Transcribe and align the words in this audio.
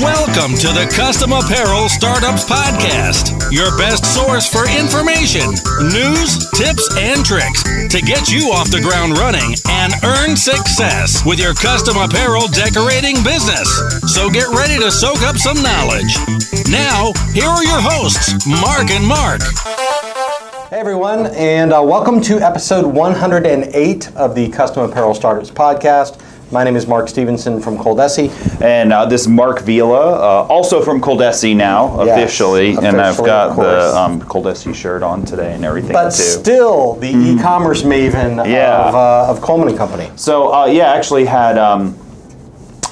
Welcome 0.00 0.56
to 0.56 0.72
the 0.72 0.90
Custom 0.96 1.32
Apparel 1.32 1.88
Startups 1.90 2.44
Podcast, 2.48 3.52
your 3.52 3.76
best 3.76 4.04
source 4.16 4.48
for 4.48 4.64
information, 4.64 5.44
news, 5.92 6.40
tips, 6.56 6.88
and 6.96 7.20
tricks 7.20 7.62
to 7.92 8.00
get 8.00 8.32
you 8.32 8.48
off 8.48 8.70
the 8.70 8.80
ground 8.80 9.18
running 9.18 9.54
and 9.68 9.92
earn 10.04 10.36
success 10.36 11.20
with 11.26 11.38
your 11.38 11.52
custom 11.52 11.98
apparel 12.00 12.48
decorating 12.48 13.20
business. 13.20 13.68
So 14.08 14.30
get 14.30 14.48
ready 14.56 14.80
to 14.80 14.90
soak 14.90 15.20
up 15.20 15.36
some 15.36 15.60
knowledge. 15.60 16.16
Now, 16.72 17.12
here 17.36 17.48
are 17.48 17.64
your 17.64 17.80
hosts, 17.84 18.32
Mark 18.48 18.88
and 18.88 19.04
Mark. 19.04 19.42
Hey 20.72 20.80
everyone, 20.80 21.26
and 21.36 21.74
uh, 21.74 21.82
welcome 21.84 22.22
to 22.22 22.40
episode 22.40 22.86
108 22.86 24.16
of 24.16 24.34
the 24.34 24.48
Custom 24.48 24.88
Apparel 24.88 25.12
Startups 25.12 25.50
Podcast. 25.50 26.20
My 26.50 26.62
name 26.62 26.76
is 26.76 26.86
Mark 26.86 27.08
Stevenson 27.08 27.60
from 27.60 27.76
Coldesi. 27.78 28.30
And 28.62 28.92
uh, 28.92 29.06
this 29.06 29.22
is 29.22 29.28
Mark 29.28 29.60
Vila, 29.62 30.12
uh, 30.14 30.46
also 30.48 30.82
from 30.82 31.00
Coldesi 31.00 31.56
now, 31.56 32.04
Yes, 32.04 32.16
officially. 32.18 32.76
And 32.76 33.00
I've 33.00 33.16
got 33.16 33.56
the 33.56 33.96
um, 33.96 34.20
Coldesi 34.20 34.74
shirt 34.74 35.02
on 35.02 35.24
today 35.24 35.54
and 35.54 35.64
everything 35.64 35.92
But 35.92 36.06
too. 36.10 36.22
still 36.22 36.94
the 36.96 37.08
e-commerce 37.10 37.82
maven 37.82 38.46
Yeah. 38.46 38.88
of, 38.88 38.94
uh, 38.94 39.30
of 39.30 39.40
Coleman 39.40 39.68
and 39.68 39.78
Company. 39.78 40.10
so 40.16 40.52
uh, 40.54 40.66
yeah, 40.66 40.92
I 40.92 40.96
actually 40.96 41.24
had 41.24 41.58
um, 41.58 41.96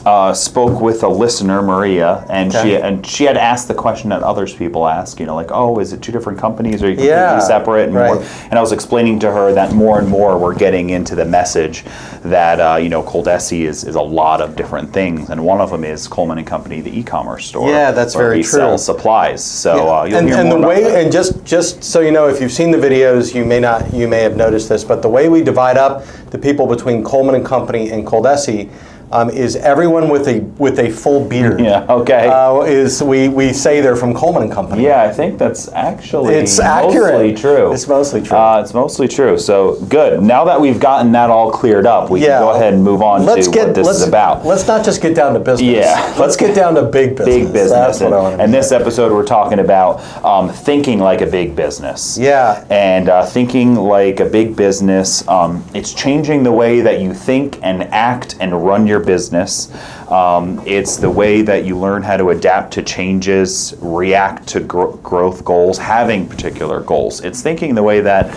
uh, 0.04 0.34
spoke 0.34 0.80
with 0.80 1.02
a 1.02 1.08
listener, 1.08 1.62
Maria, 1.62 2.24
and 2.28 2.54
Okay. 2.54 2.70
she 2.70 2.76
and 2.76 3.06
she 3.06 3.24
had 3.24 3.36
asked 3.36 3.68
the 3.68 3.74
question 3.74 4.10
that 4.10 4.22
others 4.22 4.52
people 4.54 4.86
ask. 4.88 5.20
You 5.20 5.26
know, 5.26 5.34
like, 5.34 5.50
oh, 5.52 5.78
is 5.78 5.92
it 5.92 6.02
two 6.02 6.12
different 6.12 6.38
companies? 6.38 6.82
Or 6.82 6.86
are 6.86 6.88
you 6.90 6.96
completely 6.96 7.16
Yeah, 7.16 7.38
separate? 7.38 7.88
And, 7.88 7.94
right. 7.94 8.14
more- 8.14 8.24
and 8.50 8.58
I 8.58 8.60
was 8.60 8.72
explaining 8.72 9.18
to 9.20 9.30
her 9.30 9.52
that 9.52 9.72
more 9.72 9.98
and 9.98 10.08
more 10.08 10.36
we're 10.38 10.54
getting 10.54 10.90
into 10.90 11.14
the 11.14 11.24
message 11.24 11.84
that 12.24 12.60
uh, 12.60 12.76
you 12.76 12.88
know 12.88 13.02
Coldesi 13.02 13.62
is 13.62 13.84
is 13.84 13.94
a 13.94 14.02
lot 14.02 14.40
of 14.40 14.56
different 14.56 14.92
things, 14.92 15.30
and 15.30 15.44
one 15.44 15.60
of 15.60 15.70
them 15.70 15.84
is 15.84 16.08
Coleman 16.08 16.38
and 16.38 16.46
Company, 16.46 16.80
the 16.80 16.98
e-commerce 16.98 17.46
store. 17.46 17.68
Yeah, 17.68 17.90
that's 17.92 18.14
very 18.14 18.38
we 18.38 18.42
true. 18.42 18.58
Sell 18.58 18.78
supplies. 18.78 19.44
So 19.44 19.92
uh, 19.92 20.04
you'll 20.04 20.18
and 20.18 20.28
hear 20.28 20.38
and 20.38 20.48
more 20.48 20.60
the 20.60 20.66
way 20.66 20.82
that. 20.82 21.02
and 21.04 21.12
just 21.12 21.44
just 21.44 21.84
so 21.84 22.00
you 22.00 22.10
know, 22.10 22.28
if 22.28 22.40
you've 22.40 22.52
seen 22.52 22.70
the 22.70 22.78
videos, 22.78 23.34
you 23.34 23.44
may 23.44 23.60
not 23.60 23.92
you 23.92 24.08
may 24.08 24.22
have 24.22 24.36
noticed 24.36 24.68
this, 24.68 24.84
but 24.84 25.02
the 25.02 25.08
way 25.08 25.28
we 25.28 25.42
divide 25.42 25.76
up 25.76 26.04
the 26.30 26.38
people 26.38 26.66
between 26.66 27.04
Coleman 27.04 27.34
and 27.34 27.44
Company 27.44 27.90
and 27.90 28.06
Coldesi 28.06 28.68
um, 29.12 29.30
is 29.30 29.56
everyone 29.56 30.08
with 30.08 30.26
a 30.26 30.40
with 30.58 30.78
a 30.78 30.90
full 30.90 31.24
beard. 31.28 31.52
Yeah, 31.62 31.86
okay. 31.88 32.28
Uh, 32.28 32.62
is 32.62 33.02
we 33.02 33.28
we 33.28 33.52
say 33.52 33.80
they're 33.80 33.94
from 33.94 34.14
Coleman 34.14 34.42
and 34.44 34.52
Company. 34.52 34.84
Yeah, 34.84 35.02
I 35.02 35.12
think 35.12 35.38
that's 35.38 35.68
actually 35.72 36.34
It's 36.34 36.58
accurate. 36.58 37.14
mostly 37.14 37.34
true. 37.34 37.72
It's 37.72 37.86
mostly 37.86 38.22
true. 38.22 38.36
Uh, 38.36 38.60
it's 38.60 38.74
mostly 38.74 39.06
true. 39.06 39.38
So 39.38 39.76
good. 39.84 40.22
Now 40.22 40.44
that 40.46 40.60
we've 40.60 40.80
gotten 40.80 41.12
that 41.12 41.30
all 41.30 41.52
cleared 41.52 41.86
up, 41.86 42.10
we 42.10 42.20
Yeah. 42.20 42.38
can 42.38 42.42
go 42.42 42.50
ahead 42.50 42.74
and 42.74 42.82
move 42.82 43.02
on 43.02 43.24
let's 43.24 43.46
to 43.46 43.52
get 43.52 43.66
what 43.68 43.74
this 43.76 43.88
is 43.88 44.08
about. 44.08 44.44
Let's 44.44 44.66
not 44.66 44.84
just 44.84 45.00
get 45.02 45.14
down 45.14 45.34
to 45.34 45.40
business. 45.40 45.62
Yeah. 45.62 46.14
let's 46.18 46.36
get 46.36 46.54
down 46.54 46.74
to 46.74 46.82
big 46.82 47.16
business. 47.16 47.36
Big 47.36 47.52
business. 47.52 47.70
That's 47.70 48.00
what 48.00 48.06
and, 48.06 48.14
I 48.14 48.22
want 48.22 48.36
to 48.38 48.42
and 48.42 48.52
this 48.54 48.72
episode, 48.72 49.12
we're 49.12 49.24
talking 49.24 49.58
about 49.60 50.00
um, 50.24 50.48
thinking 50.48 50.98
like 50.98 51.20
a 51.20 51.26
big 51.26 51.54
business. 51.54 52.18
Yeah. 52.18 52.64
And 52.70 53.08
uh, 53.08 53.24
thinking 53.24 53.76
like 53.76 54.20
a 54.20 54.26
big 54.26 54.56
business, 54.56 55.26
um, 55.28 55.64
it's 55.74 55.92
changing 55.92 56.42
the 56.42 56.52
way 56.52 56.80
that 56.80 57.00
you 57.00 57.14
think 57.14 57.58
and 57.62 57.84
act 57.84 58.36
and 58.40 58.64
run 58.64 58.86
your 58.86 59.01
business. 59.02 59.72
Um, 60.10 60.62
it's 60.66 60.96
the 60.96 61.10
way 61.10 61.42
that 61.42 61.64
you 61.64 61.76
learn 61.76 62.02
how 62.02 62.16
to 62.16 62.30
adapt 62.30 62.72
to 62.74 62.82
changes, 62.82 63.74
react 63.80 64.46
to 64.48 64.60
gro- 64.60 64.96
growth 64.98 65.44
goals, 65.44 65.78
having 65.78 66.28
particular 66.28 66.80
goals. 66.80 67.20
It's 67.20 67.42
thinking 67.42 67.74
the 67.74 67.82
way 67.82 68.00
that 68.00 68.32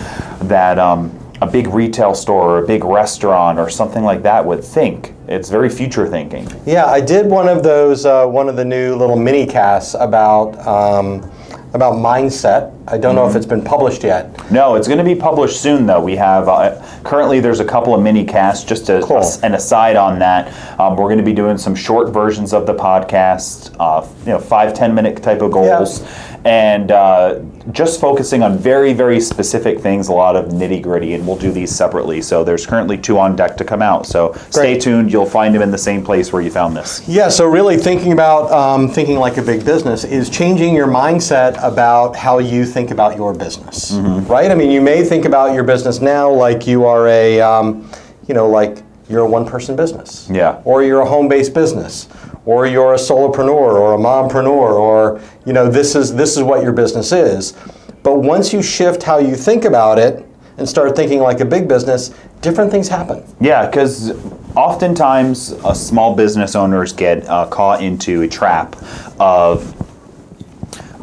that 0.48 0.78
um, 0.78 1.16
a 1.42 1.46
big 1.46 1.68
retail 1.68 2.14
store 2.14 2.56
or 2.56 2.64
a 2.64 2.66
big 2.66 2.84
restaurant 2.84 3.58
or 3.58 3.68
something 3.68 4.02
like 4.04 4.22
that 4.22 4.44
would 4.44 4.64
think. 4.64 5.14
It's 5.28 5.50
very 5.50 5.68
future 5.68 6.08
thinking. 6.08 6.48
Yeah, 6.64 6.86
I 6.86 7.00
did 7.00 7.26
one 7.26 7.48
of 7.48 7.62
those, 7.62 8.06
uh, 8.06 8.26
one 8.26 8.48
of 8.48 8.56
the 8.56 8.64
new 8.64 8.94
little 8.94 9.16
mini 9.16 9.46
casts 9.46 9.94
about 9.94 10.56
um, 10.66 11.30
about 11.74 11.94
mindset. 11.94 12.72
I 12.88 12.96
don't 12.98 13.14
Mm-hmm. 13.14 13.16
know 13.16 13.28
if 13.28 13.36
it's 13.36 13.46
been 13.46 13.62
published 13.62 14.02
yet. 14.04 14.50
No, 14.50 14.76
it's 14.76 14.86
going 14.88 14.98
to 14.98 15.04
be 15.04 15.14
published 15.14 15.60
soon, 15.60 15.86
though. 15.86 16.00
We 16.00 16.16
have 16.16 16.48
uh, 16.48 16.80
currently 17.04 17.40
there's 17.40 17.60
a 17.60 17.64
couple 17.64 17.94
of 17.94 18.00
mini 18.02 18.24
casts. 18.24 18.64
Just 18.64 18.88
a, 18.88 19.00
Cool. 19.02 19.22
an 19.42 19.54
aside 19.54 19.96
on 19.96 20.18
that, 20.20 20.52
um, 20.80 20.96
we're 20.96 21.06
going 21.08 21.18
to 21.18 21.24
be 21.24 21.32
doing 21.32 21.58
some 21.58 21.74
short 21.74 22.12
versions 22.12 22.52
of 22.52 22.66
the 22.66 22.74
podcast. 22.74 23.74
Uh, 23.78 24.06
you 24.20 24.32
know, 24.32 24.38
five 24.38 24.72
ten 24.74 24.94
minute 24.94 25.22
type 25.22 25.42
of 25.42 25.50
goals, 25.52 26.02
and 26.44 26.92
uh, 26.92 27.40
just 27.72 28.00
focusing 28.00 28.42
on 28.42 28.56
very 28.58 28.92
very 28.92 29.20
specific 29.20 29.80
things. 29.80 30.08
A 30.08 30.12
lot 30.12 30.36
of 30.36 30.46
nitty 30.46 30.80
gritty, 30.82 31.14
and 31.14 31.26
we'll 31.26 31.36
do 31.36 31.50
these 31.50 31.74
separately. 31.74 32.22
So 32.22 32.44
there's 32.44 32.66
currently 32.66 32.96
two 32.98 33.18
on 33.18 33.34
deck 33.36 33.56
to 33.56 33.64
come 33.64 33.82
out. 33.82 34.06
So 34.06 34.34
stay 34.50 34.78
tuned. 34.78 35.12
You'll 35.12 35.26
find 35.26 35.54
them 35.54 35.62
in 35.62 35.70
the 35.70 35.78
same 35.78 36.04
place 36.04 36.32
where 36.32 36.42
you 36.42 36.50
found 36.50 36.76
this. 36.76 37.06
Yeah, 37.08 37.28
so 37.28 37.46
really 37.46 37.76
thinking 37.76 38.12
about 38.12 38.50
um, 38.52 38.88
thinking 38.88 39.16
like 39.18 39.36
a 39.36 39.42
big 39.42 39.64
business 39.64 40.04
is 40.04 40.30
changing 40.30 40.74
your 40.74 40.86
mindset 40.86 41.58
about 41.62 42.14
how 42.16 42.38
you 42.38 42.64
think 42.64 42.90
about 42.90 43.16
your 43.16 43.34
business, 43.34 43.92
Mm-hmm. 43.92 44.26
right? 44.30 44.50
I 44.50 44.54
mean, 44.54 44.70
you 44.70 44.80
may 44.80 45.02
think 45.04 45.24
about 45.24 45.54
your 45.54 45.64
business 45.64 46.00
now 46.00 46.30
like 46.30 46.66
you 46.66 46.84
are 46.84 47.08
a, 47.08 47.40
um, 47.40 47.90
you 48.28 48.34
know, 48.34 48.48
like 48.48 48.82
you're 49.08 49.20
a 49.22 49.28
one-person 49.28 49.76
business, 49.76 50.28
Yeah. 50.30 50.60
or 50.64 50.82
you're 50.82 51.00
a 51.00 51.06
home-based 51.08 51.54
business, 51.54 52.08
or 52.46 52.66
you're 52.66 52.94
a 52.94 52.96
solopreneur 52.96 53.50
or 53.50 53.94
a 53.94 53.98
mompreneur, 53.98 54.72
or 54.72 55.20
you 55.44 55.52
know, 55.52 55.68
this 55.68 55.94
is 55.94 56.14
this 56.14 56.36
is 56.36 56.42
what 56.42 56.62
your 56.62 56.72
business 56.72 57.12
is. 57.12 57.52
But 58.02 58.20
once 58.20 58.52
you 58.52 58.62
shift 58.62 59.02
how 59.02 59.18
you 59.18 59.34
think 59.34 59.64
about 59.64 59.98
it 59.98 60.24
and 60.58 60.66
start 60.66 60.96
thinking 60.96 61.18
like 61.18 61.40
a 61.40 61.44
big 61.44 61.68
business, 61.68 62.14
different 62.40 62.70
things 62.70 62.88
happen. 62.88 63.22
Yeah, 63.40 63.66
because 63.66 64.12
oftentimes 64.54 65.52
uh, 65.52 65.74
small 65.74 66.14
business 66.14 66.54
owners 66.54 66.92
get 66.92 67.28
uh, 67.28 67.46
caught 67.48 67.82
into 67.82 68.22
a 68.22 68.28
trap 68.28 68.76
of 69.20 69.74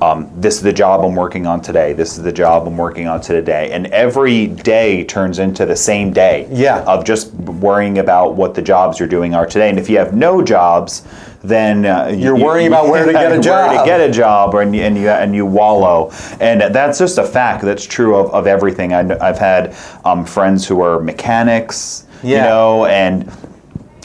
um, 0.02 0.30
this 0.36 0.56
is 0.56 0.62
the 0.62 0.74
job 0.74 1.02
I'm 1.06 1.16
working 1.16 1.48
on 1.48 1.62
today. 1.62 1.94
This 1.94 2.18
is 2.18 2.24
the 2.24 2.32
job 2.32 2.68
I'm 2.68 2.76
working 2.76 3.08
on 3.08 3.22
today, 3.22 3.72
and 3.72 3.88
every 3.88 4.48
day 4.48 5.06
turns 5.06 5.40
into 5.40 5.66
the 5.66 5.78
same 5.78 6.12
day. 6.12 6.48
Yeah. 6.52 6.84
Of 6.84 7.06
just 7.06 7.34
worrying 7.34 8.00
about 8.00 8.36
what 8.36 8.54
the 8.54 8.62
jobs 8.62 9.00
you're 9.00 9.08
doing 9.08 9.34
are 9.34 9.46
today, 9.46 9.70
and 9.70 9.80
if 9.80 9.90
you 9.90 9.98
have 9.98 10.14
no 10.14 10.42
jobs, 10.42 11.04
then 11.44 11.86
uh, 11.86 12.08
You're 12.08 12.38
worrying 12.38 12.68
about 12.68 12.88
where 12.88 13.06
to 13.06 13.12
get 13.12 13.32
a 13.32 13.40
job, 13.40 13.70
where 13.70 13.80
to 13.80 13.86
get 13.86 14.00
a 14.00 14.12
job, 14.12 14.54
or, 14.54 14.62
and, 14.62 14.74
you, 14.74 14.82
and 14.82 14.98
you 14.98 15.10
and 15.10 15.36
you 15.36 15.46
wallow, 15.46 16.12
and 16.40 16.74
that's 16.74 16.98
just 16.98 17.18
a 17.18 17.26
fact. 17.26 17.64
That's 17.64 17.86
true 17.86 18.16
of, 18.16 18.34
of 18.34 18.48
everything. 18.48 18.94
I, 18.94 19.02
I've 19.20 19.38
had 19.38 19.76
um, 20.06 20.26
friends 20.26 20.66
who 20.66 20.82
are 20.82 21.02
mechanics, 21.02 22.06
you 22.24 22.38
know, 22.38 22.86
and 22.86 23.30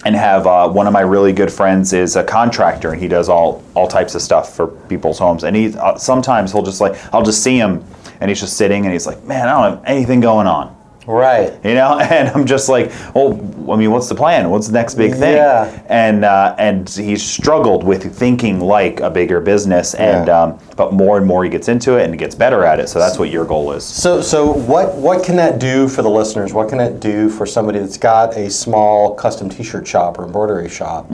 and 0.04 0.16
have 0.16 0.47
uh, 0.47 0.69
one 0.69 0.87
of 0.87 0.93
my 0.93 1.00
really 1.00 1.32
good 1.32 1.53
friends 1.53 1.93
is 1.93 2.16
a 2.16 2.25
contractor, 2.25 2.93
and 2.93 3.00
he 3.00 3.06
does 3.06 3.28
all 3.28 3.62
all 3.75 3.87
types 3.87 4.16
of 4.16 4.22
stuff 4.22 4.56
for 4.56 4.66
people's 4.66 5.19
homes. 5.19 5.44
And 5.44 5.55
he 5.55 5.75
uh, 5.76 5.97
sometimes 5.97 6.50
he'll 6.50 6.62
just 6.62 6.81
like 6.81 6.97
I'll 7.15 7.22
just 7.22 7.44
see 7.44 7.56
him, 7.56 7.84
and 8.20 8.31
he's 8.31 8.41
just 8.41 8.56
sitting, 8.56 8.84
and 8.84 8.93
he's 8.93 9.06
like, 9.06 9.22
man, 9.25 9.49
I 9.49 9.62
don't 9.62 9.76
have 9.76 9.84
anything 9.87 10.20
going 10.20 10.49
on. 10.49 10.76
Right. 11.09 11.55
You 11.65 11.75
know, 11.75 11.99
and 12.03 12.29
I'm 12.29 12.45
just 12.45 12.69
like, 12.69 12.93
well, 13.15 13.33
I 13.73 13.77
mean, 13.77 13.91
what's 13.91 14.09
the 14.11 14.15
plan? 14.15 14.51
What's 14.51 14.67
the 14.67 14.75
next 14.75 14.95
big 14.95 15.13
thing? 15.13 15.37
Yeah. 15.37 15.83
And 15.89 16.25
uh, 16.25 16.55
and 16.59 16.87
he 16.89 17.17
struggled 17.17 17.83
with 17.83 18.15
thinking 18.15 18.61
like 18.61 19.01
a 19.01 19.09
bigger 19.09 19.41
business, 19.41 19.95
and 19.95 20.29
Yeah. 20.29 20.43
um, 20.43 20.59
but 20.77 20.93
more 20.93 21.17
and 21.17 21.27
more 21.27 21.43
he 21.43 21.51
gets 21.51 21.67
into 21.69 21.97
it 21.97 22.05
and 22.05 22.13
he 22.15 22.19
gets 22.19 22.35
better 22.35 22.63
at 22.65 22.79
it. 22.79 22.89
So 22.89 22.99
that's 23.01 23.19
what 23.19 23.31
your 23.31 23.45
goal 23.45 23.73
is. 23.73 23.85
So, 23.85 24.21
so 24.21 24.53
what, 24.53 24.95
what 24.95 25.25
can 25.25 25.35
that 25.37 25.59
do 25.59 25.89
for 25.89 26.03
the 26.03 26.11
listeners? 26.11 26.53
What 26.53 26.69
can 26.69 26.79
that 26.79 27.01
do 27.01 27.29
for 27.31 27.47
somebody 27.47 27.81
that's 27.81 27.97
got 27.99 28.37
a 28.37 28.49
small 28.49 29.15
custom 29.17 29.49
T-shirt 29.49 29.89
shop 29.89 30.19
or 30.21 30.25
embroidery 30.25 30.69
shop 30.69 31.07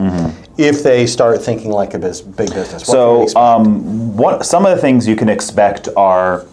if 0.57 0.83
they 0.83 1.07
start 1.07 1.41
thinking 1.41 1.71
like 1.71 1.95
a 1.95 1.99
biz, 1.99 2.21
big 2.21 2.53
business? 2.53 2.87
What 2.87 3.29
So, 3.31 3.39
um, 3.39 4.15
what 4.15 4.45
some 4.45 4.67
of 4.67 4.75
the 4.75 4.81
things 4.81 5.07
you 5.07 5.15
can 5.15 5.29
expect 5.29 5.89
are 5.97 6.45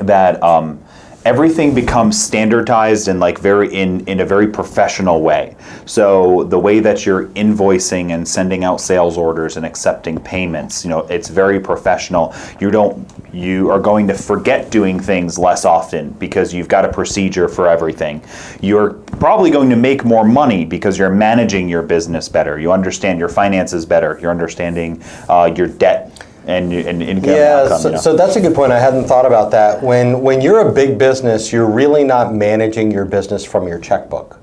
that 0.00 0.42
um, 0.42 0.80
everything 1.28 1.74
becomes 1.74 2.18
standardized 2.18 3.06
and 3.06 3.20
like 3.20 3.38
very 3.38 3.68
in 3.74 4.00
in 4.06 4.20
a 4.20 4.24
very 4.24 4.46
professional 4.46 5.20
way. 5.20 5.54
So 5.84 6.44
the 6.44 6.58
way 6.58 6.80
that 6.80 7.04
you're 7.04 7.26
invoicing 7.44 8.12
and 8.14 8.26
sending 8.26 8.64
out 8.64 8.80
sales 8.80 9.18
orders 9.18 9.58
and 9.58 9.66
accepting 9.66 10.18
payments, 10.20 10.84
you 10.84 10.90
know, 10.90 11.00
it's 11.00 11.28
very 11.28 11.60
professional. 11.60 12.34
You 12.60 12.70
don't 12.70 13.06
you 13.30 13.70
are 13.70 13.78
going 13.78 14.08
to 14.08 14.14
forget 14.14 14.70
doing 14.70 14.98
things 14.98 15.38
less 15.38 15.66
often 15.66 16.12
because 16.12 16.54
you've 16.54 16.68
got 16.68 16.86
a 16.86 16.90
procedure 16.90 17.46
for 17.46 17.68
everything. 17.68 18.22
You're 18.62 18.94
probably 19.20 19.50
going 19.50 19.68
to 19.68 19.76
make 19.76 20.06
more 20.06 20.24
money 20.24 20.64
because 20.64 20.96
you're 20.98 21.10
managing 21.10 21.68
your 21.68 21.82
business 21.82 22.26
better. 22.26 22.58
You 22.58 22.72
understand 22.72 23.18
your 23.18 23.28
finances 23.28 23.84
better. 23.84 24.18
You're 24.22 24.30
understanding 24.30 25.02
uh, 25.28 25.52
your 25.54 25.66
debt 25.66 26.24
and, 26.48 26.72
and 26.72 27.02
income 27.02 27.30
yeah, 27.30 27.62
outcome. 27.64 27.78
so, 27.80 27.88
you 27.88 27.94
know. 27.94 28.00
so 28.00 28.16
that's 28.16 28.36
a 28.36 28.40
good 28.40 28.54
point. 28.54 28.72
I 28.72 28.80
hadn't 28.80 29.04
thought 29.04 29.26
about 29.26 29.50
that. 29.52 29.82
When 29.82 30.20
when 30.22 30.40
you're 30.40 30.66
a 30.66 30.72
big 30.72 30.98
business, 30.98 31.52
you're 31.52 31.70
really 31.70 32.04
not 32.04 32.34
managing 32.34 32.90
your 32.90 33.04
business 33.04 33.44
from 33.44 33.68
your 33.68 33.78
checkbook. 33.78 34.40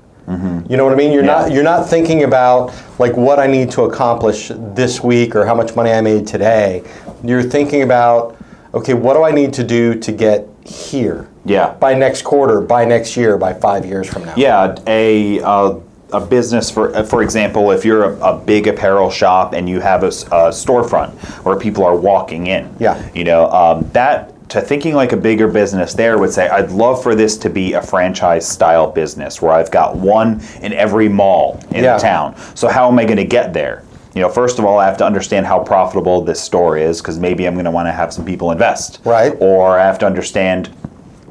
You 0.68 0.76
know 0.76 0.82
what 0.84 0.92
I 0.92 0.96
mean? 0.96 1.12
You're 1.12 1.22
Mm-hmm. 1.22 1.28
Yeah. 1.28 1.42
not 1.42 1.52
you're 1.52 1.62
not 1.62 1.88
thinking 1.88 2.24
about 2.24 2.72
like 2.98 3.16
what 3.16 3.38
I 3.38 3.46
need 3.46 3.70
to 3.72 3.82
accomplish 3.82 4.50
this 4.52 5.00
week 5.00 5.36
or 5.36 5.46
how 5.46 5.54
much 5.54 5.76
money 5.76 5.92
I 5.92 6.00
made 6.00 6.26
today. 6.26 6.82
You're 7.22 7.44
thinking 7.44 7.82
about 7.82 8.36
okay, 8.74 8.94
what 8.94 9.14
do 9.14 9.22
I 9.22 9.30
need 9.30 9.52
to 9.54 9.64
do 9.64 9.94
to 10.00 10.10
get 10.12 10.48
here? 10.64 11.28
Yeah. 11.44 11.74
By 11.74 11.94
next 11.94 12.22
quarter, 12.22 12.60
by 12.60 12.84
next 12.84 13.16
year, 13.16 13.38
by 13.38 13.54
five 13.54 13.86
years 13.86 14.08
from 14.12 14.24
now. 14.24 14.34
Yeah, 14.36 14.74
a 14.88 15.40
uh, 15.42 15.78
a 16.12 16.20
business 16.20 16.70
for 16.70 16.94
uh, 16.94 17.02
for 17.02 17.22
example 17.22 17.72
if 17.72 17.84
you're 17.84 18.04
a, 18.14 18.34
a 18.34 18.38
big 18.38 18.68
apparel 18.68 19.10
shop 19.10 19.52
and 19.54 19.68
you 19.68 19.80
have 19.80 20.04
a 20.04 20.08
storefront 20.08 21.10
where 21.44 21.56
people 21.56 21.84
are 21.84 21.96
walking 21.96 22.46
in 22.46 22.72
Yeah. 22.78 23.10
you 23.12 23.24
know 23.24 23.50
um, 23.50 23.88
that 23.92 24.32
to 24.50 24.60
thinking 24.60 24.94
like 24.94 25.10
a 25.12 25.16
bigger 25.16 25.48
business 25.48 25.94
there 25.94 26.16
would 26.18 26.32
say 26.32 26.48
i'd 26.50 26.70
love 26.70 27.02
for 27.02 27.16
this 27.16 27.36
to 27.38 27.50
be 27.50 27.72
a 27.72 27.82
franchise 27.82 28.48
style 28.48 28.88
business 28.90 29.42
where 29.42 29.50
i've 29.50 29.72
got 29.72 29.96
one 29.96 30.40
in 30.62 30.72
every 30.72 31.08
mall 31.08 31.60
in 31.72 31.82
Yeah. 31.82 31.96
the 31.96 32.02
town 32.02 32.36
so 32.54 32.68
how 32.68 32.86
am 32.88 32.98
i 33.00 33.04
going 33.04 33.16
to 33.16 33.24
get 33.24 33.52
there 33.52 33.82
you 34.14 34.22
know 34.22 34.28
first 34.28 34.60
of 34.60 34.64
all 34.64 34.78
i 34.78 34.86
have 34.86 34.96
to 34.98 35.04
understand 35.04 35.44
how 35.44 35.58
profitable 35.58 36.20
this 36.22 36.40
store 36.40 36.78
is 36.78 37.00
because 37.02 37.18
maybe 37.18 37.46
i'm 37.48 37.54
going 37.54 37.64
to 37.64 37.70
want 37.72 37.88
to 37.88 37.92
have 37.92 38.12
some 38.12 38.24
people 38.24 38.52
invest 38.52 39.00
Right. 39.04 39.34
or 39.40 39.76
i 39.80 39.84
have 39.84 39.98
to 39.98 40.06
understand 40.06 40.70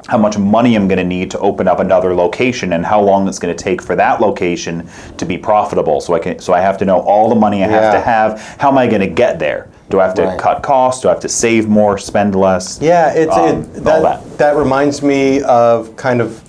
how 0.08 0.18
much 0.18 0.38
money 0.38 0.74
I'm 0.76 0.86
going 0.88 0.98
to 0.98 1.04
need 1.04 1.30
to 1.32 1.38
open 1.40 1.66
up 1.66 1.80
another 1.80 2.14
location 2.14 2.72
and 2.74 2.86
how 2.86 3.00
long 3.00 3.26
it's 3.28 3.38
going 3.38 3.54
to 3.54 3.62
take 3.62 3.82
for 3.82 3.96
that 3.96 4.20
location 4.20 4.88
to 5.16 5.24
be 5.24 5.36
profitable. 5.36 6.00
So 6.00 6.14
I 6.14 6.18
can 6.20 6.38
so 6.38 6.52
I 6.52 6.60
have 6.60 6.78
to 6.78 6.84
know 6.84 7.00
all 7.00 7.28
the 7.28 7.34
money 7.34 7.64
I 7.64 7.68
have 7.68 7.92
to 7.92 8.00
have. 8.00 8.40
How 8.60 8.68
am 8.68 8.78
I 8.78 8.86
going 8.86 9.00
to 9.00 9.08
get 9.08 9.38
there? 9.38 9.68
Do 9.90 10.00
I 10.00 10.04
have 10.06 10.14
to 10.14 10.22
Right. 10.24 10.38
cut 10.38 10.62
costs? 10.62 11.02
Do 11.02 11.08
I 11.08 11.12
have 11.12 11.20
to 11.20 11.28
save 11.28 11.68
more, 11.68 11.98
spend 11.98 12.34
less? 12.34 12.80
Yeah, 12.80 13.12
it's 13.12 13.32
Um, 13.32 13.62
it, 13.74 13.86
all 13.86 14.02
that, 14.02 14.22
that. 14.24 14.38
that 14.38 14.56
reminds 14.56 15.02
me 15.02 15.42
of 15.42 15.94
kind 15.96 16.20
of 16.20 16.42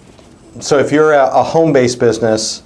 so 0.59 0.79
if 0.79 0.91
you're 0.91 1.13
a, 1.13 1.27
a 1.27 1.43
home-based 1.43 1.99
business 1.99 2.63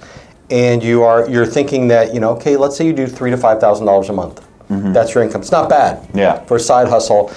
and 0.50 0.82
you 0.82 1.02
are 1.02 1.28
you're 1.28 1.44
thinking 1.46 1.88
that 1.88 2.14
you 2.14 2.20
know 2.20 2.30
okay 2.30 2.56
let's 2.56 2.74
say 2.76 2.86
you 2.86 2.92
do 2.94 3.06
three 3.06 3.30
to 3.30 3.36
five 3.36 3.60
thousand 3.60 3.84
dollars 3.86 4.08
a 4.08 4.12
month 4.14 4.40
that's 4.94 5.14
your 5.14 5.22
income 5.22 5.42
it's 5.42 5.50
not 5.52 5.68
bad 5.68 5.98
Mm-hmm. 5.98 6.18
Yeah. 6.18 6.40
for 6.46 6.56
a 6.56 6.60
side 6.60 6.88
hustle 6.88 7.30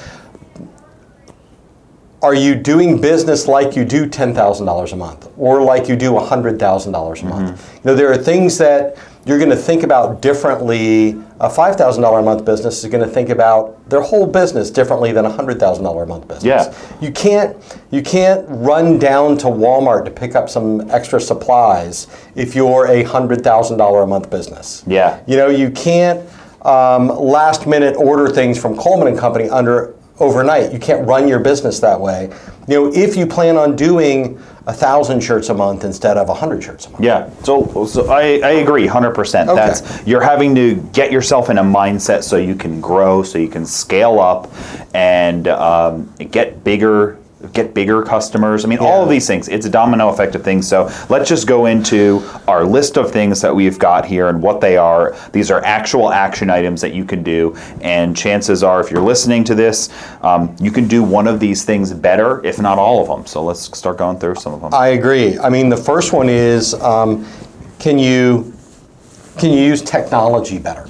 are 2.26 2.34
you 2.34 2.56
doing 2.56 3.00
business 3.00 3.48
like 3.48 3.76
you 3.76 3.86
do 3.86 4.10
$10,000 4.10 4.92
a 4.92 4.96
month 4.96 5.32
or 5.38 5.62
like 5.62 5.88
you 5.88 5.96
do 5.96 6.12
$100,000 6.12 7.22
a 7.22 7.26
month? 7.26 7.74
You 7.76 7.82
know, 7.84 7.96
there 7.96 8.12
are 8.12 8.18
things 8.18 8.58
that 8.58 8.98
you're 9.28 9.38
going 9.38 9.52
to 9.52 9.56
think 9.56 9.84
about 9.84 10.24
differently. 10.24 11.12
A 11.40 11.50
$5,000 11.50 12.20
a 12.20 12.24
month 12.24 12.44
business 12.44 12.84
is 12.84 12.90
going 12.90 13.04
to 13.08 13.10
think 13.10 13.30
about 13.30 13.88
their 13.92 14.02
whole 14.02 14.26
business 14.26 14.72
differently 14.72 15.12
than 15.12 15.26
a 15.26 15.30
$100,000 15.30 16.04
a 16.04 16.06
month 16.08 16.28
business. 16.28 16.44
Yeah. 16.44 16.76
You 17.00 17.12
can't 17.12 17.56
you 17.92 18.02
can't 18.02 18.44
run 18.50 18.98
down 18.98 19.38
to 19.40 19.46
Walmart 19.46 20.06
to 20.06 20.12
pick 20.12 20.34
up 20.34 20.50
some 20.50 20.90
extra 20.90 21.22
supplies 21.22 22.08
if 22.34 22.56
you're 22.56 22.88
a 22.88 23.04
$100,000 23.04 24.04
a 24.04 24.08
month 24.08 24.32
business. 24.32 24.84
Yeah. 24.88 25.22
You 25.28 25.38
know, 25.38 25.50
you 25.50 25.70
can't 25.70 26.28
um, 26.64 27.10
last 27.10 27.68
minute 27.68 27.96
order 27.98 28.28
things 28.28 28.60
from 28.60 28.76
Coleman 28.76 29.10
and 29.10 29.18
Company 29.18 29.48
under 29.48 29.94
overnight. 30.20 30.72
You 30.72 30.80
can't 30.80 31.08
run 31.08 31.28
your 31.28 31.40
business 31.40 31.80
that 31.80 32.00
way. 32.00 32.32
You 32.68 32.76
know, 32.76 32.94
if 32.94 33.16
you 33.16 33.28
plan 33.28 33.58
on 33.58 33.76
doing 33.76 34.40
a 34.68 34.74
thousand 34.74 35.22
shirts 35.22 35.50
a 35.50 35.54
month 35.54 35.84
instead 35.84 36.18
of 36.18 36.30
a 36.30 36.34
hundred 36.34 36.64
shirts 36.64 36.88
a 36.88 36.90
month. 36.90 37.04
Yeah, 37.04 37.30
so, 37.44 37.86
so 37.86 38.10
I, 38.10 38.40
I 38.44 38.50
agree 38.54 38.88
100%. 38.88 39.56
That's 39.56 40.08
you're 40.08 40.24
having 40.24 40.56
to 40.56 40.76
get 40.94 41.12
yourself 41.12 41.50
in 41.50 41.60
a 41.60 41.64
mindset 41.64 42.24
so 42.24 42.38
you 42.38 42.56
can 42.56 42.82
grow, 42.82 43.22
so 43.22 43.38
you 43.38 43.48
can 43.48 43.66
scale 43.66 44.20
up 44.20 44.52
and 44.96 45.48
um, 45.48 46.12
get 46.32 46.64
bigger 46.64 47.20
get 47.54 47.74
bigger 47.74 48.02
customers. 48.04 48.66
I 48.66 48.68
mean, 48.68 48.80
all 48.80 49.04
of 49.04 49.10
these 49.10 49.28
things. 49.28 49.48
It's 49.48 49.66
a 49.66 49.70
domino 49.70 50.10
effect 50.10 50.36
of 50.36 50.44
things. 50.44 50.68
So 50.68 50.90
let's 51.10 51.30
just 51.30 51.48
go 51.48 51.66
into 51.66 52.24
our 52.48 52.64
list 52.66 52.98
of 52.98 53.12
things 53.12 53.42
that 53.42 53.56
we've 53.56 53.80
got 53.80 54.06
here 54.06 54.28
and 54.28 54.42
what 54.42 54.62
they 54.62 54.78
are. 54.78 55.16
These 55.32 55.52
are 55.52 55.64
actual 55.64 56.12
action 56.12 56.50
items 56.50 56.82
that 56.82 56.94
you 56.94 57.06
can 57.06 57.24
do, 57.24 57.56
and 57.82 58.16
chances 58.16 58.64
are, 58.64 58.82
if 58.82 58.92
you're 58.92 59.04
listening 59.04 59.44
to 59.46 59.56
this, 59.56 59.90
um, 60.22 60.56
you 60.60 60.72
can 60.72 60.88
do 60.88 61.04
one 61.04 61.28
of 61.28 61.40
these 61.40 61.64
things 61.64 61.94
better, 61.94 62.46
if 62.46 62.60
not 62.60 62.78
all 62.78 63.02
of 63.02 63.08
them. 63.08 63.26
So 63.26 63.44
let's 63.44 63.78
start 63.78 63.98
going 63.98 64.20
through 64.20 64.36
some 64.36 64.54
of 64.54 64.62
them. 64.62 64.74
I 64.74 64.90
agree. 64.90 65.38
I 65.40 65.50
mean, 65.50 65.70
the 65.70 65.78
first 65.78 66.14
one 66.14 66.30
is 66.30 66.74
um, 66.76 67.26
can 67.80 68.00
you 68.00 68.54
can 69.38 69.52
you 69.52 69.60
use 69.60 69.82
technology 69.82 70.60
better? 70.60 70.88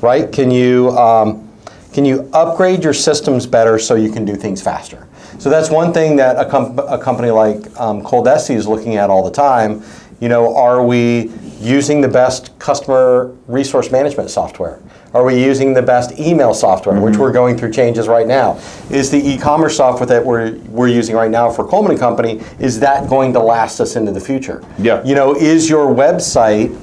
Right? 0.00 0.30
Can 0.30 0.50
you 0.50 0.90
um, 0.90 1.48
can 1.92 2.04
you 2.04 2.28
upgrade 2.32 2.82
your 2.82 2.94
systems 2.94 3.46
better 3.46 3.78
so 3.78 3.94
you 3.94 4.10
can 4.10 4.24
do 4.24 4.34
things 4.34 4.62
faster? 4.62 5.06
So 5.38 5.50
that's 5.50 5.70
one 5.70 5.92
thing 5.92 6.16
that 6.16 6.38
a, 6.38 6.48
com- 6.48 6.78
a 6.78 6.98
company 6.98 7.30
like 7.30 7.58
um, 7.80 8.02
Coldesi 8.02 8.54
is 8.54 8.66
looking 8.66 8.96
at 8.96 9.10
all 9.10 9.24
the 9.24 9.30
time. 9.30 9.82
You 10.20 10.28
know, 10.28 10.54
are 10.56 10.84
we 10.84 11.32
using 11.60 12.00
the 12.00 12.08
best 12.08 12.58
customer 12.58 13.36
resource 13.46 13.90
management 13.90 14.30
software? 14.30 14.80
Are 15.14 15.24
we 15.24 15.42
using 15.42 15.74
the 15.74 15.82
best 15.82 16.18
email 16.18 16.54
software, 16.54 16.98
which 16.98 17.16
we're 17.16 17.32
going 17.32 17.58
through 17.58 17.72
changes 17.72 18.08
right 18.08 18.26
now? 18.26 18.58
Is 18.90 19.10
the 19.10 19.18
e-commerce 19.18 19.76
software 19.76 20.06
that 20.06 20.24
we're, 20.24 20.54
we're 20.68 20.88
using 20.88 21.14
right 21.14 21.30
now 21.30 21.50
for 21.50 21.66
Coleman 21.68 21.92
and 21.92 22.00
Company, 22.00 22.40
is 22.58 22.80
that 22.80 23.10
going 23.10 23.32
to 23.34 23.40
last 23.40 23.78
us 23.80 23.94
into 23.94 24.10
the 24.10 24.20
future? 24.20 24.64
Yeah. 24.78 25.04
You 25.04 25.14
know, 25.14 25.36
is 25.36 25.68
your 25.68 25.94
website 25.94 26.78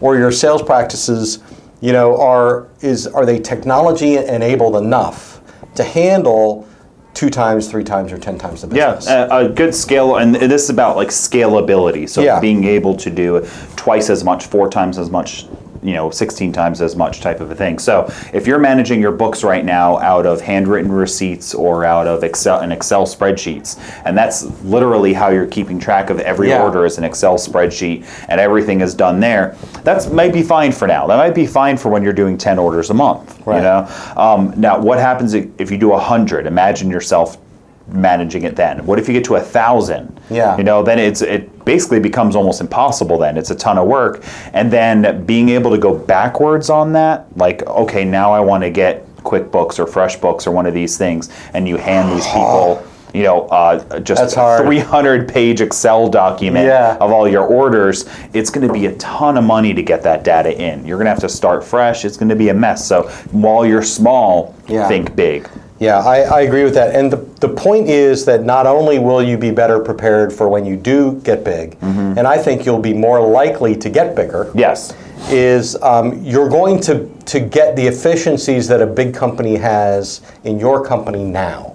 or 0.00 0.16
your 0.16 0.32
sales 0.32 0.62
practices, 0.62 1.40
you 1.80 1.92
know, 1.92 2.18
are 2.18 2.68
is 2.80 3.06
are 3.06 3.26
they 3.26 3.38
technology 3.38 4.16
enabled 4.16 4.76
enough 4.76 5.40
to 5.74 5.84
handle 5.84 6.66
two 7.14 7.30
times, 7.30 7.68
three 7.68 7.84
times, 7.84 8.12
or 8.12 8.18
ten 8.18 8.36
times 8.38 8.62
the 8.62 8.76
Yeah, 8.76 8.94
business? 8.96 9.06
a, 9.08 9.28
a 9.30 9.48
good 9.48 9.74
scale, 9.74 10.16
and 10.16 10.34
this 10.34 10.64
is 10.64 10.70
about 10.70 10.96
like 10.96 11.08
scalability. 11.08 12.08
So 12.08 12.20
Yeah. 12.22 12.40
being 12.40 12.64
able 12.64 12.94
to 12.96 13.10
do 13.10 13.46
twice 13.76 14.10
as 14.10 14.24
much, 14.24 14.46
four 14.46 14.68
times 14.68 14.98
as 14.98 15.10
much, 15.10 15.46
you 15.84 15.92
know, 15.92 16.10
16 16.10 16.50
times 16.52 16.80
as 16.80 16.96
much 16.96 17.20
type 17.20 17.40
of 17.40 17.50
a 17.50 17.54
thing. 17.54 17.78
So 17.78 18.10
if 18.32 18.46
you're 18.46 18.58
managing 18.58 19.00
your 19.02 19.12
books 19.12 19.44
right 19.44 19.64
now 19.64 19.98
out 19.98 20.24
of 20.24 20.40
handwritten 20.40 20.90
receipts 20.90 21.52
or 21.54 21.84
out 21.84 22.06
of 22.06 22.24
Excel 22.24 22.60
and 22.60 22.72
Excel 22.72 23.04
spreadsheets, 23.06 23.78
and 24.06 24.16
that's 24.16 24.44
literally 24.64 25.12
how 25.12 25.28
you're 25.28 25.46
keeping 25.46 25.78
track 25.78 26.08
of 26.08 26.18
every 26.20 26.48
Yeah. 26.48 26.62
order 26.62 26.86
is 26.86 26.96
an 26.96 27.04
Excel 27.04 27.36
spreadsheet, 27.36 28.04
and 28.28 28.40
everything 28.40 28.80
is 28.80 28.94
done 28.94 29.20
there. 29.20 29.54
That's 29.84 30.08
might 30.10 30.32
be 30.32 30.42
fine 30.42 30.72
for 30.72 30.88
now. 30.88 31.06
That 31.06 31.18
might 31.18 31.34
be 31.34 31.46
fine 31.46 31.76
for 31.76 31.90
when 31.90 32.02
you're 32.02 32.14
doing 32.14 32.38
10 32.38 32.58
orders 32.58 32.88
a 32.88 32.94
month. 32.94 33.38
You 33.46 33.52
know. 33.60 33.88
Um, 34.16 34.54
now, 34.56 34.80
what 34.80 34.98
happens 34.98 35.34
if 35.34 35.48
if 35.58 35.70
you 35.70 35.76
do 35.76 35.92
100? 35.92 36.46
Imagine 36.46 36.88
yourself 36.90 37.36
managing 37.88 38.44
it 38.44 38.56
then. 38.56 38.84
What 38.86 38.98
if 38.98 39.06
you 39.08 39.12
get 39.14 39.24
to 39.24 39.34
a 39.34 39.40
thousand? 39.40 40.18
Yeah. 40.30 40.56
You 40.56 40.64
know, 40.64 40.82
then 40.82 40.98
it's 40.98 41.20
it 41.20 41.50
basically 41.64 42.00
becomes 42.00 42.36
almost 42.36 42.60
impossible. 42.60 43.18
Then 43.18 43.36
it's 43.36 43.50
a 43.50 43.54
ton 43.54 43.78
of 43.78 43.86
work, 43.86 44.22
and 44.52 44.70
then 44.72 45.24
being 45.24 45.48
able 45.50 45.70
to 45.70 45.78
go 45.78 45.96
backwards 45.96 46.70
on 46.70 46.92
that, 46.92 47.26
like 47.36 47.62
okay, 47.66 48.04
now 48.04 48.32
I 48.32 48.40
want 48.40 48.62
to 48.64 48.70
get 48.70 49.06
QuickBooks 49.18 49.78
or 49.78 49.86
FreshBooks 49.86 50.46
or 50.46 50.50
one 50.50 50.66
of 50.66 50.74
these 50.74 50.98
things, 50.98 51.30
and 51.54 51.66
you 51.68 51.76
hand 51.76 52.10
these 52.16 52.26
people. 52.26 52.84
You 53.14 53.22
know, 53.22 53.42
uh, 53.46 54.00
just 54.00 54.36
a 54.36 54.58
300 54.64 55.28
page 55.28 55.60
Excel 55.60 56.08
document 56.08 56.66
Yeah. 56.66 56.96
of 57.00 57.12
all 57.12 57.28
your 57.28 57.44
orders. 57.46 58.06
It's 58.32 58.50
going 58.50 58.66
to 58.66 58.72
be 58.74 58.86
a 58.86 58.92
ton 58.96 59.38
of 59.38 59.44
money 59.44 59.72
to 59.72 59.82
get 59.84 60.02
that 60.02 60.24
data 60.24 60.50
in. 60.60 60.84
You're 60.84 60.96
going 60.96 61.04
to 61.04 61.10
have 61.10 61.20
to 61.20 61.28
start 61.28 61.62
fresh. 61.62 62.04
It's 62.04 62.16
going 62.16 62.30
to 62.30 62.34
be 62.34 62.48
a 62.48 62.54
mess. 62.54 62.84
So 62.84 63.04
while 63.30 63.64
you're 63.64 63.84
small, 63.84 64.56
Yeah. 64.66 64.88
think 64.88 65.14
big. 65.14 65.48
Yeah, 65.84 65.98
I, 65.98 66.20
I 66.22 66.40
agree 66.42 66.64
with 66.64 66.74
that. 66.74 66.94
And 66.94 67.12
the, 67.12 67.16
the 67.46 67.48
point 67.48 67.88
is 67.88 68.24
that 68.24 68.42
not 68.42 68.66
only 68.66 68.98
will 68.98 69.22
you 69.22 69.36
be 69.36 69.50
better 69.50 69.78
prepared 69.80 70.32
for 70.32 70.48
when 70.48 70.64
you 70.64 70.76
do 70.76 71.20
get 71.24 71.44
big, 71.44 71.78
Mm-hmm. 71.80 72.18
and 72.18 72.26
I 72.26 72.38
think 72.38 72.64
you'll 72.64 72.78
be 72.92 72.94
more 72.94 73.20
likely 73.26 73.76
to 73.76 73.90
get 73.90 74.14
bigger. 74.16 74.50
Yes. 74.54 74.94
is 75.30 75.76
um, 75.82 76.22
you're 76.22 76.48
going 76.48 76.80
to, 76.82 77.08
to 77.26 77.40
get 77.40 77.76
the 77.76 77.86
efficiencies 77.86 78.66
that 78.68 78.80
a 78.80 78.86
big 78.86 79.14
company 79.14 79.56
has 79.56 80.20
in 80.44 80.58
your 80.58 80.84
company 80.84 81.24
now. 81.24 81.70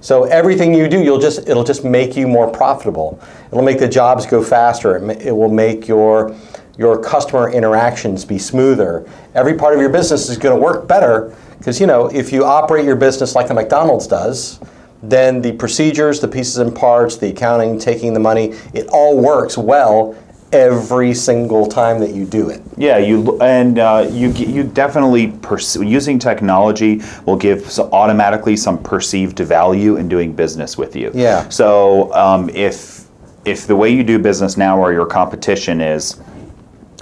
So 0.00 0.24
everything 0.24 0.74
you 0.74 0.88
do, 0.88 1.02
you'll 1.02 1.20
just 1.20 1.46
it'll 1.48 1.64
just 1.64 1.84
make 1.84 2.16
you 2.16 2.26
more 2.26 2.50
profitable. 2.50 3.20
It'll 3.52 3.62
make 3.62 3.78
the 3.78 3.88
jobs 3.88 4.26
go 4.26 4.42
faster. 4.42 4.96
It, 4.96 5.02
ma- 5.02 5.12
it 5.28 5.30
will 5.36 5.50
make 5.52 5.86
your 5.86 6.34
your 6.76 7.00
customer 7.00 7.50
interactions 7.52 8.24
be 8.24 8.38
smoother. 8.38 9.06
Every 9.34 9.54
part 9.54 9.74
of 9.74 9.80
your 9.80 9.90
business 9.90 10.28
is 10.28 10.38
going 10.38 10.56
to 10.58 10.60
work 10.62 10.88
better 10.88 11.36
because 11.58 11.80
you 11.80 11.86
know 11.86 12.06
if 12.08 12.32
you 12.32 12.44
operate 12.44 12.84
your 12.84 12.96
business 12.96 13.34
like 13.34 13.50
a 13.50 13.54
McDonald's 13.54 14.06
does, 14.06 14.60
then 15.02 15.42
the 15.42 15.52
procedures, 15.52 16.20
the 16.20 16.28
pieces 16.28 16.58
and 16.58 16.74
parts, 16.74 17.16
the 17.16 17.28
accounting, 17.28 17.78
taking 17.78 18.14
the 18.14 18.20
money, 18.20 18.54
it 18.72 18.86
all 18.88 19.18
works 19.20 19.58
well 19.58 20.16
every 20.52 21.12
single 21.12 21.66
time 21.66 21.98
that 21.98 22.14
you 22.14 22.24
do 22.24 22.48
it. 22.48 22.62
Yeah, 22.76 22.98
you 22.98 23.40
and 23.40 23.78
uh, 23.78 24.08
you 24.10 24.30
you 24.30 24.62
definitely 24.62 25.28
perce- 25.28 25.76
using 25.76 26.18
technology 26.18 27.02
will 27.26 27.36
give 27.36 27.70
so 27.70 27.90
automatically 27.92 28.56
some 28.56 28.82
perceived 28.82 29.38
value 29.40 29.96
in 29.96 30.08
doing 30.08 30.32
business 30.32 30.78
with 30.78 30.94
you. 30.96 31.10
Yeah. 31.12 31.48
So 31.48 32.12
um, 32.14 32.48
if 32.50 33.04
if 33.44 33.66
the 33.66 33.76
way 33.76 33.90
you 33.90 34.04
do 34.04 34.18
business 34.18 34.56
now 34.56 34.78
or 34.78 34.92
your 34.92 35.06
competition 35.06 35.80
is 35.80 36.20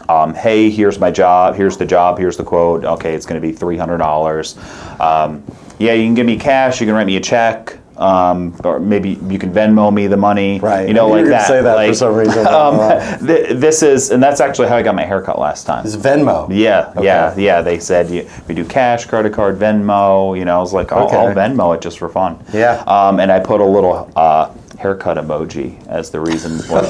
um, 0.08 0.34
hey, 0.34 0.70
here's 0.70 0.98
my 0.98 1.10
job, 1.10 1.54
here's 1.54 1.76
the 1.76 1.86
job, 1.86 2.18
here's 2.18 2.36
the 2.36 2.44
quote. 2.44 2.84
Okay, 2.84 3.14
it's 3.14 3.26
going 3.26 3.40
to 3.40 3.46
be 3.46 3.52
three 3.52 3.76
hundred 3.76 3.98
dollars. 3.98 4.56
Um, 5.00 5.42
yeah, 5.78 5.92
you 5.94 6.04
can 6.04 6.14
give 6.14 6.26
me 6.26 6.38
cash, 6.38 6.80
you 6.80 6.86
can 6.86 6.94
write 6.94 7.06
me 7.06 7.16
a 7.16 7.20
check, 7.20 7.78
um, 7.96 8.58
or 8.64 8.78
maybe 8.78 9.10
you 9.28 9.38
can 9.38 9.52
Venmo 9.52 9.92
me 9.92 10.06
the 10.06 10.16
money. 10.16 10.60
Right. 10.60 10.86
You 10.86 10.94
know, 10.94 11.08
like 11.08 11.18
you 11.20 11.24
were 11.24 11.30
gonna 11.30 11.42
that. 11.42 11.48
say 11.48 11.62
that 11.62 11.88
for 11.88 11.94
some 11.94 12.14
reason. 12.14 12.46
Um, 12.52 13.26
th- 13.26 13.56
this 13.56 13.82
is, 13.82 14.10
and 14.10 14.22
that's 14.22 14.40
actually 14.40 14.68
how 14.68 14.76
I 14.76 14.82
got 14.82 14.94
my 14.94 15.04
haircut 15.04 15.38
last 15.38 15.66
time. 15.66 15.84
It's 15.84 15.96
Venmo. 15.96 16.48
Yeah, 16.54 16.92
Okay. 16.96 17.04
yeah, 17.04 17.34
yeah. 17.36 17.62
They 17.62 17.78
said 17.78 18.10
you, 18.10 18.28
we 18.48 18.54
do 18.54 18.64
cash, 18.64 19.06
credit 19.06 19.32
card, 19.32 19.58
Venmo. 19.58 20.36
You 20.38 20.44
know, 20.44 20.56
I 20.56 20.60
was 20.60 20.72
like, 20.72 20.92
I'll, 20.92 21.08
I'll 21.08 21.34
Venmo 21.34 21.74
it 21.74 21.80
just 21.80 21.98
for 21.98 22.08
fun. 22.08 22.42
Yeah. 22.52 22.82
Um, 22.86 23.18
and 23.20 23.30
I 23.32 23.40
put 23.40 23.60
a 23.60 23.64
little 23.66 24.10
uh, 24.14 24.52
haircut 24.82 25.16
emoji 25.16 25.86
as 25.86 26.10
the 26.10 26.18
reason 26.18 26.58
why 26.68 26.80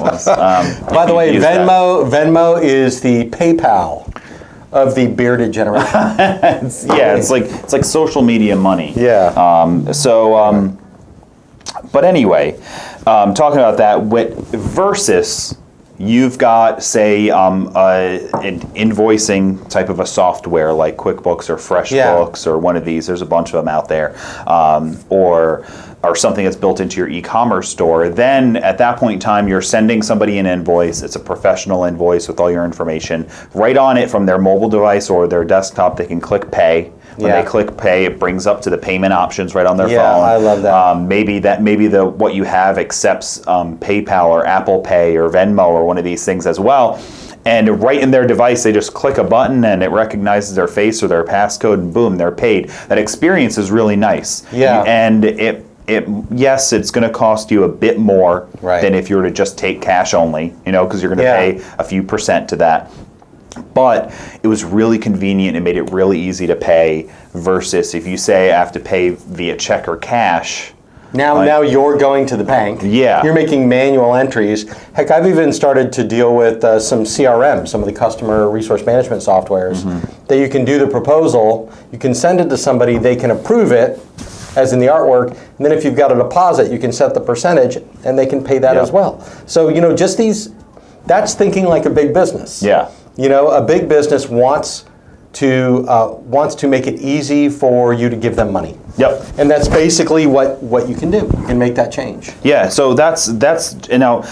was. 0.00 0.26
Um, 0.26 0.94
By 0.94 1.04
the 1.04 1.14
way, 1.14 1.34
use 1.34 1.42
that. 1.42 1.68
Venmo 1.68 2.10
Venmo 2.10 2.62
is 2.62 3.00
the 3.02 3.28
PayPal 3.30 4.10
of 4.72 4.94
the 4.94 5.06
bearded 5.06 5.52
generation. 5.52 5.92
yeah, 6.96 7.14
it's 7.16 7.30
like 7.30 7.44
it's 7.44 7.72
like 7.72 7.84
social 7.84 8.22
media 8.22 8.56
money. 8.56 8.92
yeah. 8.96 9.26
Um, 9.36 9.92
so, 9.92 10.34
um, 10.36 10.78
but 11.92 12.04
anyway, 12.04 12.58
um, 13.06 13.34
talking 13.34 13.58
about 13.58 13.76
that, 13.76 14.02
with 14.02 14.36
versus 14.54 15.56
you've 15.98 16.38
got 16.38 16.82
say 16.82 17.30
um, 17.30 17.70
a, 17.76 18.28
an 18.42 18.60
invoicing 18.74 19.68
type 19.68 19.88
of 19.88 20.00
a 20.00 20.06
software 20.06 20.72
like 20.72 20.96
QuickBooks 20.96 21.48
or 21.48 21.56
FreshBooks 21.56 22.46
or 22.46 22.58
one 22.58 22.76
of 22.76 22.84
these. 22.84 23.06
There's 23.06 23.22
a 23.22 23.26
bunch 23.26 23.50
of 23.50 23.64
them 23.64 23.68
out 23.68 23.88
there, 23.88 24.16
um, 24.48 24.98
or 25.08 25.64
or 26.04 26.14
something 26.14 26.44
that's 26.44 26.56
built 26.56 26.80
into 26.80 26.98
your 26.98 27.08
e-commerce 27.08 27.68
store. 27.68 28.08
Then 28.08 28.56
at 28.56 28.78
that 28.78 28.98
point 28.98 29.14
in 29.14 29.20
time, 29.20 29.48
you're 29.48 29.62
sending 29.62 30.02
somebody 30.02 30.38
an 30.38 30.46
invoice. 30.46 31.02
It's 31.02 31.16
a 31.16 31.20
professional 31.20 31.84
invoice 31.84 32.28
with 32.28 32.38
all 32.40 32.50
your 32.50 32.64
information 32.64 33.28
right 33.54 33.76
on 33.76 33.96
it 33.96 34.10
from 34.10 34.26
their 34.26 34.38
mobile 34.38 34.68
device 34.68 35.10
or 35.10 35.26
their 35.26 35.44
desktop. 35.44 35.96
They 35.96 36.06
can 36.06 36.20
click 36.20 36.50
pay. 36.50 36.92
When 37.16 37.30
Yeah. 37.30 37.42
they 37.42 37.46
click 37.46 37.76
pay, 37.76 38.04
it 38.06 38.18
brings 38.18 38.46
up 38.46 38.60
to 38.62 38.70
the 38.70 38.78
payment 38.78 39.12
options 39.12 39.54
right 39.54 39.66
on 39.66 39.76
their 39.76 39.88
Yeah, 39.88 40.14
phone. 40.14 40.24
I 40.24 40.36
love 40.36 40.62
that. 40.62 40.74
Um, 40.74 41.06
maybe 41.06 41.38
that 41.40 41.62
maybe 41.62 41.86
the 41.86 42.04
what 42.04 42.34
you 42.34 42.42
have 42.44 42.76
accepts 42.76 43.46
um, 43.46 43.78
PayPal 43.78 44.26
or 44.26 44.44
Apple 44.46 44.80
Pay 44.80 45.16
or 45.16 45.28
Venmo 45.28 45.68
or 45.68 45.84
one 45.84 45.96
of 45.96 46.04
these 46.04 46.24
things 46.24 46.44
as 46.46 46.58
well. 46.58 46.98
And 47.46 47.82
right 47.82 48.00
in 48.00 48.10
their 48.10 48.26
device, 48.26 48.62
they 48.62 48.72
just 48.72 48.94
click 48.94 49.18
a 49.18 49.24
button 49.24 49.64
and 49.64 49.82
it 49.82 49.90
recognizes 49.90 50.56
their 50.56 50.66
face 50.66 51.02
or 51.02 51.08
their 51.08 51.24
passcode, 51.24 51.74
and 51.74 51.92
boom, 51.92 52.16
they're 52.16 52.32
paid. 52.32 52.70
That 52.88 52.98
experience 52.98 53.58
is 53.58 53.70
really 53.70 53.96
nice. 53.96 54.44
Yeah. 54.50 54.82
And 54.82 55.24
it 55.24 55.64
it 55.86 56.06
yes, 56.30 56.72
it's 56.72 56.90
going 56.90 57.06
to 57.06 57.12
cost 57.12 57.50
you 57.50 57.64
a 57.64 57.68
bit 57.68 57.98
more 57.98 58.48
Right. 58.62 58.80
than 58.80 58.94
if 58.94 59.10
you 59.10 59.16
were 59.16 59.22
to 59.24 59.30
just 59.30 59.58
take 59.58 59.82
cash 59.82 60.14
only. 60.14 60.54
You 60.64 60.72
know, 60.72 60.84
because 60.86 61.02
you're 61.02 61.10
going 61.14 61.18
to 61.18 61.24
Yeah. 61.24 61.36
pay 61.36 61.62
a 61.78 61.84
few 61.84 62.02
percent 62.02 62.48
to 62.50 62.56
that 62.56 62.90
but 63.72 64.12
it 64.42 64.48
was 64.48 64.64
really 64.64 64.98
convenient 64.98 65.54
and 65.54 65.64
made 65.64 65.76
it 65.76 65.92
really 65.92 66.18
easy 66.18 66.44
to 66.44 66.56
pay 66.56 67.08
versus 67.34 67.94
if 67.94 68.04
you 68.04 68.16
say 68.16 68.52
I 68.52 68.58
have 68.58 68.72
to 68.72 68.80
pay 68.80 69.10
via 69.10 69.54
check 69.56 69.86
or 69.86 69.96
cash. 69.96 70.72
Now, 71.12 71.36
Like- 71.36 71.46
now 71.46 71.60
you're 71.60 71.96
going 71.96 72.26
to 72.26 72.36
the 72.36 72.42
bank. 72.42 72.80
Yeah. 72.82 73.22
You're 73.22 73.32
making 73.32 73.68
manual 73.68 74.16
entries. 74.16 74.66
Heck, 74.94 75.12
I've 75.12 75.28
even 75.28 75.52
started 75.52 75.92
to 75.92 76.02
deal 76.02 76.34
with 76.34 76.64
uh, 76.64 76.80
some 76.80 77.04
CRM, 77.04 77.68
some 77.68 77.80
of 77.80 77.86
the 77.86 77.92
customer 77.92 78.48
resource 78.50 78.84
management 78.84 79.22
softwares, 79.22 79.84
Mm-hmm. 79.84 80.00
that 80.26 80.38
you 80.38 80.48
can 80.48 80.64
do 80.64 80.80
the 80.80 80.88
proposal, 80.88 81.70
you 81.92 81.98
can 82.00 82.12
send 82.12 82.40
it 82.40 82.50
to 82.50 82.56
somebody, 82.56 82.98
they 82.98 83.14
can 83.14 83.30
approve 83.30 83.70
it, 83.70 84.00
as 84.56 84.72
in 84.72 84.80
the 84.80 84.86
artwork, 84.88 85.36
and 85.56 85.64
then 85.64 85.72
if 85.72 85.84
you've 85.84 85.96
got 85.96 86.10
a 86.12 86.14
deposit, 86.16 86.72
you 86.72 86.78
can 86.78 86.92
set 86.92 87.14
the 87.14 87.20
percentage, 87.20 87.76
and 88.04 88.18
they 88.18 88.26
can 88.26 88.42
pay 88.42 88.58
that 88.58 88.74
Yeah. 88.76 88.82
as 88.82 88.90
well. 88.92 89.20
So 89.46 89.68
you 89.68 89.80
know, 89.80 89.94
just 89.94 90.18
these, 90.18 90.52
that's 91.06 91.34
thinking 91.34 91.64
like 91.64 91.86
a 91.86 91.90
big 91.90 92.12
business. 92.12 92.62
Yeah. 92.62 92.90
You 93.16 93.28
know, 93.28 93.48
a 93.50 93.62
big 93.62 93.88
business 93.88 94.28
wants 94.28 94.84
to 95.34 95.84
uh, 95.88 96.08
wants 96.26 96.54
to 96.56 96.68
make 96.68 96.86
it 96.86 97.00
easy 97.00 97.48
for 97.48 97.92
you 97.92 98.08
to 98.08 98.16
give 98.16 98.36
them 98.36 98.52
money. 98.52 98.76
Yep. 98.98 99.38
And 99.38 99.50
that's 99.50 99.68
basically 99.68 100.26
what, 100.26 100.62
what 100.62 100.88
you 100.88 100.94
can 100.94 101.10
do. 101.10 101.18
You 101.18 101.46
can 101.46 101.58
make 101.58 101.74
that 101.74 101.90
change. 101.92 102.30
Yeah, 102.44 102.68
so 102.68 102.94
that's 102.94 103.26
that's 103.26 103.76
you 103.88 103.98
know, 103.98 104.24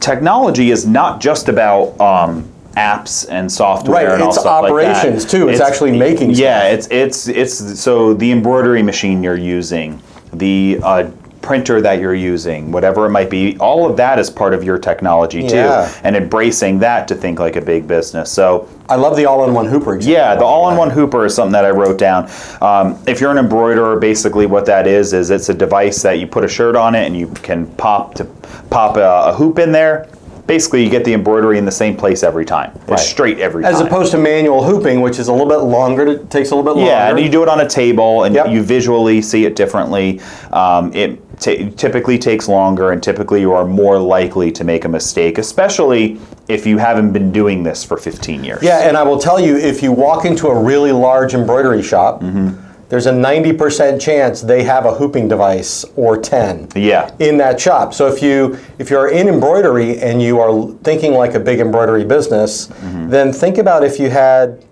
technology 0.00 0.70
is 0.70 0.86
not 0.86 1.20
just 1.20 1.48
about 1.48 1.98
um, 2.00 2.48
apps 2.76 3.26
and 3.30 3.50
software 3.50 4.06
Right, 4.06 4.14
and 4.14 4.22
all 4.22 4.28
it's 4.30 4.40
stuff 4.40 4.62
like 4.62 4.70
operations, 4.72 5.24
too. 5.24 5.48
It's 5.48 5.60
actually 5.60 5.92
making 5.98 6.30
Yeah, 6.30 6.60
stuff. 6.78 6.90
it's 6.92 7.26
it's 7.26 7.28
it's 7.60 7.80
so 7.80 8.14
the 8.14 8.30
embroidery 8.32 8.82
machine 8.82 9.22
you're 9.22 9.36
using, 9.36 10.00
the 10.32 10.78
uh, 10.82 11.10
printer 11.40 11.80
that 11.80 12.00
you're 12.00 12.14
using, 12.14 12.70
whatever 12.72 13.06
it 13.06 13.10
might 13.10 13.30
be, 13.30 13.56
all 13.58 13.88
of 13.88 13.96
that 13.96 14.18
is 14.18 14.28
part 14.28 14.52
of 14.52 14.62
your 14.64 14.76
technology 14.76 15.46
too, 15.46 15.54
Yeah. 15.56 15.90
and 16.02 16.14
embracing 16.16 16.80
that 16.80 17.08
to 17.08 17.14
think 17.14 17.38
like 17.38 17.56
a 17.56 17.60
big 17.60 17.86
business. 17.86 18.30
So 18.30 18.68
I 18.88 18.96
love 18.96 19.16
the 19.16 19.24
all-in-one 19.26 19.66
Hooper 19.66 19.94
example. 19.94 20.12
yeah, 20.20 20.34
the 20.34 20.44
all-in-one 20.44 20.90
hooper 20.90 21.24
is 21.24 21.34
something 21.34 21.52
that 21.52 21.64
I 21.64 21.70
wrote 21.70 21.96
down. 21.98 22.28
Um, 22.60 22.98
if 23.06 23.20
you're 23.20 23.30
an 23.30 23.38
embroiderer, 23.38 23.98
basically 23.98 24.46
what 24.46 24.66
that 24.66 24.86
is 24.86 25.12
is 25.12 25.30
it's 25.30 25.48
a 25.48 25.54
device 25.54 26.02
that 26.02 26.18
you 26.18 26.26
put 26.26 26.44
a 26.44 26.48
shirt 26.48 26.74
on 26.76 26.94
it 26.94 27.06
and 27.06 27.16
you 27.16 27.28
can 27.28 27.66
pop 27.76 28.14
to 28.14 28.24
pop 28.68 28.96
a, 28.96 29.30
a 29.30 29.32
hoop 29.34 29.58
in 29.58 29.72
there. 29.72 30.08
Basically, 30.48 30.82
you 30.82 30.88
get 30.88 31.04
the 31.04 31.12
embroidery 31.12 31.58
in 31.58 31.66
the 31.66 31.70
same 31.70 31.94
place 31.94 32.22
every 32.22 32.46
time. 32.46 32.72
It's 32.74 32.88
Right. 32.90 32.98
straight 32.98 33.38
every 33.38 33.64
As 33.66 33.74
time. 33.76 33.82
As 33.86 33.86
opposed 33.92 34.10
to 34.12 34.18
manual 34.18 34.62
hooping, 34.64 35.02
which 35.02 35.18
is 35.18 35.28
a 35.28 35.32
little 35.32 35.46
bit 35.46 35.58
longer, 35.58 36.06
it 36.06 36.30
takes 36.30 36.50
a 36.50 36.56
little 36.56 36.64
bit 36.64 36.76
longer. 36.78 36.90
yeah, 36.90 37.10
and 37.10 37.20
you 37.20 37.28
do 37.28 37.42
it 37.42 37.50
on 37.50 37.60
a 37.60 37.68
table 37.68 38.22
and 38.24 38.34
Yep. 38.34 38.48
you 38.48 38.62
visually 38.62 39.20
see 39.20 39.44
it 39.44 39.54
differently. 39.54 40.20
Um, 40.50 40.90
it 40.94 41.18
ta 41.38 41.52
typically 41.76 42.18
takes 42.18 42.48
longer, 42.48 42.90
and 42.92 43.02
typically 43.02 43.40
you 43.42 43.52
are 43.52 43.66
more 43.66 43.98
likely 43.98 44.50
to 44.52 44.64
make 44.64 44.86
a 44.86 44.88
mistake, 44.88 45.36
especially 45.36 46.16
if 46.48 46.66
you 46.66 46.78
haven't 46.78 47.10
been 47.12 47.30
doing 47.30 47.62
this 47.62 47.84
for 47.84 47.98
15 47.98 48.42
years. 48.42 48.62
Yeah, 48.62 48.88
and 48.88 48.96
I 48.96 49.02
will 49.02 49.18
tell 49.18 49.38
you, 49.38 49.56
if 49.58 49.82
you 49.82 49.92
walk 49.92 50.24
into 50.24 50.48
a 50.48 50.58
really 50.58 50.92
large 50.92 51.34
embroidery 51.34 51.82
shop, 51.82 52.22
Mm-hmm. 52.22 52.48
There's 52.88 53.06
a 53.06 53.12
90% 53.12 54.00
chance 54.00 54.40
they 54.40 54.62
have 54.62 54.86
a 54.86 54.94
hooping 54.94 55.28
device 55.28 55.84
or 55.96 56.16
10 56.16 56.68
Yeah. 56.74 57.10
in 57.18 57.36
that 57.38 57.60
shop. 57.60 57.92
So 57.92 58.06
if 58.08 58.22
you 58.22 58.58
if 58.78 58.88
you're 58.90 59.08
in 59.08 59.28
embroidery 59.28 59.98
and 60.00 60.22
you 60.22 60.40
are 60.40 60.72
thinking 60.82 61.12
like 61.12 61.34
a 61.34 61.40
big 61.40 61.60
embroidery 61.60 62.04
business, 62.04 62.68
Mm-hmm. 62.68 63.10
then 63.10 63.32
think 63.32 63.58
about 63.58 63.84
if 63.84 63.98
you 64.00 64.08
had, 64.10 64.64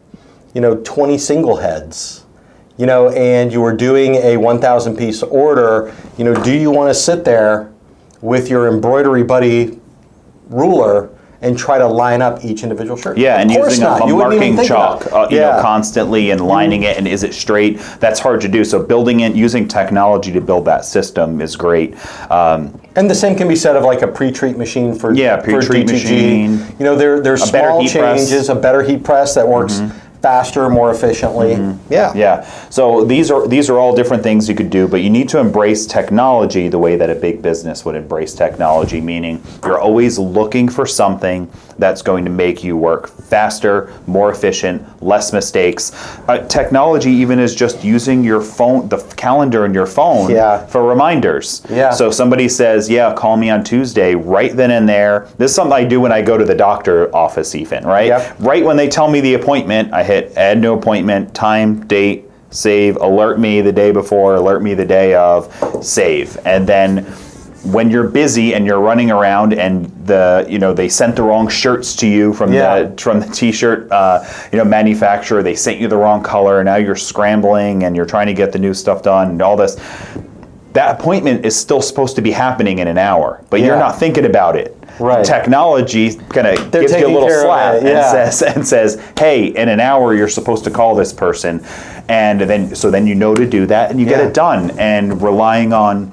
you 0.54 0.60
know, 0.60 0.76
20 0.76 1.18
single 1.18 1.56
heads. 1.56 2.22
You 2.78 2.84
know, 2.84 3.08
and 3.08 3.50
you 3.50 3.62
were 3.62 3.72
doing 3.74 4.16
a 4.16 4.36
1,000 4.36 4.96
piece 4.98 5.22
order, 5.22 5.94
you 6.18 6.24
know, 6.24 6.34
do 6.44 6.52
you 6.54 6.70
want 6.70 6.90
to 6.90 6.94
sit 6.94 7.24
there 7.24 7.72
with 8.20 8.50
your 8.50 8.68
embroidery 8.68 9.22
buddy 9.22 9.78
ruler 10.50 11.08
and 11.42 11.58
try 11.58 11.78
to 11.78 11.86
line 11.86 12.22
up 12.22 12.44
each 12.44 12.62
individual 12.62 12.96
shirt? 12.96 13.18
Yeah, 13.18 13.40
and 13.40 13.50
Of 13.50 13.56
course 13.56 13.72
using 13.72 13.84
a, 13.84 13.88
not. 13.98 14.10
a 14.10 14.14
marking 14.14 14.62
chalk, 14.64 15.12
uh, 15.12 15.26
you 15.30 15.38
yeah. 15.38 15.56
know, 15.56 15.62
constantly 15.62 16.30
and 16.30 16.40
lining 16.40 16.82
it, 16.84 16.96
and 16.96 17.06
is 17.06 17.22
it 17.22 17.34
straight? 17.34 17.78
That's 18.00 18.20
hard 18.20 18.40
to 18.42 18.48
do. 18.48 18.64
So 18.64 18.82
building 18.82 19.20
it, 19.20 19.34
using 19.34 19.68
technology 19.68 20.32
to 20.32 20.40
build 20.40 20.64
that 20.66 20.84
system 20.84 21.40
is 21.40 21.56
great. 21.56 21.94
Um, 22.30 22.80
And 22.96 23.10
the 23.10 23.14
same 23.14 23.36
can 23.36 23.48
be 23.48 23.56
said 23.56 23.76
of 23.76 23.84
like 23.84 24.02
a 24.02 24.08
pre-treat 24.08 24.56
machine 24.56 24.94
for 24.94 25.12
Yeah, 25.14 25.36
for 25.36 25.44
pre-treat 25.60 25.86
DTG. 25.86 25.92
machine. 25.92 26.76
You 26.78 26.84
know, 26.84 26.96
there 26.96 27.20
there's 27.20 27.42
A 27.42 27.46
small 27.46 27.82
heat 27.82 27.92
press. 27.92 28.20
Mm-hmm. 28.22 28.30
changes, 28.30 28.48
a 28.48 28.54
better 28.54 28.82
heat 28.82 29.04
press 29.04 29.34
that 29.34 29.46
works 29.46 29.82
faster, 30.22 30.68
more 30.68 30.90
efficiently. 30.90 31.52
Yeah. 31.88 32.12
Yeah. 32.14 32.44
So 32.70 33.04
these 33.04 33.30
are 33.30 33.46
these 33.46 33.70
are 33.70 33.78
all 33.78 33.94
different 33.94 34.22
things 34.22 34.48
you 34.48 34.54
could 34.54 34.70
do, 34.70 34.88
but 34.88 35.00
you 35.02 35.10
need 35.10 35.28
to 35.30 35.38
embrace 35.38 35.86
technology 35.86 36.68
the 36.68 36.78
way 36.78 36.96
that 36.96 37.10
a 37.10 37.14
big 37.14 37.42
business 37.42 37.84
would 37.84 37.94
embrace 37.96 38.34
technology, 38.34 39.00
meaning 39.00 39.42
you're 39.64 39.78
always 39.78 40.18
looking 40.18 40.68
for 40.68 40.86
something 40.86 41.50
that's 41.78 42.00
going 42.00 42.24
to 42.24 42.30
make 42.30 42.64
you 42.64 42.74
work 42.76 43.08
faster, 43.08 43.92
more 44.06 44.30
efficient, 44.30 44.82
less 45.02 45.32
mistakes. 45.32 45.92
Uh, 46.26 46.38
technology 46.48 47.10
even 47.10 47.38
is 47.38 47.54
just 47.54 47.84
using 47.84 48.24
your 48.24 48.40
phone, 48.40 48.88
the 48.88 48.96
calendar 49.16 49.66
in 49.66 49.74
your 49.74 49.84
phone 49.86 50.30
Yeah. 50.30 50.64
for 50.66 50.82
reminders. 50.82 51.62
Yeah. 51.68 51.90
So 51.90 52.10
somebody 52.10 52.48
says, 52.48 52.88
"Yeah, 52.88 53.12
call 53.12 53.36
me 53.36 53.50
on 53.50 53.62
Tuesday," 53.62 54.14
right 54.14 54.56
then 54.56 54.70
and 54.70 54.88
there. 54.88 55.26
This 55.36 55.50
is 55.50 55.54
something 55.54 55.74
I 55.74 55.84
do 55.84 56.00
when 56.00 56.12
I 56.12 56.22
go 56.22 56.38
to 56.38 56.44
the 56.44 56.54
doctor 56.54 57.14
office, 57.14 57.54
even 57.54 57.84
right. 57.86 58.06
Yep. 58.06 58.36
Right 58.40 58.64
when 58.64 58.76
they 58.78 58.88
tell 58.88 59.08
me 59.08 59.20
the 59.20 59.34
appointment, 59.34 59.92
I 59.92 60.02
hit 60.02 60.15
add 60.36 60.60
new 60.60 60.74
appointment, 60.74 61.34
time, 61.34 61.86
date, 61.86 62.24
save, 62.50 62.96
alert 62.96 63.38
me 63.38 63.60
the 63.60 63.72
day 63.72 63.90
before, 63.92 64.36
alert 64.36 64.62
me 64.62 64.74
the 64.74 64.84
day 64.84 65.14
of, 65.14 65.52
save. 65.84 66.38
And 66.46 66.66
then 66.66 67.04
when 67.72 67.90
you're 67.90 68.08
busy 68.08 68.54
and 68.54 68.64
you're 68.64 68.80
running 68.80 69.10
around 69.10 69.52
and 69.52 69.86
the 70.06 70.46
you 70.48 70.58
know 70.58 70.72
they 70.72 70.88
sent 70.88 71.16
the 71.16 71.22
wrong 71.22 71.48
shirts 71.48 71.96
to 71.96 72.06
you 72.06 72.32
from 72.32 72.52
Yeah. 72.52 72.82
the 72.82 73.02
from 73.02 73.18
the 73.18 73.26
t-shirt 73.26 73.90
uh, 73.90 74.24
you 74.52 74.58
know 74.58 74.64
manufacturer 74.64 75.42
they 75.42 75.56
sent 75.56 75.80
you 75.80 75.88
the 75.88 75.96
wrong 75.96 76.22
color 76.22 76.60
and 76.60 76.66
now 76.66 76.76
you're 76.76 76.94
scrambling 76.94 77.82
and 77.82 77.96
you're 77.96 78.06
trying 78.06 78.28
to 78.28 78.34
get 78.34 78.52
the 78.52 78.58
new 78.60 78.72
stuff 78.72 79.02
done 79.02 79.30
and 79.30 79.42
all 79.42 79.56
this 79.56 79.76
that 80.74 81.00
appointment 81.00 81.44
is 81.44 81.58
still 81.58 81.82
supposed 81.82 82.14
to 82.14 82.22
be 82.22 82.30
happening 82.30 82.78
in 82.78 82.86
an 82.86 82.98
hour 82.98 83.42
but 83.50 83.60
you're 83.60 83.78
not 83.78 83.98
thinking 83.98 84.26
about 84.26 84.54
it 84.54 84.76
Right. 84.98 85.24
technology 85.24 86.14
kind 86.14 86.46
of 86.46 86.72
gives 86.72 86.92
you 86.92 87.06
a 87.06 87.08
little 87.08 87.28
slap 87.28 87.82
yeah. 87.82 87.88
and 88.24 88.32
says 88.32 88.42
and 88.56 88.66
says, 88.66 89.02
"Hey, 89.18 89.46
in 89.48 89.68
an 89.68 89.80
hour 89.80 90.14
you're 90.14 90.28
supposed 90.28 90.64
to 90.64 90.70
call 90.70 90.94
this 90.94 91.12
person," 91.12 91.64
and 92.08 92.40
then 92.40 92.74
so 92.74 92.90
then 92.90 93.06
you 93.06 93.14
know 93.14 93.34
to 93.34 93.46
do 93.48 93.66
that 93.66 93.90
and 93.90 94.00
you 94.00 94.06
get 94.06 94.20
it 94.20 94.34
done. 94.34 94.70
And 94.78 95.20
relying 95.22 95.72
on, 95.72 96.12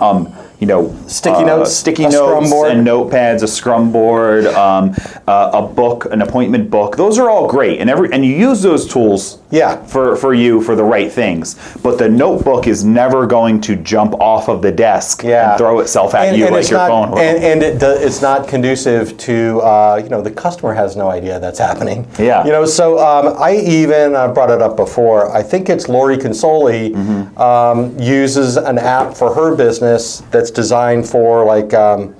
um, 0.00 0.32
you 0.60 0.66
know, 0.66 0.96
Sticky 1.08 1.36
uh, 1.36 1.46
notes, 1.46 1.72
sticky 1.72 2.10
scrum 2.10 2.44
notes, 2.44 2.70
and 2.70 2.86
notepads, 2.86 3.42
a 3.42 3.48
scrum 3.48 3.90
board, 3.90 4.46
um, 4.46 4.94
uh, 5.26 5.50
a 5.54 5.62
book, 5.62 6.04
an 6.06 6.22
appointment 6.22 6.70
book. 6.70 6.96
Those 6.96 7.18
are 7.18 7.28
all 7.28 7.48
great, 7.48 7.80
and 7.80 7.90
every 7.90 8.12
and 8.12 8.24
you 8.24 8.34
use 8.34 8.62
those 8.62 8.86
tools 8.86 9.41
Yeah. 9.52 9.76
for, 9.86 10.16
for 10.16 10.34
you 10.34 10.60
for 10.62 10.74
the 10.74 10.82
right 10.82 11.12
things. 11.12 11.56
But 11.82 11.98
the 11.98 12.08
notebook 12.08 12.66
is 12.66 12.84
never 12.84 13.26
going 13.26 13.60
to 13.62 13.76
jump 13.76 14.14
off 14.14 14.48
of 14.48 14.62
the 14.62 14.72
desk 14.72 15.22
Yeah. 15.22 15.50
and 15.50 15.58
throw 15.58 15.78
itself 15.80 16.14
at 16.14 16.28
and, 16.28 16.36
you 16.36 16.46
and 16.46 16.54
like 16.56 16.68
your 16.68 16.78
not, 16.80 16.88
phone. 16.88 17.18
And, 17.18 17.44
and 17.44 17.62
it 17.62 17.78
do, 17.78 17.90
it's 17.90 18.20
not 18.20 18.48
conducive 18.48 19.16
to, 19.18 19.60
uh, 19.60 20.00
you 20.02 20.08
know, 20.08 20.22
the 20.22 20.30
customer 20.30 20.72
has 20.74 20.96
no 20.96 21.10
idea 21.10 21.38
that's 21.38 21.58
happening. 21.58 22.08
Yeah. 22.18 22.44
You 22.44 22.50
know, 22.50 22.64
so 22.64 22.98
um, 22.98 23.36
I 23.38 23.56
even, 23.56 24.16
I 24.16 24.26
brought 24.26 24.50
it 24.50 24.60
up 24.62 24.76
before, 24.76 25.30
I 25.36 25.42
think 25.42 25.68
it's 25.68 25.88
Lori 25.88 26.16
Consoli 26.16 26.72
Mm-hmm. 26.72 27.38
um, 27.40 27.98
uses 28.00 28.56
an 28.56 28.78
app 28.78 29.14
for 29.14 29.34
her 29.34 29.54
business 29.54 30.22
that's 30.30 30.50
designed 30.50 31.06
for 31.06 31.44
like, 31.44 31.74
um, 31.74 32.14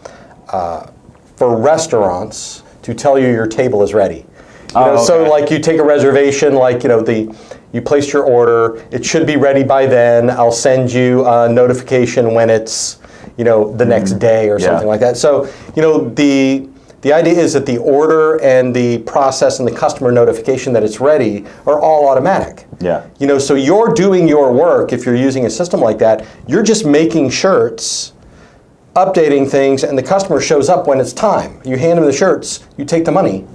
uh, 0.50 0.86
for 1.36 1.56
restaurants 1.56 2.62
to 2.82 2.92
tell 2.94 3.18
you 3.18 3.28
your 3.28 3.46
table 3.46 3.82
is 3.82 3.94
ready. 3.94 4.26
You 4.75 4.81
know, 4.81 4.95
Oh, 4.99 5.05
so 5.05 5.29
like 5.29 5.50
you 5.50 5.59
take 5.59 5.79
a 5.79 5.85
reservation, 5.85 6.55
like 6.55 6.83
you 6.83 6.88
know 6.88 7.00
the, 7.00 7.35
you 7.73 7.81
place 7.83 8.12
your 8.12 8.25
order. 8.25 8.83
It 8.91 9.05
should 9.05 9.26
be 9.26 9.37
ready 9.37 9.62
by 9.62 9.87
then. 9.87 10.31
I'll 10.31 10.52
send 10.52 10.93
you 10.93 11.26
a 11.26 11.49
notification 11.49 12.35
when 12.35 12.50
it's, 12.50 12.99
you 13.37 13.45
know, 13.45 13.75
the 13.76 13.85
next 13.85 14.12
day 14.19 14.49
or 14.49 14.57
Mm-hmm. 14.57 14.62
Yeah. 14.64 14.69
something 14.71 14.88
like 14.88 15.00
that. 15.00 15.17
So 15.17 15.49
you 15.76 15.83
know 15.83 16.09
the 16.11 16.69
the 17.02 17.12
idea 17.12 17.35
is 17.35 17.52
that 17.55 17.67
the 17.67 17.79
order 17.79 18.41
and 18.43 18.73
the 18.75 18.99
process 18.99 19.59
and 19.59 19.67
the 19.67 19.75
customer 19.75 20.12
notification 20.12 20.73
that 20.75 20.85
it's 20.85 21.00
ready 21.00 21.45
are 21.67 21.81
all 21.81 22.09
automatic. 22.09 22.67
Yeah. 22.81 23.05
You 23.19 23.26
know, 23.26 23.38
so 23.38 23.55
you're 23.57 23.93
doing 23.93 24.29
your 24.29 24.52
work 24.52 24.93
if 24.93 25.05
you're 25.05 25.17
using 25.17 25.45
a 25.47 25.50
system 25.50 25.81
like 25.81 25.99
that. 25.99 26.25
You're 26.47 26.62
just 26.62 26.87
making 26.87 27.31
shirts 27.31 28.12
updating 28.95 29.50
things 29.50 29.83
and 29.83 29.99
the 29.99 30.02
customer 30.02 30.41
shows 30.41 30.69
up 30.69 30.87
when 30.87 31.00
it's 31.00 31.12
time. 31.12 31.61
You 31.64 31.76
hand 31.76 31.99
them 31.99 32.05
the 32.05 32.12
shirts, 32.12 32.61
you 32.76 32.85
take 32.85 33.05
the 33.05 33.11
money 33.12 33.47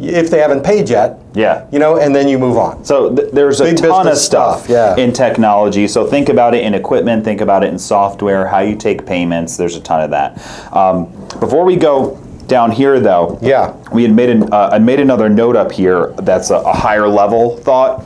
if 0.00 0.30
they 0.30 0.38
haven't 0.38 0.64
paid 0.64 0.88
yet. 0.88 1.18
Yeah. 1.34 1.66
You 1.70 1.78
know, 1.78 1.98
and 1.98 2.14
then 2.14 2.26
you 2.28 2.38
move 2.38 2.56
on. 2.56 2.84
So 2.84 3.14
th- 3.14 3.30
there's 3.32 3.60
a 3.60 3.64
Big 3.64 3.76
ton 3.78 4.08
of 4.08 4.16
stuff, 4.16 4.64
stuff, 4.64 4.68
yeah. 4.68 4.96
in 4.96 5.12
technology. 5.12 5.86
So 5.86 6.06
think 6.06 6.28
about 6.28 6.54
it 6.54 6.64
in 6.64 6.74
equipment, 6.74 7.24
think 7.24 7.40
about 7.40 7.62
it 7.64 7.68
in 7.68 7.78
software, 7.78 8.46
how 8.46 8.60
you 8.60 8.76
take 8.76 9.06
payments. 9.06 9.56
There's 9.56 9.76
a 9.76 9.80
ton 9.80 10.00
of 10.00 10.10
that. 10.10 10.38
Um, 10.74 11.06
before 11.38 11.64
we 11.64 11.76
go 11.76 12.16
down 12.46 12.72
here, 12.72 12.98
though, 12.98 13.38
Yeah. 13.42 13.76
we 13.92 14.02
had 14.02 14.12
made 14.12 14.30
an 14.30 14.52
uh, 14.52 14.70
I 14.72 14.78
made 14.78 14.98
another 15.00 15.28
note 15.28 15.54
up 15.54 15.70
here 15.70 16.08
that's 16.18 16.50
a, 16.50 16.56
a 16.56 16.72
higher 16.72 17.06
level 17.08 17.56
thought. 17.58 18.04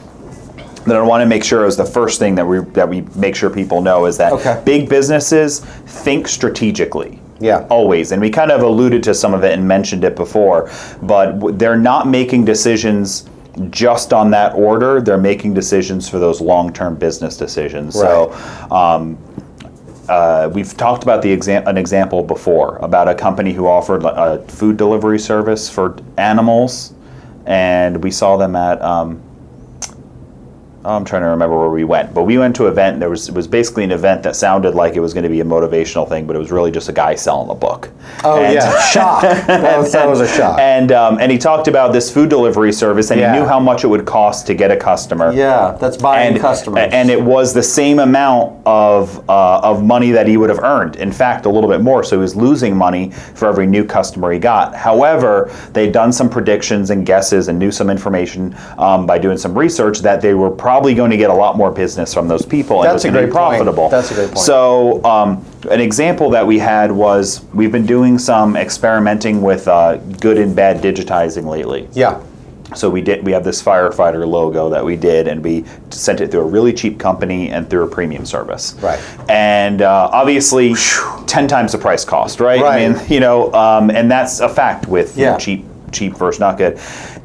That 0.86 0.96
I 0.96 1.00
want 1.02 1.22
to 1.22 1.26
make 1.26 1.42
sure 1.42 1.64
is 1.64 1.78
the 1.78 1.84
first 1.86 2.18
thing 2.18 2.34
that 2.34 2.46
we 2.46 2.58
that 2.74 2.86
we 2.86 3.00
make 3.14 3.34
sure 3.34 3.48
people 3.48 3.80
know 3.80 4.04
is 4.04 4.18
that 4.18 4.34
Okay. 4.34 4.60
big 4.66 4.86
businesses 4.90 5.60
think 5.86 6.28
strategically. 6.28 7.20
Yeah. 7.44 7.66
Always. 7.68 8.12
And 8.12 8.22
we 8.22 8.30
kind 8.30 8.50
of 8.50 8.62
alluded 8.62 9.02
to 9.02 9.12
some 9.12 9.34
of 9.34 9.44
it 9.44 9.52
and 9.52 9.68
mentioned 9.68 10.02
it 10.02 10.16
before, 10.16 10.70
but 11.02 11.58
they're 11.58 11.76
not 11.76 12.08
making 12.08 12.46
decisions 12.46 13.28
just 13.68 14.14
on 14.14 14.30
that 14.30 14.54
order. 14.54 15.02
They're 15.02 15.18
making 15.18 15.52
decisions 15.52 16.08
for 16.08 16.18
those 16.18 16.40
long 16.40 16.72
term 16.72 16.96
business 16.96 17.36
decisions. 17.36 17.94
So, 17.94 18.32
um, 18.70 19.18
uh, 20.08 20.50
we've 20.54 20.74
talked 20.76 21.02
about 21.02 21.20
the 21.20 21.30
exam- 21.30 21.66
an 21.66 21.76
example 21.76 22.22
before 22.22 22.76
about 22.78 23.08
a 23.08 23.14
company 23.14 23.52
who 23.52 23.66
offered 23.66 24.04
a 24.04 24.42
food 24.48 24.78
delivery 24.78 25.18
service 25.18 25.68
for 25.68 25.96
animals, 26.16 26.94
and 27.44 28.02
we 28.02 28.10
saw 28.10 28.38
them 28.38 28.56
at. 28.56 28.80
Um, 28.80 29.20
I'm 30.84 31.04
trying 31.04 31.22
to 31.22 31.28
remember 31.28 31.58
where 31.58 31.70
we 31.70 31.84
went, 31.84 32.12
but 32.12 32.24
we 32.24 32.36
went 32.36 32.54
to 32.56 32.66
an 32.66 32.72
event. 32.72 33.00
There 33.00 33.08
was 33.08 33.28
it 33.28 33.34
was 33.34 33.46
basically 33.48 33.84
an 33.84 33.92
event 33.92 34.22
that 34.24 34.36
sounded 34.36 34.74
like 34.74 34.94
it 34.96 35.00
was 35.00 35.14
going 35.14 35.22
to 35.22 35.30
be 35.30 35.40
a 35.40 35.44
motivational 35.44 36.06
thing, 36.08 36.26
but 36.26 36.36
it 36.36 36.38
was 36.38 36.50
really 36.52 36.70
just 36.70 36.88
a 36.88 36.92
guy 36.92 37.14
selling 37.14 37.48
a 37.50 37.54
book. 37.54 37.90
Oh 38.22 38.42
And- 38.42 38.54
yeah, 38.54 38.80
shock. 38.90 39.22
That 39.22 39.78
was, 39.78 39.92
that 39.92 40.06
was 40.08 40.20
a 40.20 40.28
shock. 40.28 40.58
And 40.58 40.92
um, 40.92 41.18
and 41.20 41.32
he 41.32 41.38
talked 41.38 41.68
about 41.68 41.92
this 41.92 42.12
food 42.12 42.28
delivery 42.28 42.72
service, 42.72 43.10
and 43.10 43.18
Yeah. 43.20 43.32
he 43.32 43.38
knew 43.40 43.46
how 43.46 43.58
much 43.60 43.84
it 43.84 43.86
would 43.86 44.04
cost 44.04 44.46
to 44.48 44.54
get 44.54 44.70
a 44.70 44.76
customer 44.76 45.32
yeah, 45.32 45.76
that's 45.80 45.96
buying 45.96 46.32
and, 46.32 46.40
customers. 46.40 46.90
and 46.92 47.10
it 47.10 47.20
was 47.20 47.54
the 47.54 47.62
same 47.62 47.98
amount 47.98 48.60
of 48.66 49.18
uh, 49.30 49.60
of 49.60 49.82
money 49.82 50.10
that 50.10 50.26
he 50.28 50.36
would 50.36 50.50
have 50.50 50.60
earned. 50.60 50.96
In 50.96 51.12
fact, 51.12 51.46
a 51.46 51.50
little 51.50 51.70
bit 51.70 51.80
more. 51.80 52.04
So 52.04 52.16
he 52.16 52.20
was 52.20 52.36
losing 52.36 52.76
money 52.76 53.10
for 53.10 53.48
every 53.48 53.66
new 53.66 53.84
customer 53.84 54.32
he 54.32 54.38
got. 54.38 54.74
However, 54.74 55.50
they'd 55.72 55.92
done 55.92 56.12
some 56.12 56.28
predictions 56.28 56.90
and 56.90 57.06
guesses 57.06 57.48
and 57.48 57.58
knew 57.58 57.70
some 57.70 57.88
information 57.90 58.54
um, 58.76 59.06
by 59.06 59.18
doing 59.18 59.38
some 59.38 59.56
research 59.56 60.00
that 60.00 60.20
they 60.20 60.34
were 60.34 60.50
probably 60.74 60.92
going 60.92 61.12
to 61.12 61.16
get 61.16 61.30
a 61.30 61.34
lot 61.34 61.56
more 61.56 61.70
business 61.70 62.12
from 62.12 62.26
those 62.26 62.44
people. 62.44 62.82
and 62.82 62.90
That's 62.90 63.04
a 63.04 63.08
going 63.12 63.14
to 63.14 63.28
be 63.28 63.32
great 63.32 63.40
point. 63.40 63.58
profitable. 63.58 63.88
That's 63.90 64.10
a 64.10 64.14
great 64.14 64.26
point. 64.26 64.38
So 64.38 65.04
um, 65.04 65.44
an 65.70 65.80
example 65.80 66.30
that 66.30 66.44
we 66.44 66.58
had 66.58 66.90
was 66.90 67.44
we've 67.54 67.70
been 67.70 67.86
doing 67.86 68.18
some 68.18 68.56
experimenting 68.56 69.40
with 69.40 69.68
uh, 69.68 69.98
good 70.20 70.36
and 70.36 70.56
bad 70.56 70.82
digitizing 70.82 71.44
lately. 71.44 71.88
yeah. 71.92 72.20
So 72.74 72.90
we 72.90 73.02
did. 73.02 73.24
We 73.24 73.30
have 73.30 73.44
this 73.44 73.62
firefighter 73.62 74.26
logo 74.26 74.68
that 74.70 74.84
we 74.84 74.96
did, 74.96 75.28
and 75.28 75.44
we 75.44 75.64
sent 75.90 76.20
it 76.20 76.32
through 76.32 76.40
a 76.40 76.46
really 76.56 76.72
cheap 76.72 76.98
company 76.98 77.50
and 77.50 77.70
through 77.70 77.84
a 77.84 77.88
premium 77.88 78.26
service. 78.26 78.74
Right. 78.82 78.98
And 79.30 79.80
uh, 79.80 80.10
obviously, 80.12 80.74
ten 81.28 81.46
times 81.46 81.70
the 81.70 81.78
price 81.78 82.04
cost. 82.04 82.40
Right. 82.40 82.60
Right. 82.60 82.82
I 82.82 82.88
mean, 82.88 83.00
you 83.08 83.20
know, 83.20 83.52
um, 83.52 83.90
and 83.90 84.10
that's 84.10 84.40
a 84.40 84.48
fact 84.48 84.88
with 84.88 85.16
you 85.16 85.26
know, 85.26 85.32
Yeah. 85.32 85.38
cheap, 85.38 85.64
cheap 85.92 86.16
versus 86.16 86.40
not 86.40 86.58
good, 86.58 86.80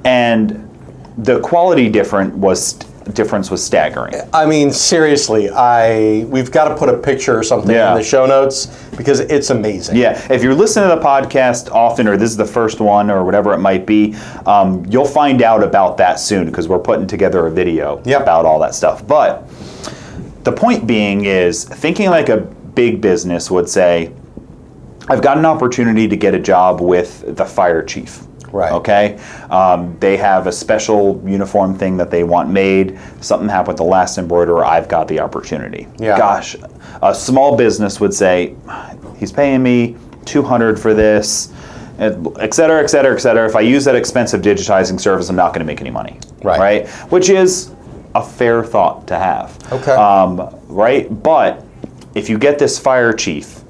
and 0.06 0.70
the 1.18 1.40
quality 1.40 1.90
different 1.90 2.36
was 2.36 2.74
difference 3.14 3.50
was 3.52 3.64
staggering. 3.64 4.14
I 4.34 4.46
mean, 4.46 4.72
seriously, 4.72 5.50
I 5.50 6.26
we've 6.30 6.52
got 6.52 6.70
to 6.70 6.76
put 6.76 6.90
a 6.90 6.98
picture 6.98 7.38
or 7.38 7.44
something 7.44 7.72
Yeah. 7.76 7.92
in 7.92 7.98
the 7.98 8.04
show 8.04 8.26
notes 8.26 8.68
because 8.98 9.20
it's 9.22 9.50
amazing. 9.50 9.96
Yeah, 9.98 10.20
if 10.30 10.44
you're 10.44 10.54
listening 10.56 10.90
to 10.90 10.96
the 10.96 11.02
podcast 11.02 11.72
often, 11.72 12.08
or 12.08 12.18
this 12.18 12.30
is 12.32 12.38
the 12.38 12.46
first 12.46 12.80
one, 12.80 13.10
or 13.10 13.24
whatever 13.24 13.54
it 13.54 13.60
might 13.60 13.86
be, 13.86 14.16
um, 14.46 14.86
you'll 14.90 15.06
find 15.06 15.42
out 15.42 15.64
about 15.64 15.98
that 15.98 16.20
soon 16.20 16.46
because 16.46 16.68
we're 16.68 16.80
putting 16.80 17.08
together 17.08 17.46
a 17.48 17.52
video 17.52 18.02
Yep. 18.06 18.22
about 18.22 18.46
all 18.46 18.60
that 18.60 18.76
stuff. 18.76 19.06
But 19.08 19.48
the 20.44 20.52
point 20.52 20.88
being 20.88 21.26
is 21.26 21.64
thinking 21.64 22.10
like 22.10 22.30
a 22.30 22.38
big 22.38 23.02
business 23.02 23.52
would 23.52 23.68
say, 23.70 24.12
I've 25.08 25.22
got 25.22 25.38
an 25.38 25.46
opportunity 25.46 26.08
to 26.08 26.16
get 26.16 26.34
a 26.36 26.40
job 26.40 26.82
with 26.82 27.36
the 27.36 27.46
fire 27.46 27.82
chief. 27.84 28.22
Right. 28.52 28.72
Okay. 28.72 29.20
Um, 29.50 29.98
they 30.00 30.18
have 30.18 30.48
a 30.48 30.52
special 30.52 31.22
uniform 31.26 31.78
thing 31.78 31.98
that 31.98 32.12
they 32.12 32.24
want 32.24 32.50
made. 32.50 33.00
Something 33.22 33.50
happened 33.50 33.70
with 33.70 33.78
the 33.78 33.84
last 33.84 34.18
embroiderer. 34.18 34.66
I've 34.66 34.88
got 34.88 35.08
the 35.08 35.20
opportunity. 35.20 35.88
Yeah. 35.98 36.18
Gosh, 36.18 36.56
a 37.02 37.14
small 37.14 37.56
business 37.56 38.00
would 38.00 38.14
say, 38.14 38.56
he's 39.18 39.32
paying 39.32 39.62
me 39.64 39.96
200 40.26 40.80
for 40.80 40.94
this, 40.94 41.54
et 42.00 42.54
cetera, 42.54 42.82
et 42.82 42.88
cetera, 42.88 43.14
et 43.14 43.20
cetera. 43.20 43.48
If 43.48 43.56
I 43.56 43.62
use 43.62 43.86
that 43.86 43.96
expensive 43.96 44.42
digitizing 44.42 45.00
service, 45.00 45.30
I'm 45.30 45.36
not 45.36 45.50
going 45.50 45.60
to 45.60 45.66
make 45.66 45.82
any 45.82 45.90
money. 45.92 46.20
Right. 46.44 46.60
Right. 46.60 46.90
Which 47.12 47.30
is 47.30 47.72
a 48.16 48.24
fair 48.26 48.64
thought 48.64 49.08
to 49.08 49.18
have. 49.18 49.58
Okay. 49.72 49.92
Um, 49.92 50.50
right. 50.68 51.08
But 51.24 51.64
if 52.16 52.30
you 52.30 52.38
get 52.38 52.58
this 52.58 52.80
fire 52.80 53.14
chief 53.14 53.62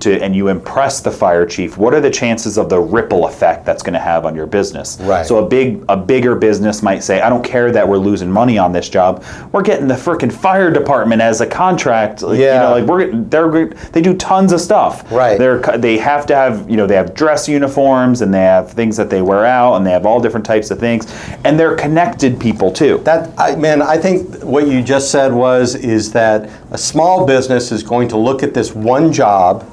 to 0.00 0.22
and 0.22 0.34
you 0.36 0.48
impress 0.48 1.00
the 1.00 1.10
fire 1.10 1.46
chief, 1.46 1.78
what 1.78 1.94
are 1.94 2.00
the 2.00 2.10
chances 2.10 2.58
of 2.58 2.68
the 2.68 2.78
ripple 2.78 3.26
effect 3.26 3.64
that's 3.64 3.82
going 3.82 3.94
to 3.94 3.98
have 4.00 4.26
on 4.26 4.34
your 4.34 4.46
business? 4.46 4.98
Right. 5.00 5.24
So 5.24 5.44
a 5.44 5.48
big 5.48 5.84
a 5.88 5.96
bigger 5.96 6.34
business 6.34 6.82
might 6.82 7.02
say, 7.02 7.20
I 7.20 7.28
don't 7.28 7.44
care 7.44 7.70
that 7.72 7.86
we're 7.88 7.96
losing 7.98 8.30
money 8.30 8.58
on 8.58 8.72
this 8.72 8.88
job. 8.88 9.24
We're 9.52 9.62
getting 9.62 9.88
the 9.88 9.94
freaking 9.94 10.32
fire 10.32 10.70
department 10.70 11.22
as 11.22 11.40
a 11.40 11.46
contract. 11.46 12.22
Like, 12.22 12.38
You 12.38 12.44
Yeah. 12.44 12.60
know, 12.62 12.70
like 12.72 12.84
we're 12.84 13.12
they're 13.12 13.66
they 13.92 14.02
do 14.02 14.14
tons 14.14 14.52
of 14.52 14.60
stuff. 14.60 15.10
Right. 15.10 15.38
They're 15.38 15.60
they 15.78 15.98
have 15.98 16.26
to 16.26 16.34
have 16.36 16.68
you 16.68 16.76
know 16.76 16.86
they 16.86 16.96
have 16.96 17.14
dress 17.14 17.48
uniforms 17.48 18.20
and 18.22 18.32
they 18.32 18.40
have 18.42 18.72
things 18.72 18.96
that 18.96 19.10
they 19.10 19.22
wear 19.22 19.44
out 19.46 19.76
and 19.76 19.86
they 19.86 19.92
have 19.92 20.04
all 20.06 20.20
different 20.20 20.44
types 20.46 20.70
of 20.70 20.78
things 20.78 21.06
and 21.44 21.58
they're 21.58 21.76
connected 21.76 22.38
people 22.38 22.70
too. 22.70 22.98
That 23.04 23.30
I 23.38 23.56
man, 23.56 23.82
I 23.82 23.96
think 23.96 24.42
what 24.42 24.66
you 24.68 24.82
just 24.82 25.10
said 25.10 25.32
was 25.32 25.74
is 25.74 26.12
that 26.12 26.50
a 26.70 26.78
small 26.78 27.24
business 27.26 27.72
is 27.72 27.82
going 27.82 28.08
to 28.08 28.16
look 28.16 28.42
at 28.42 28.52
this 28.54 28.74
one 28.74 29.12
job 29.12 29.64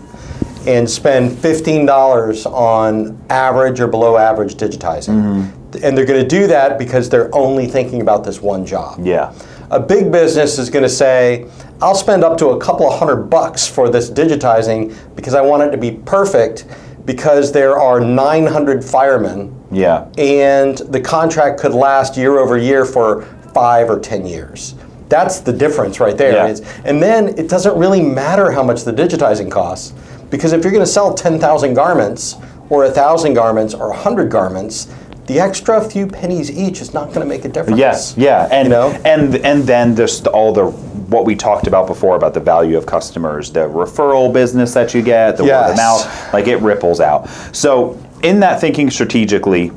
and 0.67 0.89
spend 0.89 1.37
fifteen 1.37 1.85
dollars 1.85 2.45
on 2.45 3.21
average 3.29 3.79
or 3.79 3.87
below 3.87 4.17
average 4.17 4.55
digitizing, 4.55 5.13
Mm-hmm. 5.13 5.83
and 5.83 5.97
they're 5.97 6.05
going 6.05 6.21
to 6.21 6.27
do 6.27 6.47
that 6.47 6.77
because 6.79 7.09
they're 7.09 7.33
only 7.35 7.67
thinking 7.67 8.01
about 8.01 8.23
this 8.23 8.41
one 8.41 8.65
job. 8.65 8.99
yeah. 9.05 9.33
A 9.71 9.79
big 9.79 10.11
business 10.11 10.59
is 10.59 10.69
going 10.69 10.83
to 10.83 10.89
say, 10.89 11.47
I'll 11.81 11.95
spend 11.95 12.23
up 12.23 12.37
to 12.37 12.49
a 12.49 12.59
couple 12.59 12.87
of 12.87 12.99
hundred 12.99 13.23
bucks 13.23 13.65
for 13.67 13.89
this 13.89 14.07
digitizing 14.11 14.95
because 15.15 15.33
I 15.33 15.41
want 15.41 15.63
it 15.63 15.71
to 15.71 15.77
be 15.77 15.91
perfect 16.05 16.65
because 17.05 17.51
there 17.51 17.79
are 17.79 17.99
900 17.99 18.85
firemen 18.85 19.51
Yeah. 19.71 20.07
and 20.17 20.77
the 20.77 21.01
contract 21.01 21.59
could 21.59 21.73
last 21.73 22.15
year 22.17 22.37
over 22.37 22.55
year 22.55 22.85
for 22.85 23.23
five 23.53 23.89
or 23.89 23.99
10 23.99 24.27
years. 24.27 24.75
That's 25.09 25.39
the 25.39 25.53
difference 25.53 25.99
right 25.99 26.17
there. 26.17 26.47
Yeah. 26.47 26.55
And 26.85 27.01
then 27.01 27.29
it 27.29 27.49
doesn't 27.49 27.75
really 27.75 28.01
matter 28.01 28.51
how 28.51 28.61
much 28.63 28.83
the 28.83 28.93
digitizing 28.93 29.49
costs 29.49 29.93
because 30.33 30.51
if 30.51 30.63
you're 30.63 30.71
going 30.71 30.83
to 30.83 30.91
sell 30.91 31.13
10,000 31.13 31.75
garments 31.75 32.37
or 32.71 32.83
1,000 32.85 33.35
garments 33.35 33.75
or 33.75 33.89
100 33.89 34.31
garments, 34.31 34.91
the 35.27 35.39
extra 35.39 35.79
few 35.87 36.07
pennies 36.07 36.49
each 36.49 36.81
is 36.81 36.91
not 36.91 37.09
going 37.09 37.19
to 37.19 37.25
make 37.27 37.45
a 37.45 37.49
difference. 37.49 37.77
Yes, 37.77 38.15
yeah, 38.17 38.49
and 38.51 38.65
You 38.65 38.73
know? 38.73 38.89
and 39.05 39.35
and 39.35 39.61
then 39.63 39.93
there's 39.93 40.25
all 40.25 40.51
the 40.51 40.65
what 40.65 41.25
we 41.25 41.35
talked 41.35 41.67
about 41.67 41.85
before 41.85 42.15
about 42.15 42.33
the 42.33 42.39
value 42.39 42.79
of 42.79 42.87
customers, 42.87 43.51
the 43.51 43.69
referral 43.69 44.33
business 44.33 44.73
that 44.73 44.95
you 44.95 45.03
get, 45.03 45.37
the 45.37 45.43
word 45.43 45.69
of 45.69 45.77
mouth, 45.77 46.33
like 46.33 46.47
it 46.47 46.57
ripples 46.57 46.99
out. 46.99 47.29
So 47.51 48.03
in 48.23 48.39
that 48.39 48.59
thinking 48.59 48.89
strategically, 48.89 49.71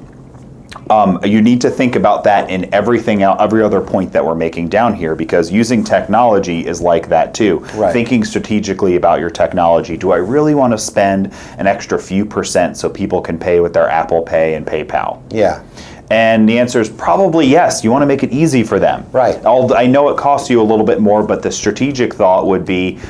um, 0.90 1.18
you 1.24 1.42
need 1.42 1.60
to 1.62 1.70
think 1.70 1.96
about 1.96 2.24
that 2.24 2.50
in 2.50 2.72
everything 2.72 3.22
else, 3.22 3.38
every 3.40 3.62
other 3.62 3.80
point 3.80 4.12
that 4.12 4.24
we're 4.24 4.34
making 4.34 4.68
down 4.68 4.94
here, 4.94 5.14
because 5.14 5.50
using 5.50 5.82
technology 5.82 6.66
is 6.66 6.80
like 6.80 7.08
that 7.08 7.34
too. 7.34 7.58
Right. 7.74 7.92
Thinking 7.92 8.24
strategically 8.24 8.96
about 8.96 9.20
your 9.20 9.30
technology. 9.30 9.96
Do 9.96 10.12
I 10.12 10.16
really 10.16 10.54
want 10.54 10.72
to 10.72 10.78
spend 10.78 11.32
an 11.58 11.66
extra 11.66 11.98
few 11.98 12.24
percent 12.24 12.76
so 12.76 12.88
people 12.88 13.20
can 13.20 13.38
pay 13.38 13.60
with 13.60 13.72
their 13.72 13.88
Apple 13.88 14.22
Pay 14.22 14.54
and 14.54 14.66
PayPal? 14.66 15.22
Yeah. 15.30 15.62
And 16.08 16.48
the 16.48 16.58
answer 16.58 16.80
is 16.80 16.88
probably 16.88 17.46
yes. 17.46 17.82
You 17.82 17.90
want 17.90 18.02
to 18.02 18.06
make 18.06 18.22
it 18.22 18.30
easy 18.30 18.62
for 18.62 18.78
them. 18.78 19.04
Right. 19.10 19.44
I'll, 19.44 19.74
I 19.74 19.86
know 19.86 20.08
it 20.10 20.16
costs 20.16 20.48
you 20.48 20.60
a 20.60 20.62
little 20.62 20.86
bit 20.86 21.00
more, 21.00 21.26
but 21.26 21.42
the 21.42 21.50
strategic 21.50 22.14
thought 22.14 22.46
would 22.46 22.64
be 22.64 23.00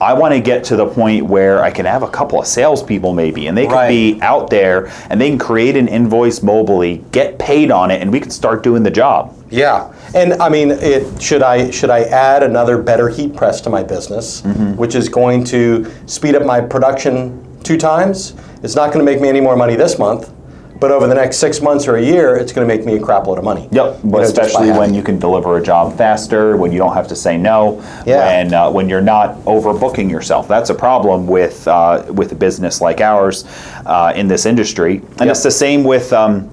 I 0.00 0.12
want 0.12 0.34
to 0.34 0.40
get 0.40 0.64
to 0.64 0.76
the 0.76 0.86
point 0.86 1.26
where 1.26 1.62
I 1.62 1.70
can 1.70 1.86
have 1.86 2.02
a 2.02 2.08
couple 2.08 2.40
of 2.40 2.46
salespeople 2.46 3.12
maybe, 3.12 3.46
and 3.46 3.56
they 3.56 3.66
could 3.66 3.74
Right. 3.74 3.88
be 3.88 4.18
out 4.22 4.50
there 4.50 4.90
and 5.08 5.20
they 5.20 5.28
can 5.28 5.38
create 5.38 5.76
an 5.76 5.86
invoice 5.86 6.40
mobily, 6.40 7.02
get 7.12 7.38
paid 7.38 7.70
on 7.70 7.90
it, 7.90 8.02
and 8.02 8.12
we 8.12 8.18
can 8.20 8.30
start 8.30 8.62
doing 8.62 8.82
the 8.82 8.90
job. 8.90 9.32
Yeah, 9.50 9.92
and 10.14 10.34
I 10.42 10.48
mean, 10.48 10.72
it, 10.72 11.22
should 11.22 11.42
I 11.42 11.70
should 11.70 11.90
I 11.90 12.00
add 12.04 12.42
another 12.42 12.76
better 12.82 13.08
heat 13.08 13.36
press 13.36 13.60
to 13.62 13.70
my 13.70 13.84
business, 13.84 14.42
mm-hmm. 14.42 14.74
which 14.74 14.96
is 14.96 15.08
going 15.08 15.44
to 15.44 15.86
speed 16.06 16.34
up 16.34 16.44
my 16.44 16.60
production 16.60 17.40
two 17.62 17.76
times? 17.76 18.34
It's 18.64 18.74
not 18.74 18.92
going 18.92 19.04
to 19.04 19.10
make 19.10 19.20
me 19.20 19.28
any 19.28 19.40
more 19.40 19.54
money 19.56 19.76
this 19.76 19.96
month, 19.98 20.32
but 20.80 20.90
over 20.90 21.06
the 21.06 21.14
next 21.14 21.36
six 21.38 21.60
months 21.60 21.86
or 21.86 21.96
a 21.96 22.02
year, 22.02 22.36
it's 22.36 22.52
going 22.52 22.66
to 22.68 22.74
make 22.76 22.84
me 22.84 22.96
a 22.96 23.00
crap 23.00 23.26
load 23.26 23.38
of 23.38 23.44
money. 23.44 23.68
Yep, 23.70 23.72
You 23.72 23.80
know, 23.80 23.98
but 24.04 24.10
by 24.18 24.22
especially 24.22 24.70
when 24.70 24.92
you 24.94 25.02
can 25.02 25.18
deliver 25.18 25.56
a 25.56 25.62
job 25.62 25.96
faster, 25.96 26.56
when 26.56 26.72
you 26.72 26.78
don't 26.78 26.94
have 26.94 27.08
to 27.08 27.16
say 27.16 27.36
no, 27.38 27.82
Yeah. 28.06 28.26
when 28.26 28.54
uh, 28.54 28.70
when 28.70 28.88
you're 28.88 29.00
not 29.00 29.36
overbooking 29.44 30.10
yourself. 30.10 30.48
That's 30.48 30.70
a 30.70 30.74
problem 30.74 31.26
with 31.26 31.66
uh, 31.68 32.04
with 32.08 32.32
a 32.32 32.34
business 32.34 32.80
like 32.80 33.00
ours 33.00 33.44
uh, 33.86 34.12
in 34.16 34.28
this 34.28 34.46
industry, 34.46 34.96
and 34.96 35.20
Yep. 35.20 35.28
it's 35.28 35.42
the 35.42 35.50
same 35.50 35.84
with. 35.84 36.12
Um, 36.12 36.50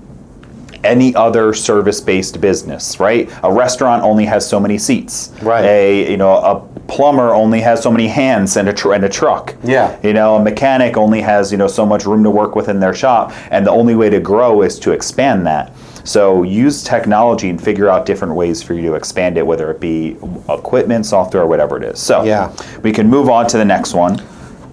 any 0.84 1.14
other 1.14 1.54
service-based 1.54 2.42
business, 2.42 3.00
right? 3.00 3.30
A 3.44 3.54
restaurant 3.54 4.02
only 4.04 4.26
has 4.26 4.50
so 4.50 4.60
many 4.60 4.80
seats. 4.80 5.32
Right. 5.44 5.64
A 5.64 6.10
you 6.10 6.18
know 6.18 6.32
a 6.34 6.71
plumber 6.92 7.34
only 7.34 7.62
has 7.62 7.82
so 7.82 7.90
many 7.92 8.08
hands 8.08 8.58
and 8.58 8.68
a 8.70 8.74
tr- 8.74 8.94
and 8.94 9.04
a 9.06 9.10
truck. 9.10 9.56
Yeah. 9.64 9.98
You 10.04 10.14
know, 10.14 10.36
a 10.36 10.44
mechanic 10.44 10.98
only 10.98 11.22
has 11.22 11.52
you 11.52 11.58
know 11.58 11.68
so 11.68 11.86
much 11.86 12.06
room 12.06 12.24
to 12.24 12.30
work 12.30 12.56
within 12.56 12.80
their 12.80 12.94
shop, 12.94 13.32
and 13.50 13.66
the 13.66 13.72
only 13.72 13.96
way 13.96 14.10
to 14.10 14.20
grow 14.20 14.62
is 14.62 14.78
to 14.80 14.92
expand 14.92 15.46
that. 15.48 15.72
So 16.04 16.44
use 16.44 16.84
technology 16.84 17.50
and 17.50 17.62
figure 17.64 17.88
out 17.88 18.06
different 18.06 18.34
ways 18.36 18.62
for 18.64 18.74
you 18.74 18.82
to 18.90 18.94
expand 18.96 19.38
it, 19.38 19.46
whether 19.46 19.70
it 19.72 19.80
be 19.80 20.18
equipment, 20.50 21.06
software, 21.06 21.44
or 21.44 21.48
whatever 21.48 21.78
it 21.78 21.84
is. 21.84 22.00
So 22.00 22.24
Yeah. 22.24 22.52
we 22.82 22.92
can 22.92 23.08
move 23.08 23.30
on 23.30 23.46
to 23.48 23.58
the 23.58 23.66
next 23.66 23.94
one. 23.94 24.20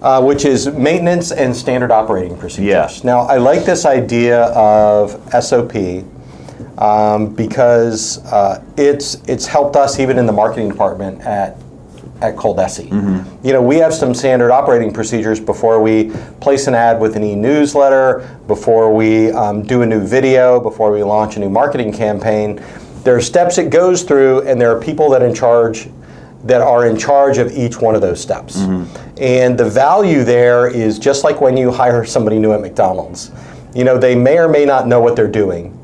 uh, 0.01 0.21
which 0.21 0.45
is 0.45 0.67
maintenance 0.89 1.31
and 1.33 1.53
standard 1.55 1.91
operating 1.91 2.35
procedures. 2.37 3.03
Yeah. 3.03 3.11
Now, 3.11 3.19
I 3.27 3.35
like 3.37 3.65
this 3.65 3.85
idea 3.85 4.43
of 4.55 5.11
SOP 5.43 5.75
um, 6.77 7.27
because 7.35 8.23
uh, 8.31 8.63
it's 8.77 9.15
it's 9.27 9.45
helped 9.45 9.75
us 9.75 9.99
even 9.99 10.17
in 10.17 10.25
the 10.25 10.31
marketing 10.31 10.69
department 10.69 11.21
at 11.21 11.57
at 12.21 12.35
Coldesi. 12.35 12.89
You 13.43 13.53
know, 13.53 13.61
we 13.61 13.77
have 13.77 13.93
some 13.93 14.13
standard 14.13 14.51
operating 14.51 14.91
procedures 14.93 15.39
before 15.39 15.81
we 15.81 16.11
place 16.41 16.67
an 16.67 16.75
ad 16.75 16.99
with 16.99 17.15
an 17.15 17.23
e-newsletter, 17.23 18.37
before 18.47 18.93
we 18.93 19.31
um, 19.31 19.63
do 19.63 19.81
a 19.81 19.85
new 19.85 20.05
video, 20.05 20.59
before 20.59 20.91
we 20.91 21.01
launch 21.03 21.37
a 21.37 21.39
new 21.39 21.49
marketing 21.49 21.93
campaign. 21.93 22.61
There 23.03 23.15
are 23.15 23.21
steps 23.21 23.57
it 23.57 23.69
goes 23.69 24.03
through, 24.03 24.41
and 24.41 24.59
there 24.59 24.75
are 24.75 24.79
people 24.79 25.09
that 25.11 25.21
in 25.21 25.33
charge 25.33 25.89
that 26.43 26.61
are 26.61 26.85
in 26.85 26.97
charge 26.97 27.37
of 27.37 27.51
each 27.51 27.81
one 27.81 27.95
of 27.95 28.01
those 28.01 28.21
steps. 28.21 28.57
And 29.19 29.57
the 29.57 29.69
value 29.69 30.23
there 30.23 30.67
is 30.67 30.97
just 30.97 31.23
like 31.25 31.41
when 31.41 31.57
you 31.57 31.69
hire 31.71 32.05
somebody 32.05 32.39
new 32.39 32.53
at 32.53 32.61
McDonald's. 32.61 33.31
You 33.75 33.83
know, 33.83 33.97
they 33.97 34.15
may 34.15 34.37
or 34.37 34.47
may 34.47 34.65
not 34.65 34.87
know 34.87 35.01
what 35.01 35.15
they're 35.17 35.27
doing. 35.27 35.77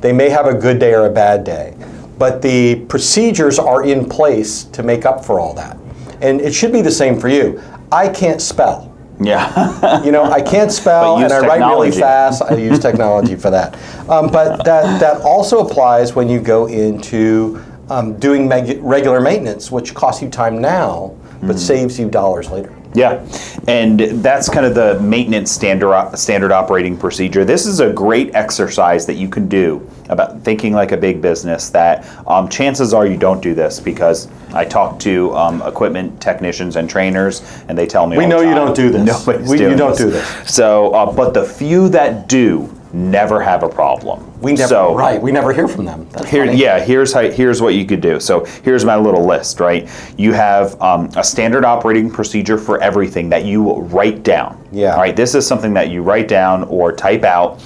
They 0.00 0.12
may 0.12 0.28
have 0.30 0.46
a 0.46 0.54
good 0.54 0.78
day 0.78 0.94
or 0.94 1.06
a 1.06 1.10
bad 1.10 1.44
day. 1.44 1.74
But 2.18 2.42
the 2.42 2.84
procedures 2.88 3.58
are 3.58 3.84
in 3.84 4.08
place 4.08 4.64
to 4.64 4.82
make 4.82 5.06
up 5.06 5.24
for 5.24 5.38
all 5.40 5.54
that. 5.54 5.76
And 6.20 6.40
it 6.40 6.52
should 6.52 6.72
be 6.72 6.82
the 6.82 6.90
same 6.90 7.18
for 7.20 7.28
you. 7.28 7.62
I 7.92 8.08
can't 8.08 8.42
spell. 8.42 8.92
Yeah. 9.20 10.00
You 10.04 10.12
know, 10.12 10.24
I 10.24 10.40
can't 10.42 10.70
spell 10.70 11.18
and 11.18 11.32
I 11.32 11.40
write 11.40 11.60
really 11.68 11.90
fast. 11.90 12.42
I 12.42 12.54
use 12.56 12.78
technology 12.78 13.34
for 13.36 13.50
that. 13.50 13.74
Um, 14.08 14.30
but 14.30 14.64
that, 14.64 15.00
that 15.00 15.22
also 15.22 15.66
applies 15.66 16.14
when 16.14 16.28
you 16.28 16.40
go 16.40 16.66
into 16.66 17.62
um, 17.90 18.18
doing 18.18 18.48
regular 18.48 19.20
maintenance, 19.20 19.70
which 19.70 19.94
costs 19.94 20.22
you 20.22 20.28
time 20.30 20.60
now, 20.60 21.14
but 21.40 21.50
Mm-hmm. 21.50 21.56
saves 21.56 21.98
you 22.00 22.08
dollars 22.10 22.50
later. 22.50 22.74
Yeah, 22.98 23.24
and 23.68 24.00
that's 24.00 24.48
kind 24.48 24.66
of 24.66 24.74
the 24.74 24.98
maintenance 25.00 25.52
standard 25.52 26.16
standard 26.16 26.50
operating 26.50 26.96
procedure. 26.96 27.44
This 27.44 27.64
is 27.64 27.78
a 27.78 27.92
great 27.92 28.34
exercise 28.34 29.06
that 29.06 29.14
you 29.14 29.28
can 29.28 29.48
do 29.48 29.88
about 30.08 30.40
thinking 30.40 30.72
like 30.72 30.90
a 30.90 30.96
big 30.96 31.22
business. 31.22 31.70
That 31.70 32.04
um, 32.26 32.48
chances 32.48 32.92
are 32.92 33.06
you 33.06 33.16
don't 33.16 33.40
do 33.40 33.54
this 33.54 33.78
because 33.78 34.26
I 34.52 34.64
talk 34.64 34.98
to 35.00 35.32
um, 35.36 35.62
equipment 35.62 36.20
technicians 36.20 36.74
and 36.74 36.90
trainers, 36.90 37.42
and 37.68 37.78
they 37.78 37.86
tell 37.86 38.08
me 38.08 38.18
We 38.18 38.24
all 38.24 38.30
the 38.30 38.36
know 38.36 38.42
you 38.42 38.54
don't 38.56 38.74
do 38.74 38.90
this. 38.90 39.04
Nobody's 39.26 39.48
We- 39.48 39.60
you 39.60 39.76
don't 39.76 39.90
this. 39.90 39.98
do 39.98 40.10
this. 40.10 40.52
So, 40.52 40.92
uh, 40.92 41.12
but 41.12 41.34
the 41.34 41.44
few 41.44 41.88
that 41.90 42.26
do 42.28 42.74
never 42.92 43.40
have 43.42 43.62
a 43.62 43.68
problem. 43.68 44.24
We 44.40 44.52
never, 44.54 44.68
So, 44.68 44.94
right, 44.94 45.20
we 45.20 45.30
never 45.32 45.52
hear 45.52 45.68
from 45.68 45.84
them. 45.84 46.08
That's 46.12 46.28
here, 46.28 46.46
funny. 46.46 46.58
yeah, 46.58 46.78
here's 46.82 47.12
how, 47.12 47.22
here's 47.30 47.60
what 47.60 47.74
you 47.74 47.84
could 47.84 48.00
do. 48.00 48.18
So 48.20 48.44
here's 48.64 48.84
my 48.84 48.96
little 48.96 49.24
list, 49.26 49.60
right? 49.60 49.88
You 50.16 50.32
have 50.32 50.80
um, 50.80 51.10
a 51.16 51.22
standard 51.24 51.64
operating 51.64 52.10
procedure 52.10 52.56
for 52.56 52.80
everything 52.82 53.28
that 53.30 53.44
you 53.44 53.72
write 53.74 54.22
down. 54.22 54.62
Yeah. 54.72 54.92
All 54.94 55.00
right. 55.00 55.14
This 55.16 55.34
is 55.34 55.46
something 55.46 55.74
that 55.74 55.90
you 55.90 56.02
write 56.02 56.28
down 56.28 56.64
or 56.64 56.92
type 56.92 57.24
out, 57.24 57.60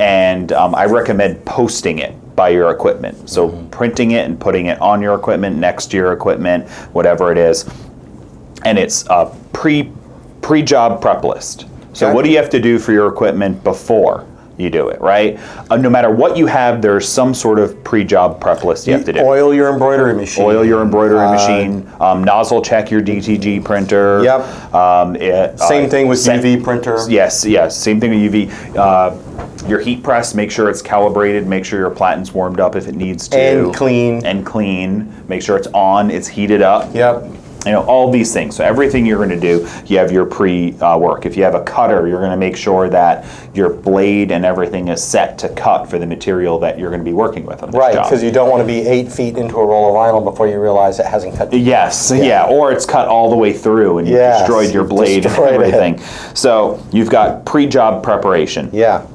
and 0.00 0.52
um, 0.52 0.74
I 0.74 0.84
recommend 0.84 1.44
posting 1.44 1.98
it 1.98 2.14
by 2.36 2.50
your 2.50 2.70
equipment. 2.70 3.28
So 3.28 3.48
Mm-hmm. 3.48 3.68
printing 3.70 4.10
it 4.12 4.26
and 4.26 4.38
putting 4.38 4.66
it 4.66 4.80
on 4.80 5.00
your 5.02 5.14
equipment, 5.14 5.56
next 5.56 5.86
to 5.92 5.96
your 5.96 6.12
equipment, 6.12 6.68
whatever 6.92 7.32
it 7.32 7.38
is, 7.38 7.68
and 8.64 8.78
it's 8.78 9.04
a 9.08 9.34
pre 9.52 9.90
pre 10.42 10.62
job 10.62 11.00
prep 11.00 11.24
list. 11.24 11.66
So 11.94 12.06
Okay. 12.06 12.14
what 12.14 12.24
do 12.24 12.30
you 12.30 12.36
have 12.36 12.50
to 12.50 12.60
do 12.60 12.78
for 12.78 12.92
your 12.92 13.08
equipment 13.08 13.64
before? 13.64 14.24
You 14.58 14.70
do 14.70 14.88
it, 14.88 15.00
right? 15.00 15.38
Uh, 15.70 15.76
no 15.76 15.88
matter 15.88 16.10
what 16.10 16.36
you 16.36 16.46
have, 16.46 16.82
there's 16.82 17.08
some 17.08 17.32
sort 17.32 17.60
of 17.60 17.82
pre-job 17.84 18.40
prep 18.40 18.64
list 18.64 18.88
you 18.88 18.92
have 18.92 19.04
to 19.04 19.12
do. 19.12 19.20
Oil 19.20 19.54
your 19.54 19.72
embroidery 19.72 20.14
machine. 20.14 20.44
Oil 20.44 20.64
your 20.64 20.82
embroidery 20.82 21.20
Uh, 21.20 21.32
machine, 21.32 21.88
um, 22.00 22.24
nozzle 22.24 22.60
check 22.60 22.90
your 22.90 23.00
DTG 23.00 23.60
printer. 23.64 24.20
Yep. 24.24 24.74
Um, 24.74 25.14
it- 25.14 25.58
Same 25.60 25.86
uh, 25.86 25.88
thing 25.88 26.08
with 26.08 26.18
sen- 26.18 26.40
UV 26.42 26.56
printer. 26.64 26.98
Yes, 27.08 27.44
yes. 27.46 27.76
Same 27.78 28.00
thing 28.00 28.10
with 28.10 28.18
UV. 28.34 28.50
Uh, 28.76 29.14
your 29.68 29.78
heat 29.78 30.02
press, 30.02 30.34
make 30.34 30.50
sure 30.50 30.68
it's 30.68 30.82
calibrated. 30.82 31.46
Make 31.46 31.64
sure 31.64 31.78
your 31.78 31.90
platen's 31.90 32.34
warmed 32.34 32.58
up 32.58 32.74
if 32.74 32.88
it 32.88 32.96
needs 32.96 33.28
to. 33.28 33.38
And 33.38 33.72
clean. 33.74 34.26
And 34.26 34.44
clean. 34.44 35.12
Make 35.28 35.42
sure 35.42 35.56
it's 35.56 35.68
on. 35.68 36.10
It's 36.10 36.26
heated 36.26 36.62
up. 36.62 36.92
Yep. 36.94 37.24
You 37.66 37.72
know 37.72 37.82
all 37.82 38.10
these 38.10 38.32
things. 38.32 38.56
So 38.56 38.64
everything 38.64 39.04
you're 39.04 39.18
going 39.18 39.28
to 39.30 39.40
do, 39.40 39.68
you 39.86 39.98
have 39.98 40.12
your 40.12 40.24
pre-work. 40.24 41.26
if 41.26 41.36
you 41.36 41.42
have 41.42 41.54
a 41.54 41.62
cutter, 41.64 42.06
you're 42.06 42.20
going 42.20 42.30
to 42.30 42.36
make 42.36 42.56
sure 42.56 42.88
that 42.88 43.26
your 43.52 43.68
blade 43.68 44.30
and 44.30 44.44
everything 44.44 44.88
is 44.88 45.02
set 45.02 45.38
to 45.38 45.48
cut 45.50 45.90
for 45.90 45.98
the 45.98 46.06
material 46.06 46.58
that 46.60 46.78
you're 46.78 46.90
going 46.90 47.00
to 47.00 47.04
be 47.04 47.12
working 47.12 47.44
with 47.44 47.62
Right, 47.62 47.94
because 47.94 48.22
you 48.22 48.30
don't 48.30 48.48
want 48.48 48.60
to 48.62 48.66
be 48.66 48.86
eight 48.86 49.10
feet 49.10 49.36
into 49.36 49.56
a 49.56 49.66
roll 49.66 49.88
of 49.88 49.94
vinyl 49.96 50.22
before 50.22 50.46
you 50.46 50.60
realize 50.60 50.98
it 51.00 51.06
hasn't 51.06 51.36
cut. 51.36 51.52
Yes, 51.52 52.12
yeah. 52.14 52.46
or 52.46 52.72
it's 52.72 52.86
cut 52.86 53.08
all 53.08 53.28
the 53.28 53.36
way 53.36 53.52
through 53.52 53.98
and 53.98 54.06
you 54.08 54.14
Yes, 54.14 54.40
destroyed 54.40 54.72
your 54.72 54.84
blade 54.84 55.14
and 55.14 55.22
destroyed 55.24 55.60
it. 55.60 55.74
everything. 55.74 55.98
So 56.34 56.82
you've 56.92 57.10
got 57.10 57.44
pre-job 57.44 58.02
preparation. 58.02 58.70
Yeah. 58.72 59.06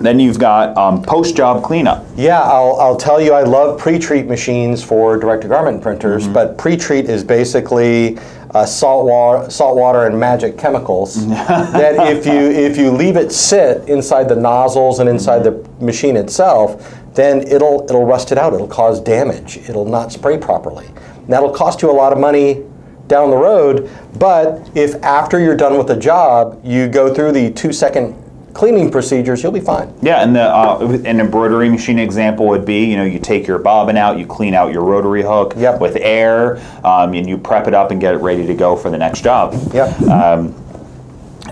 Then 0.00 0.18
you've 0.18 0.38
got 0.38 0.76
um, 0.78 1.02
post-job 1.02 1.62
cleanup. 1.62 2.06
Yeah, 2.16 2.40
I'll, 2.40 2.76
I'll 2.80 2.96
tell 2.96 3.20
you, 3.20 3.34
I 3.34 3.42
love 3.42 3.78
pre-treat 3.78 4.26
machines 4.26 4.82
for 4.82 5.18
direct-to-garment 5.18 5.82
printers, 5.82 6.24
Mm-hmm. 6.24 6.32
but 6.32 6.56
pre-treat 6.58 7.04
is 7.04 7.22
basically 7.22 8.18
uh, 8.52 8.64
salt 8.66 9.06
water, 9.06 9.50
salt 9.50 9.76
water 9.76 10.06
and 10.06 10.18
magic 10.18 10.56
chemicals. 10.58 11.26
that 11.28 11.94
if 12.08 12.24
you 12.26 12.32
if 12.32 12.76
you 12.76 12.90
leave 12.90 13.16
it 13.16 13.30
sit 13.30 13.88
inside 13.88 14.28
the 14.28 14.34
nozzles 14.34 14.98
and 14.98 15.08
inside 15.08 15.40
the 15.44 15.52
machine 15.80 16.16
itself, 16.16 16.98
then 17.14 17.42
it'll 17.46 17.84
it'll 17.84 18.04
rust 18.06 18.32
it 18.32 18.38
out. 18.38 18.52
It'll 18.52 18.66
cause 18.66 19.00
damage. 19.00 19.58
It'll 19.68 19.84
not 19.84 20.10
spray 20.12 20.36
properly. 20.38 20.86
And 20.86 21.28
that'll 21.28 21.50
cost 21.52 21.80
you 21.82 21.90
a 21.90 21.92
lot 21.92 22.12
of 22.12 22.18
money 22.18 22.64
down 23.06 23.30
the 23.30 23.36
road. 23.36 23.88
But 24.18 24.68
if 24.74 24.94
after 25.04 25.38
you're 25.38 25.56
done 25.56 25.76
with 25.78 25.86
the 25.86 25.96
job, 25.96 26.60
you 26.64 26.88
go 26.88 27.12
through 27.14 27.32
the 27.32 27.52
two-second 27.52 28.16
cleaning 28.54 28.90
procedures, 28.90 29.42
you'll 29.42 29.52
be 29.52 29.60
fine. 29.60 29.92
Yeah, 30.02 30.22
and 30.22 30.34
the 30.34 30.42
uh, 30.42 30.78
an 31.04 31.20
embroidery 31.20 31.68
machine 31.68 31.98
example 31.98 32.46
would 32.48 32.64
be, 32.64 32.84
you 32.84 32.96
know, 32.96 33.04
you 33.04 33.18
take 33.18 33.46
your 33.46 33.58
bobbin 33.58 33.96
out, 33.96 34.18
you 34.18 34.26
clean 34.26 34.54
out 34.54 34.72
your 34.72 34.82
rotary 34.82 35.22
hook 35.22 35.54
Yep. 35.56 35.80
with 35.80 35.96
air, 35.96 36.56
um, 36.84 37.14
and 37.14 37.28
you 37.28 37.38
prep 37.38 37.66
it 37.68 37.74
up 37.74 37.90
and 37.90 38.00
get 38.00 38.14
it 38.14 38.18
ready 38.18 38.46
to 38.46 38.54
go 38.54 38.76
for 38.76 38.90
the 38.90 38.98
next 38.98 39.22
job. 39.22 39.54
Yep. 39.72 40.00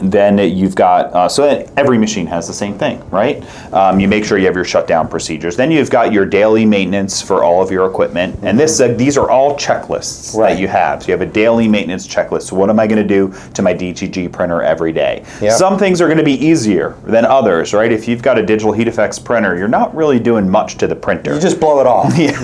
Then 0.02 0.38
you've 0.38 0.74
got 0.74 1.06
uh, 1.14 1.28
so 1.28 1.66
every 1.76 1.98
machine 1.98 2.26
has 2.26 2.46
the 2.46 2.52
same 2.52 2.78
thing 2.78 2.98
right? 3.10 3.42
Um, 3.72 4.00
you 4.00 4.08
make 4.08 4.24
sure 4.24 4.38
you 4.38 4.46
have 4.46 4.54
your 4.54 4.64
shutdown 4.64 5.08
procedures. 5.08 5.56
Then 5.56 5.70
you've 5.70 5.90
got 5.90 6.12
your 6.12 6.26
daily 6.26 6.64
maintenance 6.64 7.22
for 7.22 7.42
all 7.44 7.62
of 7.62 7.70
your 7.70 7.88
equipment. 7.88 8.38
And 8.42 8.58
this 8.58 8.80
uh, 8.80 8.88
these 8.88 9.16
are 9.16 9.30
all 9.30 9.56
checklists 9.56 10.36
Right. 10.36 10.54
that 10.54 10.60
you 10.60 10.68
have. 10.68 11.02
So 11.02 11.08
you 11.08 11.12
have 11.12 11.20
a 11.26 11.32
daily 11.32 11.68
maintenance 11.68 12.06
checklist. 12.06 12.42
So 12.42 12.56
what 12.56 12.70
am 12.70 12.78
i 12.78 12.86
going 12.86 13.02
to 13.02 13.08
do 13.08 13.34
to 13.54 13.62
my 13.62 13.74
dtg 13.74 14.32
printer 14.32 14.62
every 14.62 14.92
day? 14.92 15.24
Yep. 15.40 15.52
some 15.52 15.78
things 15.78 16.00
are 16.00 16.06
going 16.06 16.18
to 16.18 16.24
be 16.24 16.34
easier 16.34 16.94
than 17.04 17.24
others 17.24 17.72
right? 17.74 17.90
If 17.92 18.08
you've 18.08 18.22
got 18.22 18.38
a 18.38 18.42
Digital 18.44 18.72
Heat 18.72 18.88
FX 18.88 19.22
printer 19.22 19.56
you're 19.56 19.68
not 19.68 19.94
really 19.94 20.18
doing 20.18 20.48
much 20.48 20.76
to 20.78 20.86
the 20.86 20.96
printer. 20.96 21.34
You 21.34 21.40
just 21.40 21.60
blow 21.60 21.80
it 21.80 21.86
off. 21.86 22.16
yeah, 22.18 22.42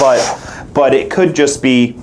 but 0.00 0.68
but 0.72 0.94
it 0.94 1.10
could 1.10 1.34
just 1.34 1.62
be 1.62 1.96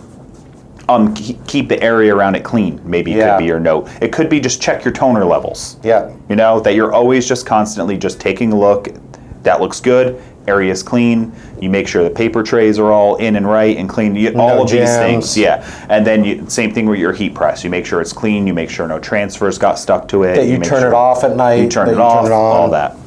um, 0.90 1.14
keep 1.14 1.70
the 1.70 1.82
area 1.82 2.14
around 2.16 2.36
it 2.36 2.44
clean. 2.44 2.82
Maybe 2.84 3.14
it 3.14 3.18
Yeah. 3.18 3.32
could 3.38 3.40
be 3.44 3.46
your 3.46 3.60
note. 3.60 3.88
It 4.02 4.12
could 4.12 4.30
be 4.30 4.40
just 4.40 4.62
check 4.62 4.84
your 4.84 4.94
toner 4.94 5.24
levels. 5.26 5.78
Yeah. 5.84 6.10
You 6.30 6.36
know 6.36 6.60
that 6.60 6.76
you're 6.76 6.94
always 6.94 7.28
just 7.28 7.46
constantly 7.46 7.98
just 7.98 8.20
taking 8.20 8.52
a 8.52 8.58
look. 8.60 8.90
That 9.44 9.62
looks 9.62 9.80
good. 9.80 10.20
Area's 10.46 10.84
clean. 10.84 11.32
You 11.62 11.70
make 11.70 11.88
sure 11.88 12.04
the 12.04 12.10
paper 12.10 12.44
trays 12.44 12.78
are 12.78 12.92
all 12.92 13.16
in 13.16 13.38
and 13.38 13.48
right 13.48 13.78
and 13.78 13.88
clean. 13.88 14.14
You, 14.14 14.34
all 14.38 14.62
of 14.64 14.70
these 14.70 14.94
things, 14.98 15.38
yeah. 15.38 15.66
And 15.88 16.06
then 16.06 16.26
you, 16.26 16.44
same 16.50 16.74
thing 16.74 16.86
with 16.86 17.00
your 17.00 17.14
heat 17.14 17.34
press. 17.34 17.64
You 17.64 17.70
make 17.70 17.86
sure 17.86 18.02
it's 18.02 18.12
clean. 18.12 18.46
You 18.46 18.54
make 18.54 18.70
sure 18.70 18.86
no 18.86 19.00
transfers 19.00 19.58
got 19.58 19.80
stuck 19.80 20.10
to 20.10 20.24
it. 20.24 20.36
That 20.36 20.48
you 20.48 20.60
make 20.60 20.68
turn 20.68 20.84
it 20.86 20.94
off 20.94 21.24
at 21.24 21.38
night, 21.38 21.62
You 21.62 21.70
turn 21.70 21.88
it 21.88 21.94
you 21.96 22.02
off. 22.02 22.24
turn 22.24 22.32
it 22.34 22.36
on. 22.36 22.58
all 22.58 22.70
that. 22.72 22.98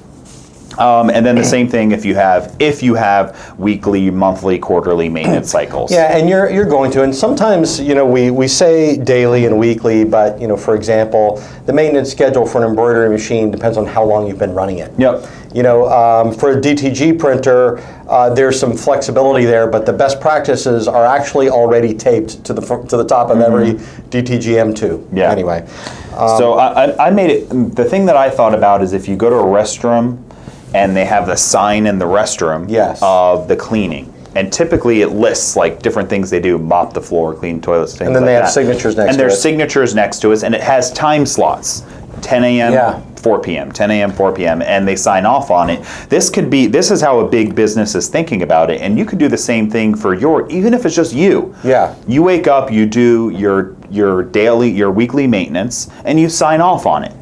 Um, 0.78 1.10
and 1.10 1.24
then 1.24 1.36
the 1.36 1.44
same 1.44 1.68
thing 1.68 1.92
if 1.92 2.04
you 2.04 2.14
have 2.14 2.54
if 2.58 2.82
you 2.82 2.94
have 2.94 3.58
weekly, 3.58 4.10
monthly, 4.10 4.58
quarterly 4.58 5.08
maintenance 5.08 5.50
cycles. 5.50 5.90
Yeah, 5.90 6.16
and 6.16 6.28
you're 6.28 6.50
you're 6.50 6.66
going 6.68 6.90
to, 6.92 7.02
and 7.02 7.14
sometimes 7.14 7.80
you 7.80 7.94
know 7.94 8.04
we, 8.06 8.30
we 8.30 8.46
say 8.48 8.96
daily 8.96 9.46
and 9.46 9.58
weekly, 9.58 10.04
but 10.04 10.40
you 10.40 10.46
know, 10.48 10.56
for 10.56 10.74
example, 10.74 11.42
the 11.64 11.72
maintenance 11.72 12.10
schedule 12.10 12.46
for 12.46 12.62
an 12.62 12.68
embroidery 12.68 13.08
machine 13.08 13.50
depends 13.50 13.78
on 13.78 13.86
how 13.86 14.04
long 14.04 14.26
you've 14.26 14.38
been 14.38 14.54
running 14.54 14.78
it. 14.78 14.92
Yep. 14.98 15.24
You 15.54 15.62
know, 15.62 15.88
um, 15.88 16.34
for 16.34 16.50
a 16.50 16.60
DTG 16.60 17.18
printer, 17.18 17.78
uh, 18.08 18.28
there's 18.28 18.60
some 18.60 18.76
flexibility 18.76 19.46
there, 19.46 19.66
but 19.66 19.86
the 19.86 19.92
best 19.92 20.20
practices 20.20 20.86
are 20.86 21.06
actually 21.06 21.48
already 21.48 21.94
taped 21.94 22.44
to 22.44 22.52
the 22.52 22.60
to 22.88 22.96
the 22.98 23.04
top 23.04 23.30
of 23.30 23.40
every 23.40 23.72
DTG 24.10 24.56
M2. 24.56 24.74
Mm-hmm. 24.98 25.16
Yeah. 25.16 25.30
Anyway, 25.30 25.66
so 26.10 26.54
I, 26.54 26.84
I- 26.90 27.06
I 27.06 27.10
made 27.10 27.30
it. 27.30 27.48
The 27.74 27.84
thing 27.84 28.04
that 28.06 28.16
I 28.16 28.28
thought 28.28 28.54
about 28.54 28.82
is 28.82 28.92
if 28.92 29.08
you 29.08 29.16
go 29.16 29.30
to 29.30 29.36
a 29.36 29.44
restroom 29.44 30.22
and 30.76 30.94
they 30.96 31.04
have 31.04 31.26
the 31.26 31.36
sign 31.36 31.86
in 31.86 31.98
the 31.98 32.04
restroom 32.04 32.66
Yes. 32.68 32.98
of 33.02 33.48
the 33.48 33.56
cleaning. 33.56 34.12
And 34.34 34.52
typically 34.52 35.00
it 35.00 35.08
lists 35.12 35.56
like 35.56 35.80
different 35.80 36.10
things 36.10 36.28
they 36.28 36.40
do: 36.40 36.58
mop 36.58 36.92
the 36.92 37.00
floor, 37.00 37.32
clean 37.34 37.60
toilets, 37.60 37.92
things 37.96 38.08
and 38.08 38.14
then 38.14 38.22
like 38.22 38.28
they 38.28 38.34
have 38.34 38.44
that. 38.44 38.50
signatures 38.52 38.94
next 38.96 39.10
and 39.10 39.18
there's 39.18 39.40
signatures 39.40 39.94
next 39.94 40.18
to 40.20 40.32
it, 40.32 40.42
and 40.42 40.54
it 40.54 40.60
has 40.60 40.92
time 40.92 41.24
slots: 41.24 41.82
10 42.20 42.44
a.m., 42.44 42.72
Yeah. 42.72 43.00
4 43.16 43.40
p.m., 43.40 43.72
10 43.72 43.90
a.m., 43.90 44.12
4 44.12 44.32
p.m., 44.32 44.62
and 44.62 44.86
they 44.86 44.94
sign 44.94 45.24
off 45.26 45.50
on 45.50 45.68
it. 45.70 45.82
This 46.10 46.28
could 46.30 46.48
be. 46.50 46.66
This 46.66 46.90
is 46.90 47.00
how 47.00 47.18
a 47.20 47.28
big 47.28 47.54
business 47.54 47.94
is 47.94 48.08
thinking 48.08 48.42
about 48.42 48.70
it, 48.70 48.82
and 48.82 48.98
you 48.98 49.04
could 49.06 49.18
do 49.18 49.26
the 49.28 49.38
same 49.38 49.70
thing 49.70 49.94
for 49.96 50.14
your, 50.14 50.46
even 50.50 50.74
if 50.74 50.84
it's 50.84 50.94
just 50.94 51.14
you. 51.14 51.54
Yeah. 51.64 51.94
You 52.06 52.22
wake 52.22 52.46
up, 52.46 52.70
you 52.70 52.84
do 52.84 53.30
your 53.34 53.74
your 53.90 54.22
daily, 54.22 54.70
your 54.70 54.90
weekly 54.90 55.26
maintenance, 55.26 55.88
and 56.04 56.20
you 56.20 56.28
sign 56.28 56.60
off 56.60 56.84
on 56.84 57.04
it. 57.04 57.12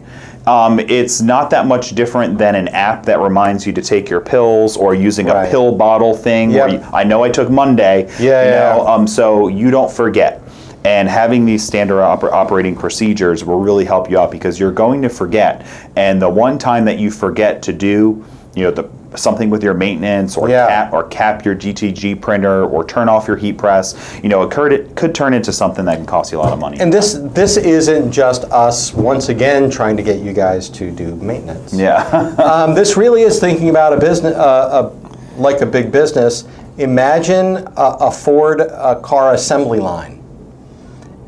Um, 0.46 0.78
it's 0.78 1.22
not 1.22 1.48
that 1.50 1.66
much 1.66 1.94
different 1.94 2.36
than 2.36 2.54
an 2.54 2.68
app 2.68 3.06
that 3.06 3.20
reminds 3.20 3.66
you 3.66 3.72
to 3.72 3.80
take 3.82 4.10
your 4.10 4.20
pills 4.20 4.76
or 4.76 4.94
using 4.94 5.26
Right. 5.26 5.46
a 5.46 5.50
pill 5.50 5.72
bottle 5.72 6.14
thing. 6.14 6.52
Where 6.52 6.68
Yep. 6.68 6.80
you, 6.82 6.86
I 6.92 7.04
know 7.04 7.22
I 7.24 7.30
took 7.30 7.48
Monday. 7.50 8.08
Yeah, 8.20 8.42
you 8.44 8.50
yeah. 8.50 8.76
know, 8.76 8.86
Um, 8.86 9.06
so 9.06 9.48
you 9.48 9.70
don't 9.70 9.90
forget. 9.90 10.42
And 10.84 11.08
having 11.08 11.46
these 11.46 11.64
standard 11.64 11.96
oper- 12.02 12.30
operating 12.30 12.76
procedures 12.76 13.42
will 13.42 13.58
really 13.58 13.86
help 13.86 14.10
you 14.10 14.18
out 14.18 14.30
because 14.30 14.60
you're 14.60 14.70
going 14.70 15.00
to 15.00 15.08
forget. 15.08 15.62
And 15.96 16.20
the 16.20 16.28
one 16.28 16.58
time 16.58 16.84
that 16.84 16.98
you 16.98 17.10
forget 17.10 17.62
to 17.62 17.72
do, 17.72 18.22
you 18.54 18.62
know, 18.62 18.70
the 18.70 18.88
something 19.16 19.48
with 19.50 19.62
your 19.62 19.74
maintenance 19.74 20.36
or 20.36 20.48
Yeah. 20.48 20.66
cap 20.66 20.92
or 20.92 21.04
cap 21.04 21.44
your 21.44 21.54
DTG 21.54 22.14
printer 22.20 22.64
or 22.64 22.84
turn 22.84 23.08
off 23.08 23.28
your 23.28 23.36
heat 23.36 23.56
press, 23.58 23.94
you 24.22 24.28
know, 24.28 24.42
it 24.42 24.50
could 24.50 24.72
it 24.72 24.94
could 24.96 25.14
turn 25.14 25.34
into 25.34 25.52
something 25.52 25.84
that 25.84 25.96
can 25.96 26.06
cost 26.06 26.32
you 26.32 26.38
a 26.38 26.40
lot 26.40 26.52
of 26.52 26.58
money. 26.58 26.78
and 26.80 26.92
this 26.92 27.14
this 27.32 27.56
isn't 27.56 28.10
just 28.12 28.44
us 28.44 28.92
once 28.94 29.28
again 29.28 29.70
trying 29.70 29.96
to 29.96 30.02
get 30.02 30.20
you 30.20 30.32
guys 30.32 30.68
to 30.70 30.90
do 30.90 31.14
maintenance. 31.16 31.72
yeah. 31.72 32.34
Um, 32.44 32.74
this 32.74 32.96
really 32.96 33.22
is 33.22 33.38
thinking 33.40 33.70
about 33.70 33.92
a 33.92 33.96
business, 33.98 34.34
uh, 34.34 34.90
a, 34.90 35.40
like 35.40 35.60
a 35.60 35.66
big 35.66 35.90
business. 35.92 36.44
Imagine 36.78 37.56
a, 37.76 37.96
a 38.00 38.10
Ford 38.10 38.60
uh, 38.60 38.96
car 38.96 39.34
assembly 39.34 39.78
line, 39.80 40.22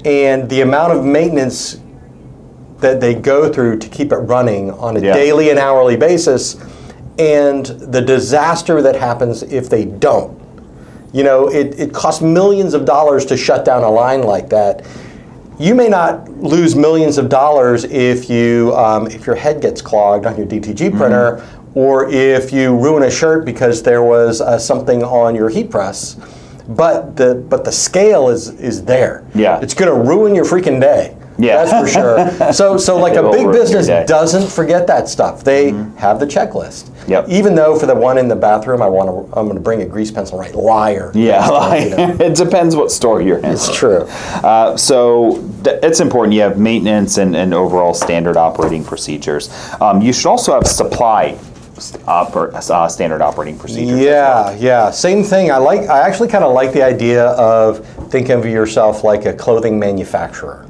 and 0.04 0.48
the 0.48 0.60
amount 0.60 0.92
of 0.92 1.04
maintenance 1.04 1.78
that 2.80 3.00
they 3.00 3.14
go 3.14 3.50
through 3.52 3.78
to 3.78 3.88
keep 3.88 4.12
it 4.12 4.16
running 4.18 4.70
on 4.72 4.96
a 4.96 5.00
Yeah. 5.00 5.14
daily 5.14 5.50
and 5.50 5.58
hourly 5.58 5.96
basis, 5.96 6.56
and 7.18 7.66
the 7.66 8.00
disaster 8.00 8.82
that 8.82 8.96
happens 8.96 9.42
if 9.42 9.68
they 9.70 9.84
don't. 9.84 10.40
You 11.12 11.24
know, 11.24 11.48
it, 11.48 11.78
it 11.78 11.94
costs 11.94 12.20
millions 12.20 12.74
of 12.74 12.84
dollars 12.84 13.24
to 13.26 13.36
shut 13.36 13.64
down 13.64 13.82
a 13.82 13.90
line 13.90 14.22
like 14.22 14.50
that. 14.50 14.86
You 15.58 15.74
may 15.74 15.88
not 15.88 16.28
lose 16.28 16.76
millions 16.76 17.16
of 17.16 17.30
dollars 17.30 17.84
if 17.84 18.28
you 18.28 18.74
um, 18.76 19.06
if 19.06 19.26
your 19.26 19.36
head 19.36 19.62
gets 19.62 19.80
clogged 19.80 20.26
on 20.26 20.36
your 20.36 20.46
DTG 20.46 20.94
printer, 20.94 21.42
or 21.74 22.10
if 22.10 22.52
you 22.52 22.76
ruin 22.76 23.04
a 23.04 23.10
shirt 23.10 23.44
because 23.46 23.82
there 23.82 24.02
was 24.02 24.40
uh, 24.40 24.58
something 24.58 25.02
on 25.02 25.34
your 25.34 25.48
heat 25.48 25.70
press. 25.70 26.16
But 26.68 27.16
the 27.16 27.36
but 27.48 27.64
the 27.64 27.72
scale 27.72 28.28
is 28.28 28.48
is 28.60 28.84
there. 28.84 29.24
Yeah. 29.34 29.60
it's 29.60 29.74
going 29.74 29.90
to 29.90 30.08
ruin 30.10 30.34
your 30.34 30.44
freaking 30.44 30.80
day. 30.80 31.16
Yeah. 31.38 31.64
that's 31.64 31.70
for 31.70 31.86
sure. 31.86 32.52
So 32.52 32.76
so 32.76 32.98
like 32.98 33.14
a 33.14 33.30
big 33.30 33.52
business 33.52 33.86
doesn't 34.08 34.50
forget 34.50 34.86
that 34.88 35.08
stuff. 35.08 35.44
They 35.44 35.70
have 35.96 36.18
the 36.18 36.26
checklist. 36.26 36.90
Yep. 37.08 37.28
Even 37.28 37.54
though 37.54 37.78
for 37.78 37.86
the 37.86 37.94
one 37.94 38.18
in 38.18 38.28
the 38.28 38.36
bathroom, 38.36 38.82
I 38.82 38.88
want 38.88 39.08
to 39.08 39.38
I'm 39.38 39.46
going 39.46 39.56
to 39.56 39.62
bring 39.62 39.82
a 39.82 39.86
grease 39.86 40.10
pencil 40.10 40.38
right 40.38 40.54
liar. 40.54 41.12
Yeah, 41.14 41.46
like, 41.48 41.90
You 41.90 41.96
know. 41.96 42.16
it 42.20 42.34
depends 42.36 42.74
what 42.76 42.90
store 42.90 43.20
you're 43.22 43.38
in. 43.38 43.44
It's 43.46 43.74
true. 43.76 44.02
Uh, 44.42 44.76
so 44.76 45.42
th- 45.64 45.78
it's 45.82 46.00
important. 46.00 46.34
You 46.34 46.42
have 46.42 46.58
maintenance 46.58 47.18
and, 47.18 47.34
and 47.36 47.54
overall 47.54 47.94
standard 47.94 48.36
operating 48.36 48.84
procedures. 48.84 49.50
Um, 49.80 50.00
you 50.02 50.12
should 50.12 50.28
also 50.28 50.52
have 50.54 50.66
supply 50.66 51.38
oper- 51.76 52.52
uh, 52.54 52.88
standard 52.88 53.22
operating 53.22 53.58
procedure. 53.58 53.94
as 53.94 54.00
well. 54.00 54.52
Yeah, 54.54 54.58
yeah. 54.58 54.90
Same 54.90 55.22
thing. 55.22 55.50
I 55.50 55.58
like. 55.58 55.88
I 55.88 56.00
actually 56.00 56.28
kind 56.28 56.44
of 56.44 56.52
like 56.54 56.72
the 56.72 56.82
idea 56.82 57.26
of 57.26 57.86
thinking 58.10 58.32
of 58.32 58.46
yourself 58.46 59.04
like 59.04 59.26
a 59.26 59.32
clothing 59.32 59.78
manufacturer. 59.78 60.66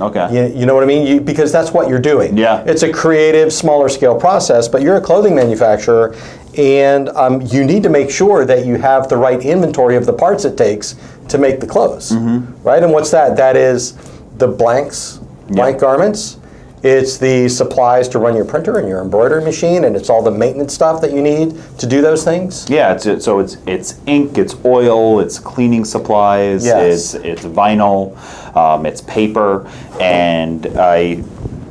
Okay. 0.00 0.50
You, 0.52 0.60
you 0.60 0.66
know 0.66 0.74
what 0.74 0.84
I 0.84 0.86
mean? 0.86 1.06
You, 1.06 1.20
because 1.20 1.52
that's 1.52 1.72
what 1.72 1.88
you're 1.88 1.98
doing. 1.98 2.36
Yeah. 2.36 2.62
It's 2.66 2.82
a 2.82 2.92
creative, 2.92 3.52
smaller 3.52 3.88
scale 3.88 4.18
process, 4.18 4.68
but 4.68 4.82
you're 4.82 4.96
a 4.96 5.00
clothing 5.00 5.34
manufacturer, 5.34 6.14
and 6.56 7.08
um, 7.10 7.40
you 7.42 7.64
need 7.64 7.82
to 7.82 7.88
make 7.90 8.10
sure 8.10 8.44
that 8.44 8.66
you 8.66 8.76
have 8.76 9.08
the 9.08 9.16
right 9.16 9.40
inventory 9.40 9.96
of 9.96 10.06
the 10.06 10.12
parts 10.12 10.44
it 10.44 10.56
takes 10.56 10.96
to 11.28 11.38
make 11.38 11.60
the 11.60 11.66
clothes. 11.66 12.12
Mm-hmm. 12.12 12.62
Right? 12.62 12.82
And 12.82 12.92
what's 12.92 13.10
that? 13.10 13.36
That 13.36 13.56
is 13.56 13.94
the 14.38 14.48
blanks, 14.48 15.18
blank 15.48 15.80
garments. 15.80 16.38
It's 16.82 17.18
the 17.18 17.48
supplies 17.48 18.08
to 18.10 18.18
run 18.18 18.36
your 18.36 18.44
printer 18.44 18.78
and 18.78 18.88
your 18.88 19.00
embroidery 19.00 19.42
machine, 19.44 19.84
and 19.84 19.96
it's 19.96 20.08
all 20.08 20.22
the 20.22 20.30
maintenance 20.30 20.72
stuff 20.72 21.00
that 21.00 21.12
you 21.12 21.20
need 21.20 21.60
to 21.78 21.86
do 21.86 22.00
those 22.00 22.24
things. 22.24 22.68
Yeah, 22.70 22.92
it's, 22.94 23.06
it, 23.06 23.22
so 23.22 23.40
it's 23.40 23.56
it's 23.66 24.00
ink, 24.06 24.38
it's 24.38 24.54
oil, 24.64 25.20
it's 25.20 25.38
cleaning 25.38 25.84
supplies, 25.84 26.64
Yes. 26.64 27.14
it's 27.14 27.24
it's 27.24 27.44
vinyl, 27.44 28.16
um, 28.56 28.86
it's 28.86 29.00
paper, 29.02 29.66
and 30.00 30.66
I, 30.78 31.22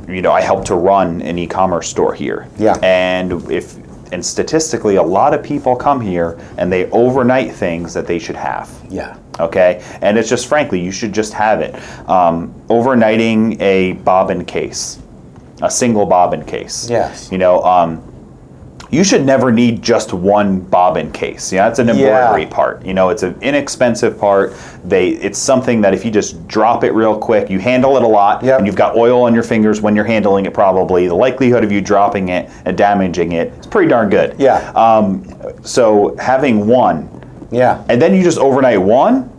you 0.09 0.21
know, 0.21 0.31
I 0.31 0.41
help 0.41 0.65
to 0.65 0.75
run 0.75 1.21
an 1.21 1.37
e-commerce 1.39 1.87
store 1.89 2.13
here. 2.13 2.47
Yeah. 2.57 2.77
And 2.83 3.31
if 3.51 3.77
and 4.11 4.25
statistically, 4.25 4.95
a 4.95 5.03
lot 5.03 5.33
of 5.33 5.43
people 5.43 5.75
come 5.75 6.01
here 6.01 6.39
and 6.57 6.71
they 6.71 6.89
overnight 6.91 7.53
things 7.53 7.93
that 7.93 8.07
they 8.07 8.19
should 8.19 8.35
have. 8.35 8.69
Yeah. 8.89 9.17
Okay, 9.39 9.83
and 10.01 10.17
it's 10.17 10.29
just 10.29 10.47
frankly, 10.47 10.79
you 10.79 10.91
should 10.91 11.13
just 11.13 11.33
have 11.33 11.61
it. 11.61 11.75
Um, 12.09 12.53
overnighting 12.69 13.59
a 13.61 13.93
bobbin 13.93 14.45
case, 14.45 14.99
a 15.61 15.69
single 15.69 16.05
bobbin 16.05 16.43
case. 16.43 16.89
Yes. 16.89 17.31
You 17.31 17.37
know, 17.37 17.61
um, 17.63 18.01
you 18.89 19.03
should 19.03 19.25
never 19.25 19.51
need 19.51 19.81
just 19.81 20.13
one 20.13 20.59
bobbin 20.59 21.11
case. 21.11 21.51
Yeah, 21.51 21.67
it's 21.67 21.79
an 21.79 21.89
embroidery 21.89 22.43
Yeah. 22.43 22.49
part. 22.49 22.85
You 22.85 22.93
know, 22.93 23.09
it's 23.09 23.23
an 23.23 23.35
inexpensive 23.41 24.17
part. 24.19 24.53
They, 24.85 25.09
it's 25.09 25.37
something 25.37 25.81
that 25.81 25.93
if 25.93 26.05
you 26.05 26.11
just 26.11 26.47
drop 26.47 26.83
it 26.83 26.93
real 26.93 27.17
quick, 27.17 27.49
you 27.49 27.59
handle 27.59 27.97
it 27.97 28.03
a 28.03 28.07
lot, 28.07 28.43
Yep. 28.43 28.59
and 28.59 28.65
you've 28.67 28.75
got 28.75 28.95
oil 28.95 29.23
on 29.23 29.33
your 29.33 29.43
fingers 29.43 29.81
when 29.81 29.95
you're 29.95 30.05
handling 30.05 30.45
it. 30.45 30.53
Probably 30.53 31.07
the 31.07 31.15
likelihood 31.15 31.63
of 31.63 31.71
you 31.71 31.81
dropping 31.81 32.29
it 32.29 32.49
and 32.65 32.77
damaging 32.77 33.33
it 33.33 33.51
is 33.59 33.67
pretty 33.67 33.89
darn 33.89 34.09
good. 34.09 34.35
Yeah. 34.37 34.71
Um, 34.75 35.23
so 35.63 36.15
having 36.17 36.67
one, 36.67 37.09
Yeah. 37.51 37.83
and 37.89 38.01
then 38.01 38.13
you 38.15 38.23
just 38.23 38.37
overnight 38.39 38.81
one. 38.81 39.29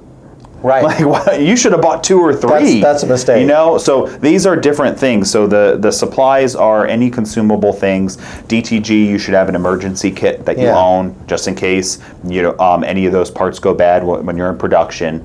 Right. 0.62 0.83
Like 0.83 1.01
why- 1.27 1.37
you 1.37 1.57
should 1.57 1.73
have 1.73 1.81
bought 1.83 2.03
two 2.03 2.21
or 2.21 2.35
three. 2.35 2.49
That's- 2.81 2.83
that's 2.83 3.03
a 3.05 3.07
mistake. 3.07 3.40
You 3.40 3.47
know, 3.47 3.79
so 3.79 4.07
these 4.07 4.47
are 4.47 4.57
different 4.57 4.99
things. 4.99 5.31
So 5.31 5.47
the 5.47 5.77
the 5.81 5.92
supplies 5.92 6.55
are 6.55 6.87
any 6.87 7.11
consumable 7.11 7.73
things. 7.73 8.16
DTG, 8.49 9.07
you 9.07 9.18
should 9.18 9.35
have 9.35 9.49
an 9.49 9.55
emergency 9.55 10.11
kit 10.11 10.44
that 10.44 10.59
you 10.59 10.66
own 10.66 11.14
just 11.27 11.47
in 11.49 11.55
case 11.55 11.99
you 12.25 12.42
know 12.42 12.59
um, 12.59 12.83
any 12.85 13.07
of 13.07 13.12
those 13.12 13.31
parts 13.31 13.59
go 13.59 13.73
bad 13.75 14.03
when 14.05 14.37
you're 14.37 14.51
in 14.51 14.59
production. 14.59 15.25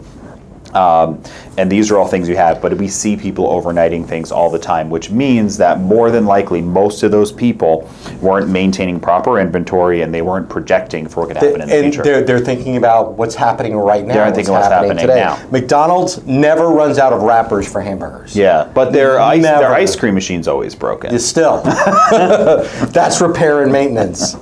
Um, 0.75 1.21
and 1.57 1.71
these 1.71 1.91
are 1.91 1.97
all 1.97 2.07
things 2.07 2.27
you 2.27 2.36
have, 2.36 2.62
but 2.62 2.75
we 2.77 2.88
see 2.88 3.15
people 3.15 3.47
overnighting 3.47 4.07
things 4.07 4.31
all 4.31 4.49
the 4.49 4.57
time, 4.59 4.89
which 4.89 5.12
means 5.12 5.57
that 5.57 5.79
more 5.79 6.09
than 6.09 6.25
likely 6.25 6.62
most 6.62 7.03
of 7.03 7.12
those 7.12 7.31
people 7.31 7.89
weren't 8.21 8.49
maintaining 8.49 8.99
proper 8.99 9.39
inventory 9.39 10.01
and 10.01 10.13
they 10.13 10.21
weren't 10.21 10.49
projecting 10.49 11.07
for 11.07 11.21
what 11.21 11.27
could 11.27 11.38
happen 11.38 11.62
in 11.62 11.67
the 11.67 11.75
and 11.75 11.83
future. 11.93 12.03
they're, 12.03 12.23
they're 12.23 12.39
thinking 12.39 12.77
about 12.77 13.13
what's 13.13 13.36
happening 13.36 13.75
right 13.75 14.05
now. 14.05 14.15
They're 14.15 14.33
thinking 14.33 14.53
what's 14.53 14.67
happening 14.67 14.97
today. 14.97 15.15
now. 15.15 15.39
McDonald's 15.51 16.23
never 16.25 16.69
runs 16.69 16.97
out 16.97 17.13
of 17.13 17.21
wrappers 17.21 17.71
for 17.71 17.81
hamburgers. 17.81 18.36
yeah, 18.36 18.69
but 18.73 18.91
their 18.91 19.19
ice, 19.19 19.43
their 19.43 19.73
ice 19.73 19.95
cream 19.95 20.15
machine's 20.15 20.47
always 20.47 20.73
broken. 20.73 21.13
It's 21.13 21.25
still. 21.25 21.62
That's 22.91 23.21
repair 23.21 23.62
and 23.63 23.71
maintenance. 23.71 24.36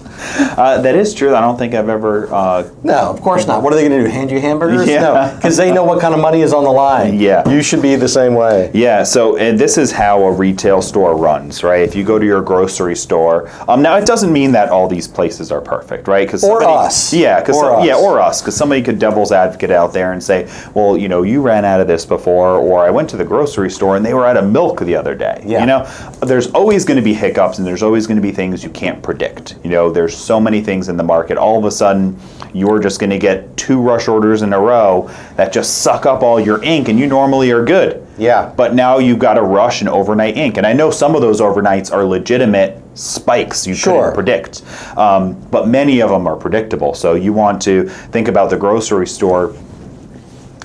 Uh, 0.58 0.80
that 0.82 0.96
is 0.96 1.14
true. 1.14 1.36
I 1.36 1.42
don't 1.42 1.58
think 1.58 1.74
I've 1.74 1.90
ever. 1.90 2.32
Uh, 2.34 2.70
No, 2.84 3.10
of 3.10 3.22
course 3.22 3.48
not. 3.48 3.64
What 3.64 3.74
are 3.74 3.76
they 3.76 3.88
going 3.88 4.00
to 4.04 4.08
do? 4.08 4.12
Hand 4.12 4.30
you 4.32 4.40
hamburgers? 4.40 4.88
Yeah. 4.92 5.02
No, 5.02 5.36
because 5.36 5.58
they 5.58 5.72
know 5.72 5.84
what 5.84 6.02
kind 6.02 6.14
of 6.14 6.21
money 6.22 6.42
is 6.42 6.54
on 6.54 6.64
the 6.64 6.72
line. 6.72 7.20
Yeah. 7.20 7.48
You 7.50 7.62
should 7.62 7.82
be 7.82 7.96
the 7.96 8.08
same 8.08 8.34
way. 8.36 8.72
Yeah, 8.74 9.04
so 9.04 9.38
and 9.38 9.60
this 9.60 9.78
is 9.78 9.92
how 9.92 10.24
a 10.24 10.32
retail 10.32 10.82
store 10.82 11.16
runs, 11.18 11.64
right? 11.64 11.82
If 11.82 11.96
you 11.96 12.04
go 12.04 12.20
to 12.20 12.26
your 12.26 12.42
grocery 12.42 12.96
store, 12.96 13.50
um, 13.68 13.82
now 13.82 13.96
it 13.98 14.06
doesn't 14.06 14.32
mean 14.32 14.52
that 14.54 14.70
all 14.70 14.88
these 14.88 15.08
places 15.08 15.52
are 15.52 15.62
perfect, 15.62 16.08
right? 16.08 16.28
Because 16.28 16.44
Or 16.44 16.64
us. 16.64 17.14
yeah, 17.14 17.40
because 17.40 17.58
Or 17.58 17.76
us. 17.78 17.86
yeah, 17.86 17.96
or 17.96 18.20
us, 18.20 18.42
because 18.42 18.56
somebody 18.56 18.82
could 18.82 19.00
devil's 19.00 19.32
advocate 19.32 19.72
out 19.72 19.94
there 19.94 20.14
and 20.14 20.24
say, 20.24 20.48
well, 20.74 20.96
you 20.98 21.10
know, 21.10 21.24
you 21.24 21.42
ran 21.42 21.66
out 21.66 21.82
of 21.82 21.88
this 21.88 22.06
before, 22.06 22.58
or 22.58 22.86
I 22.86 22.90
went 22.92 23.10
to 23.12 23.18
the 23.18 23.26
grocery 23.26 23.72
store 23.72 23.96
and 23.96 24.06
they 24.06 24.14
were 24.14 24.26
out 24.26 24.38
of 24.38 24.50
milk 24.50 24.80
the 24.82 24.96
other 24.96 25.16
day. 25.16 25.44
Yeah. 25.46 25.62
You 25.62 25.66
know, 25.66 25.86
there's 26.22 26.48
always 26.52 26.86
going 26.86 26.98
to 26.98 27.04
be 27.04 27.14
hiccups 27.14 27.58
and 27.58 27.66
there's 27.68 27.84
always 27.84 28.06
going 28.08 28.18
to 28.18 28.22
be 28.22 28.32
things 28.32 28.64
you 28.64 28.70
can't 28.70 29.02
predict. 29.02 29.56
You 29.64 29.70
know, 29.72 29.90
there's 29.92 30.16
so 30.16 30.40
many 30.40 30.62
things 30.62 30.88
in 30.90 30.98
the 30.98 31.04
market. 31.04 31.38
All 31.38 31.58
of 31.58 31.66
a 31.66 31.72
sudden, 31.72 32.18
you're 32.54 32.80
just 32.80 33.00
going 33.00 33.10
to 33.10 33.18
get 33.20 33.56
two 33.58 33.82
rush 33.82 34.08
orders 34.08 34.42
in 34.42 34.52
a 34.54 34.60
row 34.60 35.10
that 35.38 35.54
just 35.54 35.80
suck 35.82 36.06
up 36.06 36.11
all 36.20 36.40
your 36.40 36.62
ink, 36.64 36.90
and 36.90 37.00
you 37.00 37.08
normally 37.08 37.52
are 37.52 37.64
good. 37.64 38.06
Yeah. 38.18 38.54
But 38.56 38.76
now 38.76 39.00
you've 39.00 39.20
got 39.20 39.34
to 39.36 39.42
rush 39.42 39.82
an 39.82 39.88
overnight 39.88 40.38
ink. 40.38 40.58
And 40.58 40.68
I 40.68 40.74
know 40.74 40.92
some 40.92 41.16
of 41.16 41.22
those 41.22 41.42
overnights 41.42 41.92
are 41.92 42.04
legitimate 42.06 42.78
spikes 42.94 43.66
you 43.66 43.74
Sure. 43.74 44.12
couldn't 44.12 44.14
predict. 44.14 44.62
Um, 44.98 45.34
but 45.50 45.68
many 45.68 46.02
of 46.02 46.10
them 46.10 46.28
are 46.28 46.36
predictable. 46.36 46.94
So 46.94 47.16
you 47.16 47.34
want 47.34 47.62
to 47.64 47.90
think 47.90 48.28
about 48.28 48.50
the 48.52 48.58
grocery 48.58 49.08
store. 49.08 49.54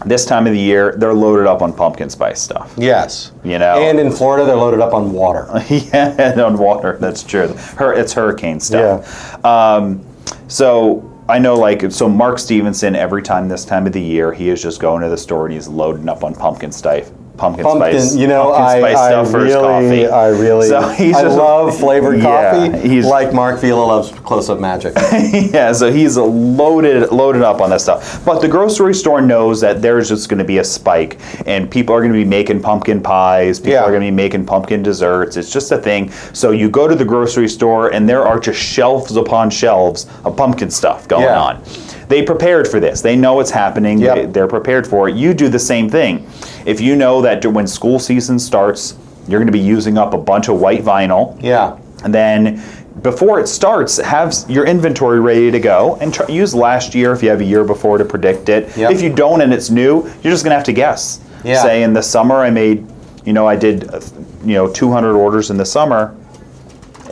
This 0.05 0.27
time 0.27 0.47
of 0.47 0.53
the 0.53 0.59
year, 0.59 0.95
they're 0.99 1.15
loaded 1.15 1.47
up 1.47 1.63
on 1.63 1.73
pumpkin 1.73 2.11
spice 2.11 2.41
stuff. 2.41 2.75
Yes. 2.77 3.33
You 3.43 3.59
know. 3.59 3.79
And 3.79 3.99
in 3.99 4.13
Florida, 4.13 4.45
they're 4.45 4.55
loaded 4.57 4.81
up 4.81 4.93
on 4.93 5.13
water. 5.13 5.49
yeah, 5.71 6.15
and 6.19 6.41
on 6.49 6.59
water. 6.59 6.99
That's 7.01 7.23
true. 7.23 7.49
Her, 7.77 7.95
it's 7.95 8.13
hurricane 8.13 8.61
stuff. 8.61 9.43
Um, 9.45 10.05
so 10.49 11.11
I 11.29 11.41
know, 11.41 11.57
like, 11.57 11.91
so 11.91 12.09
Mark 12.09 12.39
Stevenson. 12.39 12.95
Every 12.95 13.21
time 13.21 13.49
this 13.49 13.65
time 13.65 13.85
of 13.87 13.93
the 13.93 14.01
year, 14.01 14.33
he 14.33 14.49
is 14.49 14.63
just 14.63 14.81
going 14.81 15.03
to 15.03 15.09
the 15.09 15.19
store 15.19 15.47
and 15.47 15.55
he's 15.55 15.67
loading 15.67 16.09
up 16.09 16.23
on 16.23 16.37
pumpkin 16.37 16.71
spice. 16.71 17.11
Pumpkin, 17.37 17.65
Pumpkin, 17.65 18.01
spice. 18.01 18.17
you 18.17 18.27
know, 18.27 18.45
pumpkin 18.53 18.63
I, 18.65 18.79
spice 18.79 18.97
I 18.97 19.09
stuff 19.11 19.31
for 19.31 19.45
his 19.45 19.55
coffee. 19.55 19.85
really, 19.87 20.09
I 20.09 20.29
really, 20.29 20.69
So 20.75 20.89
he's 20.89 21.15
I 21.17 21.23
just- 21.23 21.37
love 21.37 21.79
flavored 21.79 22.19
Yeah, 22.19 22.71
coffee. 22.71 22.89
he's- 22.89 23.05
like 23.05 23.33
Mark 23.35 23.61
Vila 23.61 23.81
loves 23.85 24.11
close-up 24.11 24.59
magic. 24.59 24.95
yeah, 25.53 25.73
so 25.73 25.93
he's 25.93 26.17
loaded 26.17 27.11
loaded 27.13 27.43
up 27.43 27.61
on 27.61 27.71
that 27.71 27.81
stuff. 27.81 28.25
But 28.25 28.41
the 28.41 28.49
grocery 28.49 28.95
store 28.95 29.21
knows 29.21 29.61
that 29.61 29.83
there's 29.83 30.09
just 30.09 30.29
going 30.29 30.39
to 30.39 30.45
be 30.45 30.59
a 30.59 30.65
spike, 30.65 31.19
and 31.47 31.71
people 31.71 31.95
are 31.95 32.01
going 32.01 32.13
to 32.13 32.19
be 32.19 32.25
making 32.25 32.61
pumpkin 32.63 33.03
pies. 33.03 33.59
People 33.61 33.73
Yeah. 33.73 33.83
are 33.85 33.91
going 33.91 34.01
to 34.03 34.07
be 34.07 34.11
making 34.17 34.47
pumpkin 34.47 34.83
desserts. 34.83 35.37
It's 35.37 35.51
just 35.53 35.71
a 35.73 35.79
thing. 35.79 36.11
So 36.33 36.53
you 36.53 36.71
go 36.71 36.89
to 36.89 36.95
the 36.95 37.05
grocery 37.05 37.49
store, 37.49 37.89
and 37.93 38.09
there 38.09 38.27
are 38.27 38.39
just 38.41 38.59
shelves 38.61 39.15
upon 39.17 39.51
shelves 39.51 40.07
of 40.25 40.37
pumpkin 40.37 40.71
stuff 40.71 41.07
going 41.07 41.25
Yeah. 41.25 41.41
on. 41.41 41.63
They 42.09 42.23
prepared 42.23 42.69
for 42.69 42.79
this. 42.81 43.01
They 43.01 43.17
know 43.17 43.41
it's 43.41 43.51
happening. 43.51 43.99
Yep. 43.99 44.15
They, 44.15 44.27
they're 44.27 44.49
prepared 44.49 44.87
for 44.87 45.09
it. 45.09 45.17
You 45.17 45.35
do 45.35 45.49
the 45.49 45.59
same 45.59 45.89
thing. 45.91 46.29
If 46.65 46.81
you 46.81 46.95
know 46.97 47.21
that 47.23 47.45
when 47.45 47.67
school 47.67 47.99
season 47.99 48.39
starts, 48.39 48.97
you're 49.29 49.41
going 49.41 49.47
to 49.49 49.53
be 49.53 49.59
using 49.59 49.99
up 49.99 50.15
a 50.15 50.19
bunch 50.19 50.49
of 50.49 50.61
white 50.61 50.83
vinyl. 50.83 51.41
yeah. 51.43 51.79
And 52.05 52.15
then 52.15 52.63
before 53.03 53.41
it 53.41 53.49
starts, 53.49 53.97
have 53.97 54.35
your 54.49 54.67
inventory 54.67 55.19
ready 55.19 55.51
to 55.51 55.59
go 55.59 55.97
and 55.97 56.13
try, 56.15 56.27
use 56.29 56.55
last 56.55 56.95
year 56.95 57.13
if 57.13 57.23
you 57.23 57.31
have 57.31 57.41
a 57.41 57.45
year 57.45 57.65
before 57.65 57.99
to 57.99 58.05
predict 58.05 58.49
it. 58.49 58.77
Yep. 58.77 58.93
If 58.93 59.01
you 59.03 59.13
don't 59.13 59.41
and 59.41 59.53
it's 59.53 59.71
new, 59.71 60.03
you're 60.23 60.33
just 60.33 60.45
gonna 60.45 60.55
have 60.55 60.65
to 60.65 60.73
guess. 60.73 61.21
Yeah. 61.43 61.63
Say 61.63 61.83
in 61.83 61.93
the 61.95 62.03
summer 62.03 62.37
I 62.37 62.51
made, 62.51 62.87
you 63.25 63.33
know, 63.33 63.47
I 63.47 63.57
did, 63.57 63.93
uh, 63.93 64.01
you 64.45 64.55
know, 64.55 64.71
200 64.71 65.15
orders 65.17 65.51
in 65.51 65.57
the 65.57 65.65
summer. 65.65 66.15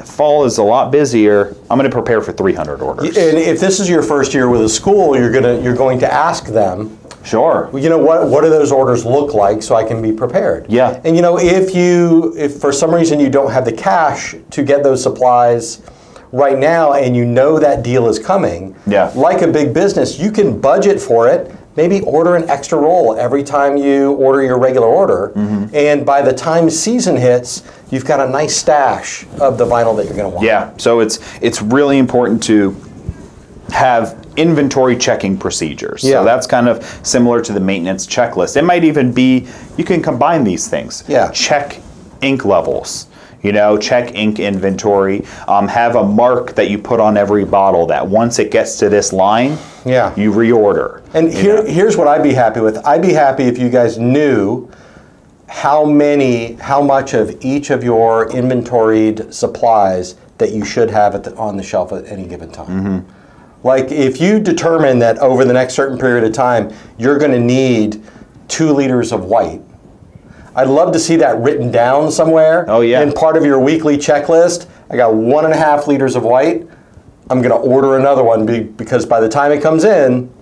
Fall 0.04 0.44
is 0.44 0.58
a 0.58 0.62
lot 0.62 0.90
busier. 0.92 1.54
I'm 1.70 1.78
gonna 1.78 1.90
prepare 1.90 2.20
for 2.20 2.32
300 2.32 2.80
orders. 2.82 3.16
And 3.16 3.38
if 3.38 3.58
this 3.60 3.80
is 3.80 3.88
your 3.88 4.02
first 4.02 4.34
year 4.34 4.48
with 4.48 4.62
a 4.62 4.68
school, 4.68 5.16
you're 5.16 5.32
gonna 5.32 5.60
you're 5.60 5.74
going 5.76 5.98
to 6.00 6.12
ask 6.12 6.46
them, 6.46 6.98
Sure. 7.24 7.70
you 7.74 7.88
know, 7.88 7.98
what 7.98 8.28
what 8.28 8.42
do 8.42 8.50
those 8.50 8.70
orders 8.70 9.04
look 9.04 9.34
like 9.34 9.62
so 9.62 9.74
I 9.74 9.84
can 9.84 10.02
be 10.02 10.12
prepared. 10.12 10.66
Yeah. 10.68 11.00
And 11.04 11.16
you 11.16 11.22
know, 11.22 11.38
if 11.38 11.74
you 11.74 12.34
if 12.36 12.60
for 12.60 12.72
some 12.72 12.94
reason 12.94 13.18
you 13.18 13.30
don't 13.30 13.50
have 13.50 13.64
the 13.64 13.72
cash 13.72 14.34
to 14.50 14.62
get 14.62 14.82
those 14.82 15.02
supplies 15.02 15.80
right 16.32 16.58
now, 16.58 16.92
and 16.94 17.14
you 17.16 17.24
know 17.24 17.58
that 17.60 17.82
deal 17.84 18.08
is 18.08 18.18
coming, 18.18 18.74
Yeah. 18.86 19.10
like 19.14 19.40
a 19.42 19.46
big 19.46 19.72
business, 19.72 20.18
you 20.18 20.30
can 20.32 20.60
budget 20.60 21.00
for 21.00 21.28
it. 21.28 21.50
Maybe 21.76 22.00
order 22.02 22.36
an 22.36 22.48
extra 22.48 22.78
roll 22.78 23.16
every 23.16 23.42
time 23.42 23.76
you 23.76 24.12
order 24.12 24.42
your 24.42 24.58
regular 24.58 24.86
order, 24.86 25.32
Mm-hmm. 25.34 25.74
and 25.74 26.06
by 26.06 26.22
the 26.22 26.32
time 26.32 26.70
season 26.70 27.16
hits, 27.16 27.62
you've 27.90 28.04
got 28.04 28.20
a 28.20 28.28
nice 28.30 28.56
stash 28.56 29.26
of 29.40 29.58
the 29.58 29.64
vinyl 29.66 29.96
that 29.96 30.04
you're 30.06 30.14
going 30.16 30.30
to 30.30 30.34
want. 30.36 30.46
Yeah, 30.46 30.70
so 30.76 31.00
it's 31.00 31.18
it's 31.42 31.60
really 31.60 31.98
important 31.98 32.42
to 32.44 32.76
have 33.70 34.24
inventory 34.36 34.96
checking 34.96 35.36
procedures. 35.36 36.04
Yeah. 36.04 36.20
So 36.20 36.24
that's 36.24 36.46
kind 36.46 36.68
of 36.68 36.84
similar 37.02 37.40
to 37.42 37.52
the 37.52 37.60
maintenance 37.60 38.06
checklist. 38.06 38.56
It 38.56 38.62
might 38.62 38.84
even 38.84 39.12
be 39.12 39.46
you 39.76 39.84
can 39.84 40.00
combine 40.02 40.44
these 40.44 40.68
things. 40.68 41.02
Yeah. 41.08 41.30
Check 41.32 41.80
ink 42.20 42.44
levels. 42.44 43.08
You 43.44 43.52
know, 43.52 43.76
check 43.76 44.14
ink 44.14 44.40
inventory. 44.40 45.24
Um, 45.46 45.68
have 45.68 45.96
a 45.96 46.02
mark 46.02 46.54
that 46.54 46.70
you 46.70 46.78
put 46.78 46.98
on 46.98 47.16
every 47.16 47.44
bottle 47.44 47.86
that 47.86 48.08
once 48.08 48.38
it 48.38 48.50
gets 48.50 48.78
to 48.78 48.88
this 48.88 49.12
line, 49.12 49.58
Yeah. 49.84 50.12
you 50.16 50.32
reorder. 50.32 51.02
And 51.12 51.32
you 51.32 51.38
here, 51.38 51.56
know? 51.62 51.64
here's 51.70 51.96
what 51.96 52.08
I'd 52.08 52.22
be 52.22 52.32
happy 52.32 52.60
with. 52.60 52.78
I'd 52.86 53.02
be 53.02 53.12
happy 53.12 53.44
if 53.44 53.58
you 53.58 53.68
guys 53.68 53.98
knew 53.98 54.68
how 55.46 55.84
many, 55.84 56.54
how 56.54 56.80
much 56.82 57.12
of 57.12 57.36
each 57.44 57.68
of 57.68 57.84
your 57.84 58.30
inventoried 58.34 59.32
supplies 59.32 60.16
that 60.38 60.52
you 60.52 60.64
should 60.64 60.90
have 60.90 61.14
at 61.14 61.22
the, 61.24 61.36
on 61.36 61.58
the 61.58 61.62
shelf 61.62 61.92
at 61.92 62.06
any 62.06 62.26
given 62.26 62.50
time. 62.50 62.66
Mm-hmm. 62.66 63.66
Like 63.66 63.92
if 63.92 64.20
you 64.20 64.40
determine 64.40 64.98
that 65.00 65.18
over 65.18 65.44
the 65.44 65.52
next 65.52 65.74
certain 65.74 65.98
period 65.98 66.24
of 66.24 66.32
time 66.32 66.72
you're 66.98 67.18
going 67.18 67.30
to 67.30 67.40
need 67.40 68.02
two 68.48 68.72
liters 68.72 69.12
of 69.12 69.24
white, 69.24 69.60
I'd 70.56 70.68
love 70.68 70.92
to 70.92 70.98
see 70.98 71.16
that 71.16 71.38
written 71.38 71.70
down 71.70 72.10
somewhere. 72.10 72.64
Oh, 72.68 72.80
yeah. 72.80 73.02
In 73.02 73.12
part 73.12 73.36
of 73.36 73.44
your 73.44 73.58
weekly 73.58 73.96
checklist, 73.96 74.68
I 74.90 74.96
got 74.96 75.14
one 75.14 75.44
and 75.44 75.54
a 75.54 75.56
half 75.56 75.86
liters 75.86 76.16
of 76.16 76.22
white. 76.22 76.66
I'm 77.30 77.40
going 77.40 77.50
to 77.50 77.68
order 77.68 77.96
another 77.96 78.22
one 78.22 78.44
because 78.72 79.06
by 79.06 79.20
the 79.20 79.28
time 79.28 79.50
it 79.50 79.62
comes 79.62 79.84
in, 79.84 80.32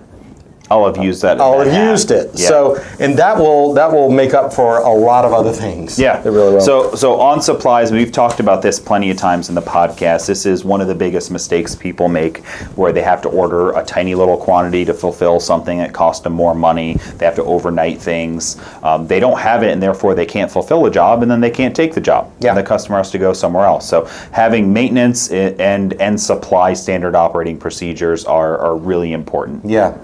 I'll 0.71 0.87
have 0.87 1.03
used 1.05 1.21
that. 1.23 1.39
I'll 1.41 1.61
have 1.61 1.91
used 1.91 2.11
it. 2.11 2.31
Yeah. 2.35 2.49
So, 2.49 2.85
and 2.99 3.19
that 3.19 3.37
will 3.37 3.75
that 3.75 3.93
will 3.93 4.11
make 4.11 4.33
up 4.33 4.55
for 4.55 4.79
a 4.79 4.93
lot 4.93 5.25
of 5.25 5.33
other 5.35 5.53
things. 5.53 5.99
Yeah, 5.99 6.21
it 6.21 6.31
really 6.31 6.55
will. 6.55 6.61
So, 6.63 6.95
so 6.95 7.21
on 7.21 7.43
supplies, 7.43 7.93
we've 7.93 8.13
talked 8.13 8.41
about 8.41 8.63
this 8.63 8.81
plenty 8.81 9.11
of 9.11 9.19
times 9.19 9.51
in 9.51 9.55
the 9.55 9.61
podcast. 9.61 10.27
This 10.27 10.47
is 10.47 10.65
one 10.65 10.81
of 10.81 10.89
the 10.89 10.95
biggest 10.95 11.31
mistakes 11.31 11.75
people 11.75 12.09
make, 12.09 12.39
where 12.77 12.93
they 12.93 13.03
have 13.03 13.21
to 13.23 13.29
order 13.29 13.73
a 13.73 13.85
tiny 13.85 14.15
little 14.15 14.39
quantity 14.39 14.85
to 14.87 14.95
fulfill 14.95 15.41
something 15.41 15.77
that 15.79 15.93
costs 15.93 16.23
them 16.25 16.33
more 16.33 16.55
money. 16.55 16.95
They 17.19 17.27
have 17.27 17.37
to 17.37 17.45
overnight 17.45 18.01
things. 18.01 18.59
Um, 18.83 19.07
they 19.07 19.21
don't 19.21 19.39
have 19.39 19.63
it, 19.63 19.73
and 19.73 19.83
therefore 19.83 20.15
they 20.15 20.27
can't 20.27 20.51
fulfill 20.51 20.87
a 20.87 20.91
job, 20.91 21.23
and 21.23 21.31
then 21.31 21.41
they 21.41 21.51
can't 21.51 21.77
take 21.77 21.93
the 21.93 22.01
job. 22.01 22.33
Yeah. 22.41 22.51
And 22.51 22.59
the 22.59 22.63
customer 22.63 22.97
has 22.97 23.11
to 23.11 23.19
go 23.19 23.35
somewhere 23.35 23.67
else. 23.67 23.87
So, 23.87 24.07
having 24.33 24.73
maintenance 24.73 25.31
and 25.31 25.93
and 26.01 26.19
supply 26.19 26.73
standard 26.73 27.15
operating 27.15 27.59
procedures 27.59 28.25
are 28.25 28.57
are 28.59 28.77
really 28.77 29.13
important. 29.13 29.65
yeah, 29.67 29.99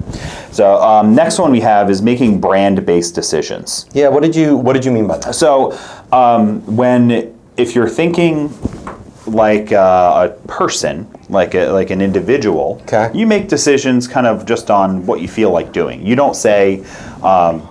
So, 0.59 0.83
um, 0.83 1.15
next 1.15 1.39
one 1.39 1.53
we 1.53 1.61
have 1.61 1.89
is 1.89 2.03
making 2.03 2.41
brand-based 2.41 3.15
decisions. 3.15 3.87
yeah. 3.93 4.09
What 4.09 4.25
did 4.25 4.35
you 4.35 4.57
What 4.57 4.73
did 4.73 4.85
you 4.85 4.91
mean 4.91 5.07
by 5.07 5.17
that? 5.19 5.37
So, 5.37 5.79
um, 6.11 6.63
when 6.81 7.33
if 7.57 7.77
you're 7.77 7.89
thinking 7.89 8.53
like 9.27 9.71
uh, 9.71 10.27
a 10.27 10.49
person, 10.49 11.07
like 11.29 11.55
a, 11.55 11.67
like 11.71 11.91
an 11.91 12.01
individual, 12.01 12.83
Okay. 12.83 13.09
you 13.17 13.25
make 13.25 13.47
decisions 13.47 14.09
kind 14.09 14.27
of 14.27 14.47
just 14.47 14.69
on 14.69 15.07
what 15.07 15.21
you 15.21 15.29
feel 15.29 15.53
like 15.53 15.71
doing. 15.73 16.05
You 16.05 16.17
don't 16.17 16.35
say. 16.35 16.83
Um, 17.23 17.63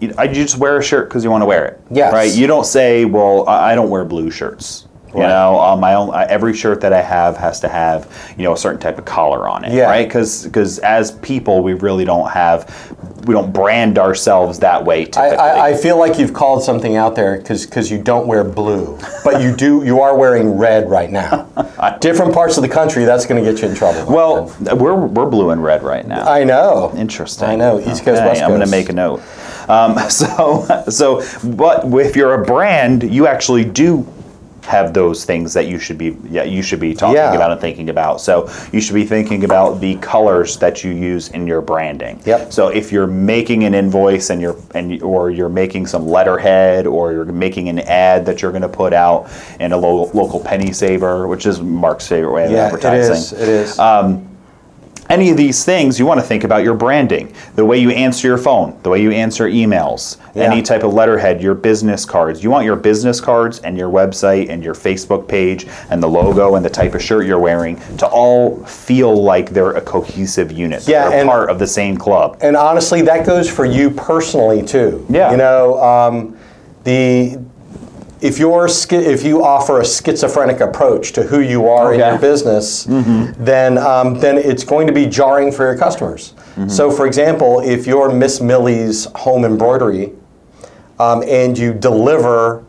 you, 0.00 0.08
just 0.32 0.56
wear 0.56 0.78
a 0.78 0.82
shirt 0.82 1.10
because 1.10 1.22
you 1.24 1.30
want 1.30 1.42
to 1.42 1.46
wear 1.46 1.66
it. 1.66 1.80
Yes. 1.90 2.14
Right. 2.14 2.32
You 2.34 2.46
don't 2.46 2.64
say, 2.64 3.04
"Well, 3.04 3.46
I 3.46 3.74
don't 3.74 3.90
wear 3.90 4.06
blue 4.06 4.30
shirts." 4.30 4.86
You 5.14 5.20
Right. 5.20 5.28
know, 5.28 5.60
uh, 5.60 5.76
my 5.76 5.92
own 5.94 6.08
uh, 6.10 6.26
every 6.28 6.54
shirt 6.54 6.80
that 6.80 6.92
I 6.94 7.02
have 7.02 7.36
has 7.36 7.60
to 7.60 7.68
have 7.68 8.08
you 8.38 8.44
know 8.44 8.54
a 8.54 8.56
certain 8.56 8.80
type 8.80 8.96
of 8.98 9.04
collar 9.04 9.46
on 9.46 9.64
it, 9.64 9.72
Yeah. 9.72 9.84
right? 9.84 10.08
Because 10.08 10.44
because 10.44 10.78
as 10.78 11.10
people, 11.12 11.62
we 11.62 11.74
really 11.74 12.04
don't 12.06 12.30
have 12.30 12.66
we 13.26 13.34
don't 13.34 13.52
brand 13.52 13.98
ourselves 13.98 14.58
that 14.60 14.84
way 14.84 15.02
I, 15.02 15.04
typically. 15.04 15.36
I, 15.38 15.68
I 15.68 15.74
feel 15.74 15.96
like 15.98 16.18
you've 16.18 16.32
called 16.32 16.62
something 16.64 16.96
out 16.96 17.14
there 17.14 17.36
because 17.36 17.66
because 17.66 17.90
you 17.90 18.02
don't 18.02 18.26
wear 18.26 18.42
blue, 18.42 18.98
but 19.22 19.42
you 19.42 19.54
do 19.54 19.82
you 19.84 20.00
are 20.00 20.16
wearing 20.16 20.56
red 20.56 20.88
right 20.88 21.10
now. 21.10 21.46
Different 22.00 22.32
parts 22.32 22.56
of 22.56 22.62
the 22.62 22.68
country, 22.68 23.04
that's 23.04 23.26
going 23.26 23.42
to 23.44 23.50
get 23.52 23.60
you 23.62 23.68
in 23.68 23.74
trouble. 23.74 24.10
well, 24.12 24.46
friend. 24.46 24.80
we're 24.80 24.94
we're 24.94 25.26
blue 25.26 25.50
and 25.50 25.62
red 25.62 25.82
right 25.82 26.06
now. 26.06 26.24
I 26.26 26.42
know. 26.44 26.90
Interesting. 26.96 27.48
I 27.48 27.56
know. 27.56 27.78
East 27.80 28.02
Coast, 28.04 28.20
Okay, 28.22 28.26
West 28.28 28.42
I'm 28.42 28.48
going 28.48 28.60
to 28.60 28.66
make 28.66 28.88
a 28.88 28.92
note. 28.94 29.20
Um, 29.68 29.98
so, 30.10 30.84
so, 30.88 31.22
but 31.44 31.84
if 32.00 32.16
you're 32.16 32.34
a 32.34 32.44
brand, 32.44 33.02
you 33.02 33.26
actually 33.26 33.64
do 33.64 34.06
have 34.62 34.94
those 34.94 35.24
things 35.24 35.52
that 35.54 35.66
you 35.66 35.78
should 35.78 35.98
be, 35.98 36.16
yeah, 36.30 36.44
you 36.44 36.62
should 36.62 36.78
be 36.80 36.94
talking 36.94 37.16
Yeah. 37.16 37.34
about 37.34 37.50
and 37.50 37.60
thinking 37.60 37.90
about. 37.90 38.20
So, 38.20 38.48
you 38.72 38.80
should 38.80 38.94
be 38.94 39.04
thinking 39.04 39.44
about 39.44 39.80
the 39.80 39.96
colors 39.96 40.56
that 40.58 40.84
you 40.84 40.92
use 40.92 41.28
in 41.30 41.46
your 41.46 41.60
branding. 41.60 42.20
Yep. 42.24 42.52
So, 42.52 42.68
if 42.68 42.92
you're 42.92 43.06
making 43.08 43.64
an 43.64 43.74
invoice 43.74 44.30
and 44.30 44.40
you're 44.40 44.56
and 44.74 45.02
or 45.02 45.30
you're 45.30 45.48
making 45.48 45.86
some 45.86 46.06
letterhead 46.06 46.86
or 46.86 47.12
you're 47.12 47.24
making 47.24 47.68
an 47.68 47.80
ad 47.80 48.24
that 48.26 48.40
you're 48.42 48.52
going 48.52 48.62
to 48.62 48.68
put 48.68 48.92
out 48.92 49.28
in 49.60 49.72
a 49.72 49.76
lo- 49.76 50.10
local 50.14 50.38
penny 50.40 50.72
saver, 50.72 51.26
which 51.26 51.44
is 51.46 51.60
Mark's 51.60 52.06
favorite 52.06 52.32
way 52.32 52.44
of 52.46 52.50
Yeah, 52.52 52.64
it 52.64 52.66
advertising 52.66 53.14
is. 53.16 53.32
It 53.32 53.48
is. 53.48 53.78
Um, 53.78 54.28
any 55.12 55.30
of 55.30 55.36
these 55.36 55.62
things, 55.64 55.98
you 55.98 56.06
want 56.06 56.18
to 56.20 56.26
think 56.26 56.42
about 56.42 56.64
your 56.64 56.72
branding, 56.74 57.32
the 57.54 57.64
way 57.64 57.76
you 57.78 57.90
answer 57.90 58.26
your 58.26 58.38
phone, 58.38 58.78
the 58.82 58.88
way 58.88 59.02
you 59.02 59.10
answer 59.12 59.46
emails, 59.46 60.16
Yeah. 60.34 60.44
any 60.44 60.62
type 60.62 60.82
of 60.84 60.94
letterhead, 60.94 61.42
your 61.42 61.54
business 61.54 62.06
cards. 62.06 62.42
You 62.42 62.50
want 62.50 62.64
your 62.64 62.76
business 62.76 63.20
cards 63.20 63.58
and 63.60 63.76
your 63.76 63.90
website 63.90 64.48
and 64.48 64.64
your 64.64 64.74
Facebook 64.74 65.28
page 65.28 65.66
and 65.90 66.02
the 66.02 66.08
logo 66.08 66.54
and 66.54 66.64
the 66.64 66.70
type 66.70 66.94
of 66.94 67.02
shirt 67.02 67.26
you're 67.26 67.38
wearing 67.38 67.76
to 67.98 68.06
all 68.06 68.56
feel 68.64 69.22
like 69.22 69.50
they're 69.50 69.72
a 69.76 69.82
cohesive 69.82 70.50
unit. 70.50 70.88
Yeah, 70.88 71.10
they're 71.10 71.20
and- 71.20 71.28
part 71.28 71.50
of 71.50 71.58
the 71.58 71.66
same 71.66 71.98
club. 71.98 72.38
and 72.40 72.56
honestly, 72.56 73.02
that 73.02 73.26
goes 73.26 73.50
for 73.50 73.66
you 73.66 73.90
personally 73.90 74.62
too. 74.62 75.04
Yeah. 75.10 75.30
You 75.32 75.36
know, 75.36 75.82
um, 75.82 76.36
the 76.84 77.38
if 78.22 78.38
you're 78.38 78.68
if 78.90 79.24
you 79.24 79.44
offer 79.44 79.80
a 79.80 79.84
schizophrenic 79.84 80.60
approach 80.60 81.12
to 81.12 81.24
who 81.24 81.40
you 81.40 81.68
are 81.68 81.92
in 81.92 81.98
your 82.00 82.18
business, 82.18 82.86
Mm-hmm. 82.86 83.44
then 83.44 83.78
um, 83.78 84.14
then 84.20 84.38
it's 84.38 84.64
going 84.64 84.86
to 84.86 84.92
be 84.92 85.06
jarring 85.06 85.50
for 85.52 85.64
your 85.64 85.76
customers. 85.76 86.32
Mm-hmm. 86.32 86.68
So, 86.68 86.90
for 86.90 87.06
example, 87.06 87.60
if 87.60 87.86
you're 87.86 88.12
Miss 88.12 88.40
Millie's 88.40 89.06
Home 89.16 89.44
Embroidery, 89.44 90.12
um, 90.98 91.22
and 91.26 91.58
you 91.58 91.74
deliver, 91.74 92.64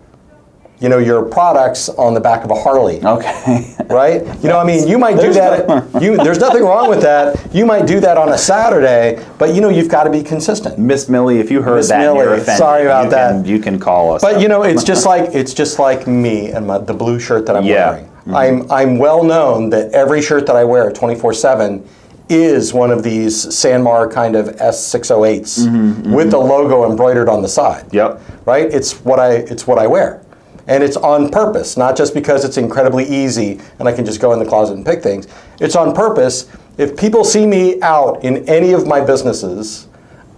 you 0.80 0.90
know, 0.90 0.98
your 0.98 1.24
products 1.24 1.90
on 1.90 2.14
the 2.14 2.20
back 2.22 2.44
of 2.44 2.50
a 2.52 2.56
Harley 2.56 3.00
Okay. 3.04 3.73
right? 3.90 4.22
You 4.42 4.50
know, 4.50 4.60
I 4.60 4.64
mean, 4.64 4.88
you 4.88 4.98
might 4.98 5.20
do 5.20 5.34
that. 5.34 6.02
You, 6.02 6.18
there's 6.18 6.40
nothing 6.40 6.64
wrong 6.64 6.90
with 6.90 7.02
that. 7.02 7.54
You 7.54 7.66
might 7.66 7.86
do 7.86 8.00
that 8.00 8.18
on 8.18 8.30
a 8.30 8.38
Saturday, 8.38 9.26
but 9.38 9.54
you 9.54 9.62
know, 9.62 9.70
you've 9.70 9.90
got 9.90 10.04
to 10.04 10.10
be 10.10 10.24
consistent. 10.24 10.78
Miss 10.78 11.10
Millie, 11.10 11.40
if 11.40 11.52
you 11.52 11.62
heard 11.62 11.78
Miss 11.78 11.90
that 11.90 12.00
Millie, 12.00 12.26
offended, 12.26 12.58
sorry 12.58 12.86
about 12.86 13.06
you 13.06 13.10
that. 13.12 13.32
Can, 13.32 13.46
you 13.46 13.60
can 13.60 13.80
call 13.80 14.16
us. 14.16 14.22
But 14.22 14.36
up. 14.36 14.42
you 14.42 14.48
know, 14.48 14.64
it's 14.64 14.84
just 14.84 15.06
like 15.06 15.34
it's 15.34 15.54
just 15.54 15.80
like 15.80 16.08
me 16.08 16.52
and 16.52 16.68
my, 16.68 16.78
the 16.78 16.94
blue 16.94 17.20
shirt 17.20 17.46
that 17.46 17.56
I'm 17.56 17.66
Yeah. 17.66 17.92
wearing. 17.92 18.06
Mm-hmm. 18.06 18.36
I'm 18.36 18.72
I'm 18.72 18.98
well 18.98 19.24
known 19.24 19.70
that 19.72 19.92
every 19.92 20.22
shirt 20.22 20.46
that 20.48 20.56
I 20.56 20.64
wear 20.64 20.92
24/7 20.92 21.86
is 22.30 22.74
one 22.74 22.90
of 22.90 23.04
these 23.04 23.46
Sanmar 23.48 24.12
kind 24.12 24.36
of 24.36 24.48
S608s 24.56 25.68
mm-hmm, 25.68 26.14
with 26.14 26.32
the 26.32 26.38
mm-hmm. 26.38 26.50
logo 26.50 26.90
embroidered 26.90 27.28
on 27.28 27.42
the 27.42 27.50
side. 27.50 27.94
Yep. 27.94 28.22
Right? 28.46 28.66
It's 28.74 29.04
what 29.04 29.20
I 29.20 29.34
it's 29.34 29.68
what 29.68 29.78
I 29.78 29.88
wear. 29.88 30.23
And 30.68 30.84
it's 30.84 30.96
on 30.98 31.30
purpose, 31.30 31.76
not 31.76 31.98
just 31.98 32.14
because 32.14 32.46
it's 32.46 32.58
incredibly 32.58 33.06
easy 33.06 33.60
and 33.80 33.88
I 33.88 33.92
can 33.92 34.06
just 34.06 34.22
go 34.22 34.32
in 34.34 34.40
the 34.40 34.46
closet 34.46 34.76
and 34.76 34.86
pick 34.86 35.04
things. 35.04 35.28
It's 35.60 35.76
on 35.76 35.94
purpose. 35.94 36.50
If 36.78 36.98
people 36.98 37.24
see 37.24 37.46
me 37.46 37.82
out 37.82 38.24
in 38.24 38.48
any 38.48 38.72
of 38.72 38.88
my 38.88 39.02
businesses, 39.02 39.88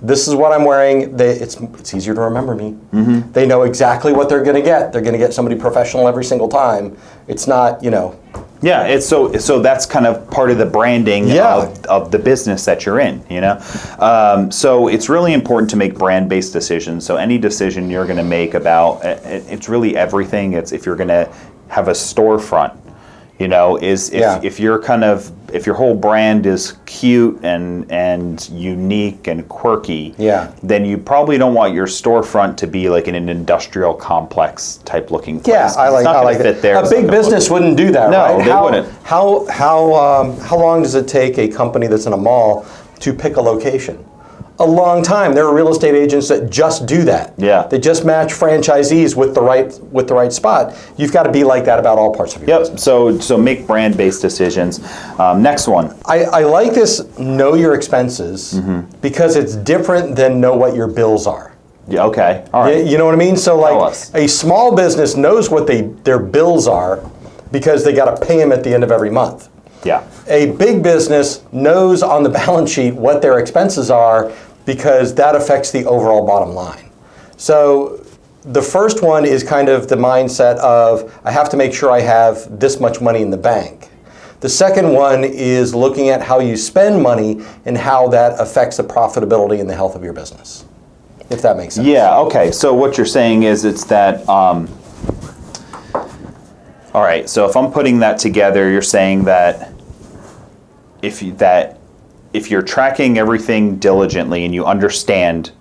this 0.02 0.28
is 0.28 0.36
what 0.36 0.52
I'm 0.52 0.66
wearing. 0.66 1.16
They, 1.16 1.32
it's, 1.32 1.56
it's 1.56 1.94
easier 1.94 2.14
to 2.14 2.22
remember 2.22 2.56
me. 2.56 2.72
Mm-hmm. 2.92 3.32
They 3.32 3.46
know 3.46 3.64
exactly 3.64 4.14
what 4.14 4.30
they're 4.30 4.44
going 4.44 4.56
to 4.56 4.62
get. 4.62 4.92
They're 4.92 5.02
going 5.02 5.14
to 5.14 5.20
get 5.20 5.34
somebody 5.34 5.56
professional 5.56 6.08
every 6.08 6.24
single 6.24 6.48
time. 6.48 6.98
It's 7.28 7.48
not, 7.48 7.84
you 7.84 7.92
know, 7.92 8.20
Yeah, 8.66 8.88
it's 8.88 9.06
so 9.06 9.38
so 9.38 9.60
that's 9.60 9.86
kind 9.86 10.08
of 10.08 10.28
part 10.32 10.50
of 10.50 10.58
the 10.58 10.66
branding 10.66 11.28
Yeah. 11.28 11.56
of, 11.56 11.86
of 11.86 12.12
the 12.12 12.18
business 12.18 12.66
that 12.66 12.84
you're 12.84 13.00
in, 13.00 13.24
you 13.30 13.40
know. 13.40 13.62
Um, 14.00 14.50
so 14.52 14.88
it's 14.88 15.08
really 15.08 15.34
important 15.34 15.70
to 15.70 15.78
make 15.78 15.94
brand-based 15.94 16.52
decisions. 16.52 17.06
So 17.06 17.18
any 17.18 17.38
decision 17.38 17.92
you're 17.92 18.06
going 18.08 18.18
to 18.18 18.24
make 18.24 18.56
about 18.56 19.06
it, 19.06 19.22
it's 19.48 19.70
really 19.70 19.96
everything. 19.96 20.54
It's 20.54 20.72
if 20.72 20.84
you're 20.84 20.96
going 20.96 21.10
to 21.10 21.32
have 21.68 21.90
a 21.90 21.92
storefront, 21.92 22.76
you 23.38 23.48
know, 23.48 23.78
is 23.78 24.10
if, 24.10 24.22
Yeah. 24.22 24.40
if 24.42 24.60
you're 24.60 24.82
kind 24.82 25.04
of 25.04 25.30
if 25.56 25.66
your 25.66 25.74
whole 25.76 25.96
brand 25.96 26.46
is 26.46 26.74
cute 26.86 27.40
and 27.44 27.90
and 27.90 28.48
unique 28.50 29.28
and 29.28 29.48
quirky, 29.48 30.14
Yeah. 30.18 30.52
then 30.62 30.84
you 30.84 30.98
probably 30.98 31.38
don't 31.38 31.54
want 31.54 31.74
your 31.74 31.88
storefront 31.88 32.58
to 32.58 32.68
be 32.68 32.90
like 32.90 33.08
in 33.08 33.16
an 33.16 33.30
industrial 33.30 33.94
complex 33.94 34.80
type 34.84 35.12
looking 35.12 35.40
place. 35.40 35.54
Yeah, 35.56 35.72
I 35.82 35.88
like. 35.90 36.06
I 36.06 36.22
like 36.22 36.38
fit 36.38 36.44
that. 36.44 36.62
there. 36.62 36.76
A 36.76 36.82
big 36.82 36.84
not 36.84 36.92
gonna 36.92 37.02
look- 37.08 37.12
business 37.12 37.50
wouldn't 37.50 37.78
do 37.78 37.92
that, 37.94 38.12
No, 38.12 38.18
right? 38.36 38.46
they 38.46 38.52
how, 38.52 38.64
wouldn't. 38.66 38.88
How 39.04 39.46
how 39.50 39.94
um, 39.96 40.38
how 40.40 40.58
long 40.60 40.84
does 40.84 40.96
it 40.96 41.08
take 41.08 41.38
a 41.38 41.48
company 41.48 41.88
that's 41.88 42.06
in 42.06 42.12
a 42.14 42.18
mall 42.18 42.66
to 43.00 43.14
pick 43.14 43.38
a 43.38 43.42
location? 43.42 43.98
A 44.58 44.66
long 44.66 45.04
time. 45.04 45.34
There 45.36 45.46
are 45.46 45.54
real 45.54 45.68
estate 45.70 45.96
agents 45.96 46.30
that 46.30 46.50
just 46.50 46.86
do 46.86 47.04
that. 47.04 47.34
Yeah. 47.38 47.64
They 47.68 47.78
just 47.78 48.06
match 48.06 48.30
franchisees 48.32 49.14
with 49.16 49.36
the 49.36 49.42
right 49.42 49.78
with 49.92 50.08
the 50.08 50.14
right 50.14 50.32
spot. 50.32 50.74
You've 50.98 51.12
got 51.12 51.24
to 51.24 51.32
be 51.32 51.44
like 51.44 51.66
that 51.66 51.78
about 51.78 51.98
all 51.98 52.16
parts 52.16 52.36
of 52.38 52.42
your 52.42 52.60
business. 52.60 52.70
Yep. 52.70 52.80
So 52.80 53.20
so 53.20 53.38
make 53.38 53.68
brand 53.68 53.98
based 53.98 54.22
decisions. 54.22 54.80
Um, 55.20 55.42
next 55.44 55.68
one. 55.68 55.94
I, 56.06 56.24
I 56.24 56.44
like 56.44 56.74
this 56.74 57.02
know 57.20 57.56
your 57.56 57.74
expenses 57.76 58.54
Mm-hmm. 58.54 59.00
because 59.02 59.36
it's 59.36 59.56
different 59.58 60.16
than 60.16 60.40
know 60.40 60.56
what 60.56 60.74
your 60.76 60.88
bills 60.88 61.28
are. 61.28 61.54
Yeah. 61.90 62.06
Okay. 62.06 62.48
All 62.54 62.70
You- 62.72 62.86
You 62.86 62.98
know 62.98 63.06
what 63.06 63.14
I 63.14 63.18
mean? 63.18 63.36
So 63.36 63.58
like 63.60 63.94
a 64.14 64.28
small 64.28 64.74
business 64.74 65.16
knows 65.18 65.50
what 65.50 65.68
they 65.68 65.82
their 66.06 66.20
bills 66.20 66.66
are 66.68 67.02
because 67.52 67.84
they 67.84 67.92
got 67.94 68.16
to 68.18 68.26
pay 68.26 68.38
them 68.38 68.52
at 68.54 68.64
the 68.64 68.74
end 68.74 68.84
of 68.86 68.92
every 68.92 69.10
month. 69.10 69.50
Yeah. 69.84 70.04
A 70.28 70.52
big 70.54 70.82
business 70.82 71.44
knows 71.52 72.02
on 72.02 72.24
the 72.24 72.30
balance 72.42 72.72
sheet 72.72 72.96
what 72.96 73.22
their 73.22 73.38
expenses 73.38 73.92
are 73.92 74.32
because 74.66 75.16
that 75.16 75.36
affects 75.36 75.72
the 75.72 75.86
overall 75.86 76.26
bottom 76.26 76.54
line. 76.54 76.90
So 77.38 78.04
the 78.44 78.62
first 78.62 79.02
one 79.02 79.26
is 79.26 79.44
kind 79.44 79.70
of 79.70 79.88
the 79.88 79.96
mindset 79.96 80.58
of 80.58 81.20
I 81.24 81.32
have 81.32 81.50
to 81.50 81.58
make 81.58 81.74
sure 81.74 81.92
I 81.92 82.02
have 82.02 82.60
this 82.60 82.80
much 82.80 83.02
money 83.02 83.22
in 83.22 83.30
the 83.30 83.38
bank. 83.38 83.90
The 84.42 84.50
second 84.50 84.94
one 84.94 85.24
is 85.24 85.74
looking 85.74 86.10
at 86.10 86.22
how 86.22 86.40
you 86.40 86.56
spend 86.56 87.02
money 87.02 87.44
and 87.66 87.78
how 87.78 88.10
that 88.10 88.40
affects 88.40 88.78
the 88.78 88.84
profitability 88.84 89.60
and 89.60 89.70
the 89.70 89.74
health 89.74 89.96
of 89.96 90.04
your 90.04 90.14
business. 90.14 90.66
If 91.32 91.42
that 91.42 91.58
makes 91.58 91.76
sense. 91.76 91.88
Yeah. 91.88 92.20
Okay. 92.20 92.52
So 92.52 92.74
what 92.74 92.98
you're 92.98 93.08
saying 93.08 93.44
is 93.44 93.66
it's 93.66 93.86
that. 93.86 94.28
Um, 94.30 94.70
all 96.94 97.02
right. 97.02 97.28
So 97.28 97.50
if 97.50 97.56
I'm 97.56 97.72
putting 97.72 98.00
that 98.00 98.20
together, 98.20 98.70
you're 98.70 98.84
saying 98.84 99.24
that 99.24 99.74
if 101.02 101.24
you, 101.24 101.34
that 101.34 101.80
if 102.36 102.52
you're 102.52 102.62
tracking 102.62 103.18
everything 103.18 103.78
diligently 103.78 104.44
and 104.44 104.54
you 104.54 104.66
understand 104.66 105.52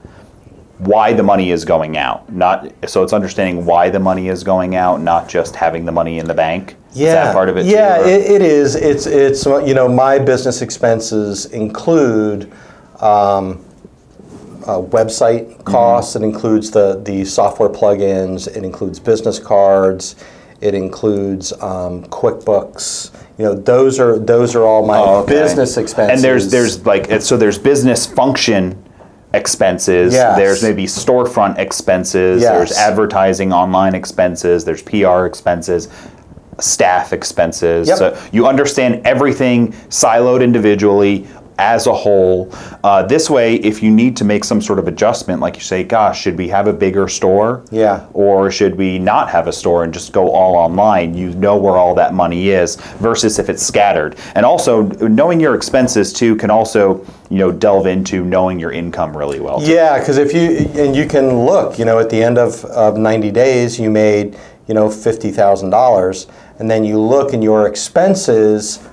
why 0.79 1.13
the 1.13 1.23
money 1.23 1.53
is 1.53 1.65
going 1.65 1.97
out, 1.97 2.31
not 2.33 2.71
so 2.89 3.05
it's 3.05 3.13
understanding 3.13 3.65
why 3.65 3.89
the 3.89 4.01
money 4.01 4.29
is 4.29 4.43
going 4.43 4.75
out, 4.75 5.01
not 5.01 5.29
just 5.29 5.55
having 5.55 5.85
the 5.85 5.93
money 5.93 6.19
in 6.19 6.27
the 6.27 6.35
bank. 6.35 6.77
Yeah, 6.93 7.07
Is 7.07 7.13
that 7.15 7.33
part 7.33 7.49
of 7.49 7.57
it? 7.57 7.67
Yeah, 7.67 7.99
too, 8.03 8.09
it, 8.09 8.31
it 8.33 8.43
is. 8.43 8.75
It's 8.75 9.07
it's 9.07 9.47
you 9.47 9.73
know 9.75 9.89
my 9.89 10.19
business 10.19 10.63
expenses 10.63 11.47
include 11.47 12.53
um, 13.01 13.65
uh, 14.67 14.81
website 14.81 15.45
Mm-hmm. 15.55 15.63
costs. 15.63 16.17
It 16.17 16.23
includes 16.23 16.71
the 16.73 17.01
the 17.05 17.25
software 17.25 17.69
plugins. 17.71 18.49
It 18.49 18.65
includes 18.65 18.99
business 18.99 19.39
cards. 19.39 20.17
It 20.65 20.75
includes 20.75 21.53
um, 21.61 22.05
QuickBooks. 22.07 23.11
You 23.37 23.45
know, 23.45 23.55
those 23.55 24.01
are 24.01 24.19
those 24.19 24.57
are 24.57 24.63
all 24.63 24.87
my 24.87 24.97
Oh, 24.99 25.17
okay. 25.19 25.35
business 25.35 25.77
expenses. 25.77 26.15
And 26.15 26.25
there's 26.25 26.51
there's 26.51 26.87
like 26.87 27.21
so 27.21 27.37
there's 27.37 27.59
business 27.59 28.07
function 28.07 28.83
expenses. 29.35 30.15
Yes. 30.15 30.39
There's 30.39 30.63
maybe 30.63 30.85
storefront 30.85 31.59
expenses. 31.59 32.41
There's 32.41 32.73
advertising 32.73 33.53
online 33.53 33.95
expenses. 33.95 34.65
There's 34.65 34.81
PR 34.83 35.27
expenses. 35.27 35.89
Staff 36.61 37.13
expenses. 37.13 37.87
Yep. 37.89 37.99
So 37.99 38.29
you 38.33 38.47
understand 38.47 39.07
everything 39.07 39.73
siloed 39.91 40.43
individually 40.43 41.27
as 41.59 41.87
a 41.87 41.93
whole. 41.93 42.49
Uh, 42.83 43.03
this 43.03 43.31
way, 43.31 43.57
if 43.57 43.83
you 43.83 43.91
need 43.91 44.17
to 44.17 44.25
make 44.25 44.45
some 44.45 44.61
sort 44.61 44.79
of 44.79 44.89
adjustment, 44.89 45.41
like 45.41 45.55
you 45.55 45.63
say, 45.63 45.85
gosh, 45.85 46.21
should 46.21 46.37
we 46.37 46.49
have 46.49 46.67
a 46.67 46.73
bigger 46.73 47.09
store? 47.09 47.65
Yeah. 47.71 48.07
Or 48.13 48.51
should 48.51 48.77
we 48.77 48.99
not 48.99 49.31
have 49.31 49.47
a 49.47 49.53
store 49.53 49.85
and 49.85 49.93
just 49.93 50.13
go 50.13 50.31
all 50.31 50.57
online? 50.57 51.15
You 51.15 51.31
know 51.35 51.57
where 51.57 51.77
all 51.77 51.95
that 51.95 52.15
money 52.15 52.49
is 52.49 52.77
versus 52.99 53.39
if 53.39 53.49
it's 53.49 53.63
scattered. 53.63 54.17
And 54.35 54.45
also, 54.45 54.83
knowing 55.07 55.41
your 55.41 55.55
expenses 55.55 56.13
too 56.13 56.37
can 56.37 56.51
also, 56.51 57.05
you 57.31 57.39
know, 57.39 57.53
delve 57.53 57.87
into 57.87 58.25
knowing 58.25 58.59
your 58.59 58.73
income 58.73 59.17
really 59.17 59.41
well. 59.41 59.61
too. 59.61 59.73
Yeah, 59.73 59.99
because 59.99 60.19
if 60.19 60.33
you 60.33 60.69
and 60.81 60.97
you 60.97 61.07
can 61.07 61.45
look, 61.45 61.79
you 61.79 61.85
know, 61.85 61.99
at 61.99 62.11
the 62.11 62.23
end 62.23 62.39
of, 62.39 62.65
of 62.67 62.97
90 62.97 63.31
days, 63.31 63.79
you 63.79 63.91
made, 63.91 64.37
you 64.67 64.75
know, 64.75 64.91
fifty 64.91 65.31
thousand 65.31 65.71
dollars, 65.71 66.27
and 66.59 66.71
then 66.71 66.85
you 66.85 66.99
look 66.99 67.33
in 67.33 67.43
your 67.43 67.67
expenses 67.67 68.87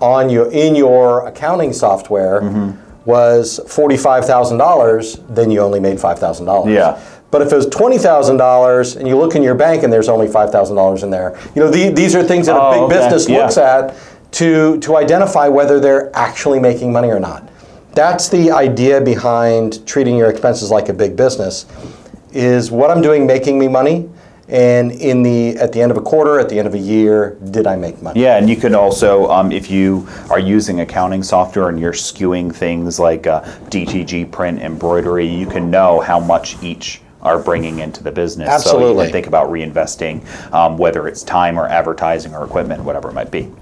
on 0.00 0.30
your 0.30 0.50
in 0.50 0.74
your 0.74 1.26
accounting 1.26 1.72
software. 1.72 2.40
Mm-hmm. 2.42 2.86
was 3.06 3.58
$45,000, 3.66 5.34
then 5.34 5.50
you 5.50 5.60
only 5.60 5.80
made 5.80 5.96
$5,000. 5.96 6.72
Yeah. 6.72 7.00
But 7.30 7.40
if 7.42 7.50
it 7.52 7.56
was 7.56 7.66
$20,000 7.66 8.96
and 8.96 9.08
you 9.08 9.16
look 9.16 9.34
in 9.34 9.42
your 9.42 9.54
bank 9.54 9.82
and 9.82 9.92
there's 9.92 10.08
only 10.08 10.26
$5,000 10.26 11.02
in 11.02 11.10
there, 11.10 11.38
you 11.54 11.62
know, 11.62 11.70
the, 11.70 11.88
these 11.90 12.14
are 12.14 12.22
things 12.22 12.46
that 12.46 12.56
a 12.56 12.60
Oh, 12.60 12.72
big 12.72 12.82
okay. 12.82 12.98
business 12.98 13.28
Yeah. 13.28 13.38
looks 13.38 13.56
at 13.56 13.94
to, 14.32 14.78
to 14.80 14.96
identify 14.96 15.48
whether 15.48 15.80
they're 15.80 16.10
actually 16.14 16.60
making 16.60 16.92
money 16.92 17.08
or 17.08 17.18
not. 17.18 17.48
That's 17.94 18.28
the 18.28 18.50
idea 18.52 19.00
behind 19.00 19.84
treating 19.86 20.16
your 20.16 20.28
expenses 20.28 20.70
like 20.70 20.88
a 20.88 20.92
big 20.94 21.16
business. 21.16 21.66
Is 22.32 22.70
what 22.70 22.90
I'm 22.90 23.02
doing 23.02 23.26
making 23.26 23.58
me 23.58 23.66
money? 23.66 24.08
And 24.50 24.90
in 24.90 25.22
the 25.22 25.56
at 25.58 25.72
the 25.72 25.80
end 25.80 25.92
of 25.92 25.96
a 25.96 26.02
quarter, 26.02 26.40
at 26.40 26.48
the 26.48 26.58
end 26.58 26.66
of 26.66 26.74
a 26.74 26.78
year, 26.78 27.38
did 27.50 27.66
I 27.68 27.76
make 27.76 28.02
money? 28.02 28.20
Yeah, 28.20 28.36
and 28.36 28.50
you 28.50 28.56
can 28.56 28.74
also, 28.74 29.30
um, 29.30 29.52
if 29.52 29.70
you 29.70 30.08
are 30.28 30.40
using 30.40 30.80
accounting 30.80 31.22
software 31.22 31.68
and 31.68 31.78
you're 31.78 31.92
skewing 31.92 32.52
things 32.52 32.98
like 32.98 33.28
uh, 33.28 33.42
DTG 33.70 34.30
print, 34.32 34.60
embroidery, 34.60 35.26
you 35.26 35.46
can 35.46 35.70
know 35.70 36.00
how 36.00 36.18
much 36.18 36.60
each 36.62 37.00
are 37.22 37.38
bringing 37.38 37.78
into 37.78 38.02
the 38.02 38.10
business. 38.10 38.48
Absolutely. 38.48 38.86
So 38.86 38.92
you 38.92 39.04
can 39.04 39.12
think 39.12 39.26
about 39.26 39.50
reinvesting, 39.50 40.52
um, 40.52 40.78
whether 40.78 41.06
it's 41.06 41.22
time 41.22 41.58
or 41.58 41.68
advertising 41.68 42.34
or 42.34 42.44
equipment, 42.44 42.82
whatever 42.82 43.10
it 43.10 43.14
might 43.14 43.30
be. 43.30 43.52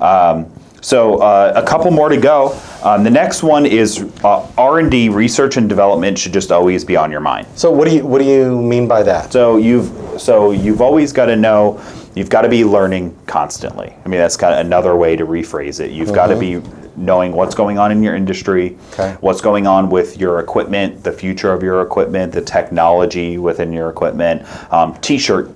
Um, 0.00 0.52
so 0.80 1.18
uh, 1.18 1.52
a 1.56 1.66
couple 1.66 1.90
more 1.90 2.08
to 2.08 2.16
go. 2.16 2.58
Um, 2.82 3.02
the 3.04 3.10
next 3.10 3.42
one 3.42 3.66
is 3.66 4.02
uh, 4.22 4.50
R&D, 4.56 5.08
research 5.08 5.56
and 5.56 5.68
development 5.68 6.18
should 6.18 6.32
just 6.32 6.52
always 6.52 6.84
be 6.84 6.96
on 6.96 7.10
your 7.10 7.20
mind. 7.20 7.46
So 7.56 7.70
what 7.70 7.88
do 7.88 7.94
you 7.96 8.06
what 8.06 8.20
do 8.20 8.24
you 8.24 8.60
mean 8.60 8.86
by 8.86 9.02
that? 9.02 9.32
So 9.32 9.56
you've 9.56 10.20
so 10.20 10.52
you've 10.52 10.80
always 10.80 11.12
got 11.12 11.26
to 11.26 11.36
know 11.36 11.80
you've 12.14 12.30
got 12.30 12.42
to 12.42 12.48
be 12.48 12.64
learning 12.64 13.16
constantly. 13.26 13.94
I 14.04 14.08
mean 14.08 14.20
that's 14.20 14.36
kind 14.36 14.54
of 14.54 14.64
another 14.64 14.96
way 14.96 15.16
to 15.16 15.26
rephrase 15.26 15.80
it. 15.80 15.90
You've 15.90 16.12
got 16.12 16.28
to 16.28 16.38
be 16.38 16.62
knowing 16.96 17.32
what's 17.32 17.54
going 17.54 17.78
on 17.78 17.92
in 17.92 18.02
your 18.02 18.16
industry, 18.16 18.76
Okay. 18.92 19.16
what's 19.20 19.40
going 19.40 19.66
on 19.68 19.88
with 19.88 20.18
your 20.18 20.40
equipment, 20.40 21.04
the 21.04 21.12
future 21.12 21.52
of 21.52 21.62
your 21.62 21.80
equipment, 21.82 22.32
the 22.32 22.40
technology 22.40 23.38
within 23.38 23.72
your 23.72 23.88
equipment, 23.88 24.42
um, 24.72 24.94
t-shirt 25.00 25.48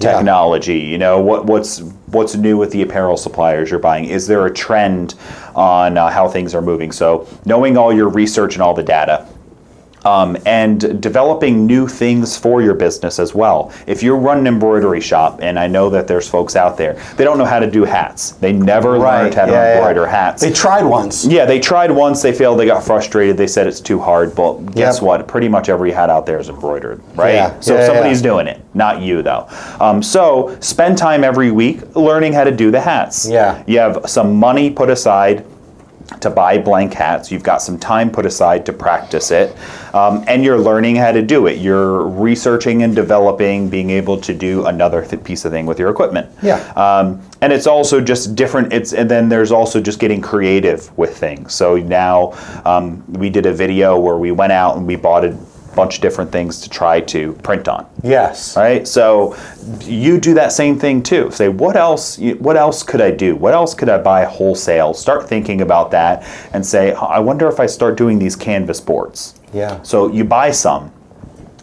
Yeah. 0.00 0.12
technology. 0.12 0.78
You 0.78 0.98
know 0.98 1.20
what 1.20 1.46
what's 1.46 1.80
what's 2.06 2.34
new 2.36 2.56
with 2.56 2.70
the 2.70 2.82
apparel 2.82 3.16
suppliers 3.16 3.70
you're 3.70 3.80
buying. 3.80 4.04
Is 4.04 4.26
there 4.26 4.46
a 4.46 4.52
trend 4.52 5.14
on 5.54 5.98
uh, 5.98 6.08
how 6.10 6.28
things 6.28 6.54
are 6.54 6.62
moving? 6.62 6.92
So 6.92 7.26
knowing 7.44 7.76
all 7.76 7.92
your 7.92 8.08
research 8.08 8.54
and 8.54 8.62
all 8.62 8.74
the 8.74 8.82
data 8.82 9.26
um, 10.04 10.36
and 10.46 11.00
developing 11.02 11.66
new 11.66 11.86
things 11.88 12.36
for 12.36 12.62
your 12.62 12.74
business 12.74 13.18
as 13.18 13.34
well. 13.34 13.72
If 13.86 14.02
you 14.02 14.14
run 14.14 14.38
an 14.38 14.46
embroidery 14.46 15.00
shop, 15.00 15.40
and 15.42 15.58
I 15.58 15.66
know 15.66 15.90
that 15.90 16.06
there's 16.06 16.28
folks 16.28 16.56
out 16.56 16.76
there, 16.76 16.94
they 17.16 17.24
don't 17.24 17.38
know 17.38 17.44
how 17.44 17.58
to 17.58 17.70
do 17.70 17.84
hats. 17.84 18.32
They 18.32 18.52
never 18.52 18.98
learned 18.98 19.34
how 19.34 19.46
to 19.46 19.52
yeah, 19.52 19.62
yeah. 19.62 19.74
embroider 19.78 20.06
hats. 20.06 20.42
They 20.42 20.52
tried 20.52 20.84
once. 20.84 21.24
yeah, 21.24 21.44
they 21.44 21.60
tried 21.60 21.90
once, 21.90 22.22
they 22.22 22.32
failed, 22.32 22.58
they 22.58 22.66
got 22.66 22.84
frustrated, 22.84 23.36
they 23.36 23.46
said 23.46 23.66
it's 23.66 23.80
too 23.80 23.98
hard. 23.98 24.34
But 24.34 24.54
guess 24.74 24.96
Yep. 24.96 25.02
what? 25.02 25.28
Pretty 25.28 25.48
much 25.48 25.68
every 25.68 25.90
hat 25.90 26.10
out 26.10 26.26
there 26.26 26.38
is 26.38 26.48
embroidered, 26.48 27.00
right? 27.16 27.34
Yeah, 27.34 27.60
So 27.60 27.84
somebody's 27.84 28.22
doing 28.22 28.46
it, 28.46 28.60
not 28.74 29.00
you 29.00 29.22
though. 29.22 29.46
Um, 29.80 30.02
so 30.02 30.56
spend 30.60 30.98
time 30.98 31.24
every 31.24 31.50
week 31.50 31.94
learning 31.96 32.32
how 32.32 32.44
to 32.44 32.50
do 32.52 32.70
the 32.70 32.80
hats. 32.80 33.28
Yeah. 33.28 33.62
You 33.66 33.78
have 33.78 34.02
some 34.08 34.36
money 34.36 34.70
put 34.70 34.90
aside 34.90 35.44
to 36.20 36.30
buy 36.30 36.58
blank 36.58 36.94
hats. 36.94 37.30
You've 37.30 37.42
got 37.42 37.62
some 37.62 37.78
time 37.78 38.10
put 38.10 38.26
aside 38.26 38.66
to 38.66 38.72
practice 38.72 39.30
it, 39.30 39.56
um, 39.94 40.24
and 40.28 40.44
you're 40.44 40.58
learning 40.58 40.96
how 40.96 41.12
to 41.12 41.22
do 41.22 41.46
it. 41.46 41.58
You're 41.58 42.06
researching 42.06 42.82
and 42.82 42.94
developing, 42.94 43.68
being 43.68 43.90
able 43.90 44.20
to 44.20 44.34
do 44.34 44.66
another 44.66 45.04
th- 45.04 45.22
piece 45.24 45.44
of 45.44 45.52
thing 45.52 45.66
with 45.66 45.78
your 45.78 45.90
equipment. 45.90 46.30
Yeah. 46.42 46.56
Um, 46.76 47.22
and 47.40 47.52
it's 47.52 47.66
also 47.66 48.00
just 48.00 48.34
different. 48.34 48.72
It's 48.72 48.92
and 48.92 49.10
then 49.10 49.28
there's 49.28 49.52
also 49.52 49.80
just 49.80 49.98
getting 49.98 50.20
creative 50.20 50.96
with 50.98 51.16
things. 51.16 51.54
So 51.54 51.76
now 51.76 52.32
um, 52.64 53.04
we 53.12 53.30
did 53.30 53.46
a 53.46 53.52
video 53.52 53.98
where 53.98 54.16
we 54.16 54.32
went 54.32 54.52
out 54.52 54.76
and 54.76 54.86
we 54.86 54.96
bought 54.96 55.24
a 55.24 55.36
bunch 55.74 55.96
of 55.96 56.02
different 56.02 56.32
things 56.32 56.60
to 56.60 56.68
try 56.68 57.00
to 57.00 57.32
print 57.34 57.68
on. 57.68 57.86
Yes. 58.02 58.56
right? 58.56 58.86
So 58.86 59.36
you 59.82 60.18
do 60.20 60.34
that 60.34 60.52
same 60.52 60.78
thing 60.78 61.02
too. 61.02 61.30
Say 61.30 61.48
what 61.48 61.76
else 61.76 62.18
what 62.38 62.56
else 62.56 62.82
could 62.82 63.00
i 63.00 63.10
do? 63.10 63.36
What 63.36 63.54
else 63.54 63.74
could 63.74 63.88
i 63.88 63.98
buy 63.98 64.24
wholesale? 64.24 64.94
Start 64.94 65.28
thinking 65.28 65.60
about 65.60 65.90
that 65.92 66.26
and 66.52 66.64
say 66.64 66.92
i 66.92 67.18
wonder 67.18 67.48
if 67.48 67.60
i 67.60 67.66
start 67.66 67.96
doing 67.96 68.18
these 68.18 68.36
canvas 68.36 68.80
boards. 68.80 69.34
Yeah. 69.52 69.80
so 69.82 70.12
you 70.12 70.24
buy 70.24 70.50
some 70.50 70.92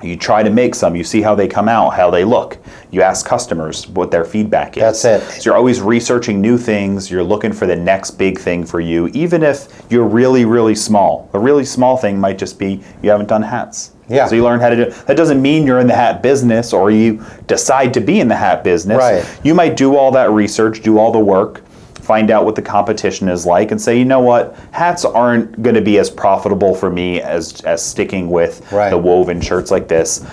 you 0.01 0.17
try 0.17 0.43
to 0.43 0.49
make 0.49 0.75
some 0.75 0.95
you 0.95 1.03
see 1.03 1.21
how 1.21 1.35
they 1.35 1.47
come 1.47 1.67
out 1.67 1.89
how 1.91 2.09
they 2.09 2.23
look. 2.23 2.57
You 2.91 3.01
ask 3.01 3.25
customers 3.25 3.87
what 3.87 4.11
their 4.11 4.23
feedback 4.23 4.77
is. 4.77 4.81
That's 4.81 5.05
it. 5.05 5.41
so 5.41 5.49
you're 5.49 5.57
always 5.57 5.81
researching 5.81 6.41
new 6.41 6.57
things 6.57 7.09
you're 7.11 7.23
looking 7.23 7.51
for 7.53 7.65
the 7.65 7.75
next 7.75 8.11
big 8.11 8.39
thing 8.39 8.65
for 8.65 8.79
you 8.79 9.07
even 9.09 9.43
if 9.43 9.67
you're 9.89 10.07
really 10.07 10.45
really 10.45 10.75
small. 10.75 11.29
A 11.33 11.39
really 11.39 11.65
small 11.65 11.97
thing 11.97 12.19
might 12.19 12.37
just 12.37 12.59
be 12.59 12.81
you 13.01 13.09
haven't 13.09 13.27
done 13.27 13.41
hats 13.41 13.91
Yeah. 14.07 14.27
so 14.27 14.35
you 14.35 14.43
learn 14.43 14.59
how 14.59 14.69
to 14.69 14.75
do 14.75 14.91
that 15.07 15.17
doesn't 15.17 15.41
mean 15.41 15.65
you're 15.65 15.79
in 15.79 15.87
the 15.87 15.95
hat 15.95 16.21
business 16.21 16.73
or 16.73 16.91
you 16.91 17.23
decide 17.47 17.93
to 17.95 18.01
be 18.01 18.19
in 18.19 18.27
the 18.27 18.35
hat 18.35 18.63
business 18.63 18.97
Right. 18.97 19.39
you 19.43 19.53
might 19.55 19.75
do 19.75 19.95
all 19.95 20.11
that 20.11 20.29
research 20.31 20.81
do 20.81 20.97
all 20.99 21.11
the 21.11 21.19
work 21.19 21.61
find 21.95 22.29
out 22.29 22.45
what 22.45 22.53
the 22.55 22.61
competition 22.61 23.27
is 23.27 23.47
like 23.47 23.71
and 23.71 23.81
say 23.81 23.97
you 23.97 24.05
know 24.05 24.19
what 24.19 24.55
hats 24.71 25.05
aren't 25.05 25.61
going 25.63 25.73
to 25.75 25.81
be 25.81 25.97
as 25.97 26.09
profitable 26.11 26.75
for 26.75 26.89
me 26.91 27.19
as 27.21 27.61
as 27.61 27.83
sticking 27.83 28.29
with 28.29 28.71
Right. 28.71 28.91
the 28.91 28.97
woven 28.97 29.41
shirts 29.41 29.71
like 29.71 29.87
this 29.87 30.23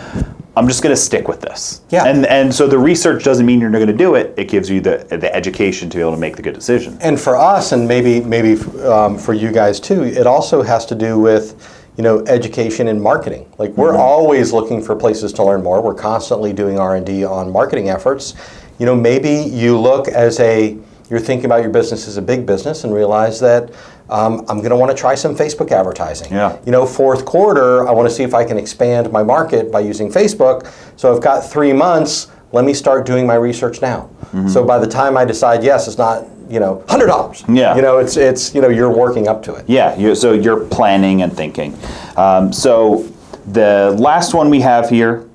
i'm 0.54 0.68
just 0.68 0.82
going 0.82 0.94
to 0.94 1.00
stick 1.00 1.26
with 1.28 1.40
this 1.40 1.80
Yeah. 1.88 2.04
and 2.04 2.26
and 2.26 2.54
so 2.54 2.66
the 2.66 2.78
research 2.78 3.24
doesn't 3.24 3.46
mean 3.46 3.58
you're 3.58 3.70
not 3.70 3.78
going 3.78 3.86
to 3.88 3.96
do 3.96 4.16
it 4.16 4.34
it 4.36 4.48
gives 4.48 4.68
you 4.68 4.82
the 4.82 4.98
the 5.08 5.34
education 5.34 5.88
to 5.88 5.96
be 5.96 6.02
able 6.02 6.12
to 6.12 6.18
make 6.20 6.36
the 6.36 6.42
good 6.42 6.52
decision 6.54 6.98
And 7.00 7.18
for 7.18 7.36
us, 7.36 7.72
and 7.72 7.88
maybe 7.88 8.20
maybe 8.20 8.60
um, 8.82 9.16
for 9.16 9.32
you 9.32 9.50
guys 9.50 9.80
too, 9.80 10.02
it 10.04 10.26
also 10.26 10.60
has 10.60 10.84
to 10.86 10.94
do 10.94 11.18
with 11.18 11.54
you 11.96 12.02
know 12.02 12.24
education 12.26 12.88
and 12.88 13.00
marketing. 13.00 13.50
Like 13.58 13.70
we're 13.72 13.96
always 13.96 14.52
looking 14.52 14.82
for 14.82 14.96
places 14.96 15.32
to 15.34 15.44
learn 15.44 15.62
more. 15.62 15.82
We're 15.82 15.94
constantly 15.94 16.52
doing 16.52 16.78
R 16.78 16.96
and 16.96 17.04
D 17.04 17.24
on 17.24 17.52
marketing 17.52 17.90
efforts. 17.90 18.34
You 18.78 18.86
know, 18.86 18.94
maybe 18.94 19.30
you 19.30 19.78
look 19.78 20.08
as 20.08 20.40
a 20.40 20.78
you're 21.10 21.20
thinking 21.20 21.44
about 21.44 21.60
your 21.60 21.70
business 21.70 22.08
as 22.08 22.16
a 22.16 22.22
big 22.22 22.46
business 22.46 22.84
and 22.84 22.94
realize 22.94 23.38
that 23.40 23.70
um, 24.08 24.40
I'm 24.48 24.58
going 24.58 24.70
to 24.70 24.76
want 24.76 24.90
to 24.90 24.96
try 24.96 25.14
some 25.14 25.36
Facebook 25.36 25.70
advertising. 25.70 26.32
Yeah. 26.32 26.58
You 26.64 26.72
know, 26.72 26.86
fourth 26.86 27.26
quarter, 27.26 27.86
I 27.86 27.92
want 27.92 28.08
to 28.08 28.14
see 28.14 28.22
if 28.22 28.32
I 28.32 28.44
can 28.44 28.56
expand 28.56 29.12
my 29.12 29.22
market 29.22 29.70
by 29.70 29.80
using 29.80 30.10
Facebook. 30.10 30.72
So 30.96 31.14
I've 31.14 31.22
got 31.22 31.40
three 31.40 31.72
months. 31.72 32.28
Let 32.52 32.64
me 32.64 32.72
start 32.72 33.04
doing 33.04 33.26
my 33.26 33.34
research 33.34 33.82
now. 33.82 34.08
So 34.48 34.64
by 34.64 34.78
the 34.78 34.86
time 34.86 35.18
I 35.18 35.26
decide, 35.26 35.62
yes, 35.62 35.86
it's 35.86 35.98
not 35.98 36.26
you 36.52 36.60
know 36.60 36.84
hundred 36.86 37.06
dollars. 37.06 37.42
Yeah. 37.48 37.74
You 37.74 37.80
know, 37.80 37.96
it's 37.96 38.18
it's 38.18 38.54
you 38.54 38.60
know 38.60 38.68
you're 38.68 38.94
working 38.94 39.26
up 39.26 39.42
to 39.44 39.54
it. 39.54 39.64
Yeah, 39.66 39.96
you 39.96 40.14
so 40.14 40.32
you're 40.34 40.66
planning 40.66 41.22
and 41.22 41.32
thinking. 41.34 41.76
Um, 42.16 42.52
so 42.52 43.08
the 43.46 43.96
last 43.98 44.34
one 44.34 44.50
we 44.50 44.60
have 44.60 44.90
here, 44.90 45.26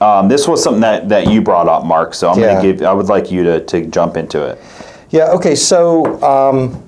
um, 0.00 0.28
this 0.28 0.48
was 0.48 0.62
something 0.62 0.80
that, 0.82 1.08
that 1.08 1.30
you 1.30 1.40
brought 1.40 1.68
up, 1.68 1.84
Mark. 1.86 2.14
So 2.14 2.28
I'm 2.28 2.38
Yeah. 2.38 2.46
going 2.46 2.56
to 2.62 2.72
give. 2.72 2.82
I 2.86 2.92
would 2.92 3.06
like 3.06 3.30
you 3.30 3.44
to, 3.44 3.64
to 3.64 3.86
jump 3.86 4.16
into 4.16 4.42
it. 4.44 4.60
Yeah. 5.10 5.30
Okay. 5.30 5.54
So 5.54 6.20
um, 6.22 6.82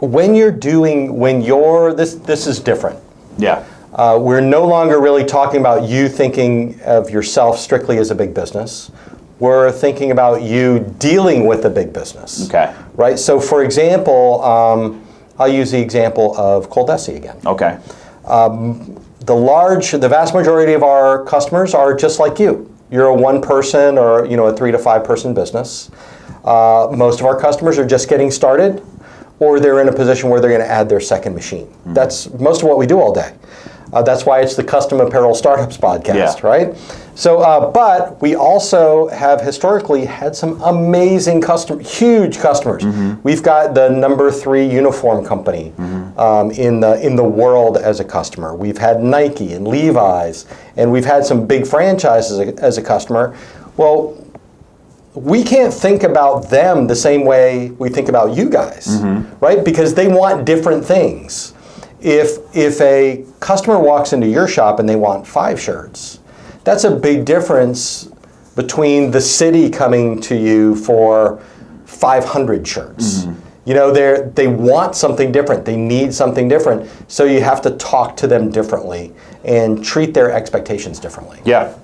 when 0.00 0.34
you're 0.34 0.50
doing 0.50 1.18
when 1.18 1.42
you're 1.42 1.92
this 1.92 2.14
this 2.14 2.46
is 2.46 2.58
different. 2.58 2.98
Yeah. 3.36 3.64
Uh, 3.92 4.18
we're 4.20 4.40
no 4.40 4.66
longer 4.66 5.00
really 5.00 5.24
talking 5.24 5.60
about 5.60 5.88
you 5.88 6.08
thinking 6.08 6.80
of 6.82 7.08
yourself 7.10 7.58
strictly 7.58 7.98
as 7.98 8.10
a 8.10 8.14
big 8.14 8.34
business. 8.34 8.90
We're 9.38 9.70
thinking 9.70 10.10
about 10.12 10.42
you 10.42 10.94
dealing 10.98 11.46
with 11.46 11.64
a 11.66 11.70
big 11.70 11.92
business. 11.92 12.48
Okay. 12.48 12.74
Right. 12.94 13.18
So, 13.18 13.38
for 13.38 13.62
example, 13.64 14.42
um, 14.42 15.06
I'll 15.38 15.48
use 15.52 15.70
the 15.70 15.80
example 15.80 16.36
of 16.38 16.70
Coldesi 16.70 17.16
again. 17.16 17.38
Okay. 17.44 17.78
The 19.26 19.34
large, 19.34 19.90
the 19.90 20.08
vast 20.08 20.34
majority 20.34 20.72
of 20.72 20.84
our 20.84 21.24
customers 21.24 21.74
are 21.74 21.94
just 21.96 22.20
like 22.20 22.38
you. 22.38 22.72
You're 22.92 23.06
a 23.06 23.14
one-person 23.14 23.98
or 23.98 24.24
you 24.24 24.36
know 24.36 24.46
a 24.46 24.56
three 24.56 24.70
to 24.70 24.78
five-person 24.78 25.34
business. 25.34 25.90
Uh, 26.44 26.88
most 26.96 27.18
of 27.18 27.26
our 27.26 27.38
customers 27.38 27.76
are 27.76 27.84
just 27.86 28.08
getting 28.08 28.30
started, 28.30 28.80
or 29.40 29.58
they're 29.58 29.80
in 29.80 29.88
a 29.88 29.92
position 29.92 30.30
where 30.30 30.40
they're 30.40 30.50
going 30.50 30.62
to 30.62 30.70
add 30.70 30.88
their 30.88 31.00
second 31.00 31.34
machine. 31.34 31.66
That's 31.86 32.30
most 32.34 32.62
of 32.62 32.68
what 32.68 32.78
we 32.78 32.86
do 32.86 33.00
all 33.00 33.12
day. 33.12 33.34
Uh, 33.96 34.02
that's 34.02 34.26
why 34.26 34.40
it's 34.42 34.54
the 34.54 34.62
Custom 34.62 35.00
Apparel 35.00 35.34
Startups 35.34 35.78
podcast, 35.78 36.42
Yeah. 36.42 36.46
right? 36.46 36.74
So, 37.14 37.38
uh, 37.40 37.70
but 37.70 38.20
we 38.20 38.34
also 38.36 39.08
have 39.08 39.40
historically 39.40 40.04
had 40.04 40.36
some 40.36 40.60
amazing 40.60 41.40
custom, 41.40 41.80
huge 41.80 42.38
customers. 42.38 42.84
We've 43.22 43.42
got 43.42 43.72
the 43.72 43.88
number 43.88 44.30
three 44.30 44.66
uniform 44.66 45.24
company 45.24 45.72
um, 46.18 46.50
in 46.50 46.80
the 46.80 47.00
in 47.00 47.16
the 47.16 47.24
world 47.24 47.78
as 47.78 48.00
a 48.00 48.04
customer. 48.04 48.54
We've 48.54 48.76
had 48.76 49.02
Nike 49.02 49.54
and 49.54 49.66
Levi's, 49.66 50.44
and 50.76 50.92
we've 50.92 51.06
had 51.06 51.24
some 51.24 51.46
big 51.46 51.66
franchises 51.66 52.38
as 52.38 52.48
a, 52.48 52.62
as 52.62 52.76
a 52.76 52.82
customer. 52.82 53.34
Well, 53.78 54.14
we 55.14 55.42
can't 55.42 55.72
think 55.72 56.02
about 56.02 56.50
them 56.50 56.86
the 56.86 56.96
same 56.96 57.24
way 57.24 57.70
we 57.78 57.88
think 57.88 58.10
about 58.10 58.36
you 58.36 58.50
guys, 58.50 59.00
right? 59.40 59.64
Because 59.64 59.94
they 59.94 60.06
want 60.08 60.44
different 60.44 60.84
things. 60.84 61.54
If 62.06 62.38
if 62.54 62.80
a 62.80 63.24
customer 63.40 63.80
walks 63.80 64.12
into 64.12 64.28
your 64.28 64.46
shop 64.46 64.78
and 64.78 64.88
they 64.88 64.94
want 64.94 65.26
five 65.26 65.60
shirts, 65.60 66.20
that's 66.62 66.84
a 66.84 66.94
big 66.94 67.24
difference 67.24 68.08
between 68.54 69.10
the 69.10 69.20
city 69.20 69.68
coming 69.68 70.20
to 70.20 70.36
you 70.36 70.76
for 70.76 71.42
500 71.84 72.66
shirts. 72.66 73.24
Mm-hmm. 73.24 73.40
You 73.68 73.74
know, 73.74 73.90
they 73.92 74.30
they 74.36 74.46
want 74.46 74.94
something 74.94 75.32
different. 75.32 75.64
They 75.64 75.76
need 75.76 76.14
something 76.14 76.46
different. 76.46 76.88
So 77.08 77.24
you 77.24 77.40
have 77.40 77.60
to 77.62 77.72
talk 77.72 78.16
to 78.18 78.28
them 78.28 78.50
differently 78.50 79.12
and 79.46 79.82
treat 79.84 80.12
their 80.12 80.30
expectations 80.32 80.98
differently. 80.98 81.40
Yeah. 81.44 81.74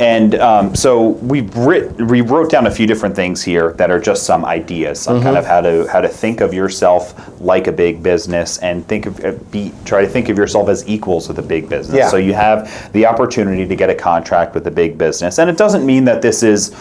And 0.00 0.34
um, 0.36 0.74
so 0.74 1.10
we 1.10 1.42
writ- 1.42 1.92
we 2.00 2.22
wrote 2.22 2.50
down 2.50 2.66
a 2.66 2.70
few 2.70 2.86
different 2.86 3.14
things 3.14 3.42
here 3.44 3.74
that 3.74 3.90
are 3.90 4.00
just 4.00 4.24
some 4.24 4.44
ideas 4.44 5.06
on 5.06 5.16
Mm-hmm. 5.16 5.24
kind 5.24 5.36
of 5.36 5.44
how 5.44 5.60
to 5.60 5.86
how 5.92 6.00
to 6.00 6.08
think 6.08 6.40
of 6.40 6.52
yourself 6.52 7.14
like 7.40 7.68
a 7.68 7.72
big 7.72 8.02
business 8.02 8.58
and 8.58 8.84
think 8.88 9.06
of 9.06 9.24
uh, 9.24 9.32
be 9.52 9.72
try 9.84 10.00
to 10.00 10.08
think 10.08 10.28
of 10.30 10.38
yourself 10.38 10.68
as 10.68 10.88
equals 10.88 11.28
with 11.28 11.38
a 11.38 11.42
big 11.42 11.68
business. 11.68 11.96
Yeah. 11.96 12.08
So 12.08 12.16
you 12.16 12.32
have 12.34 12.90
the 12.92 13.06
opportunity 13.06 13.68
to 13.68 13.76
get 13.76 13.90
a 13.90 13.94
contract 13.94 14.54
with 14.54 14.66
a 14.66 14.70
big 14.70 14.96
business, 14.98 15.38
and 15.38 15.48
it 15.50 15.58
doesn't 15.58 15.84
mean 15.86 16.04
that 16.06 16.22
this 16.22 16.42
is 16.42 16.72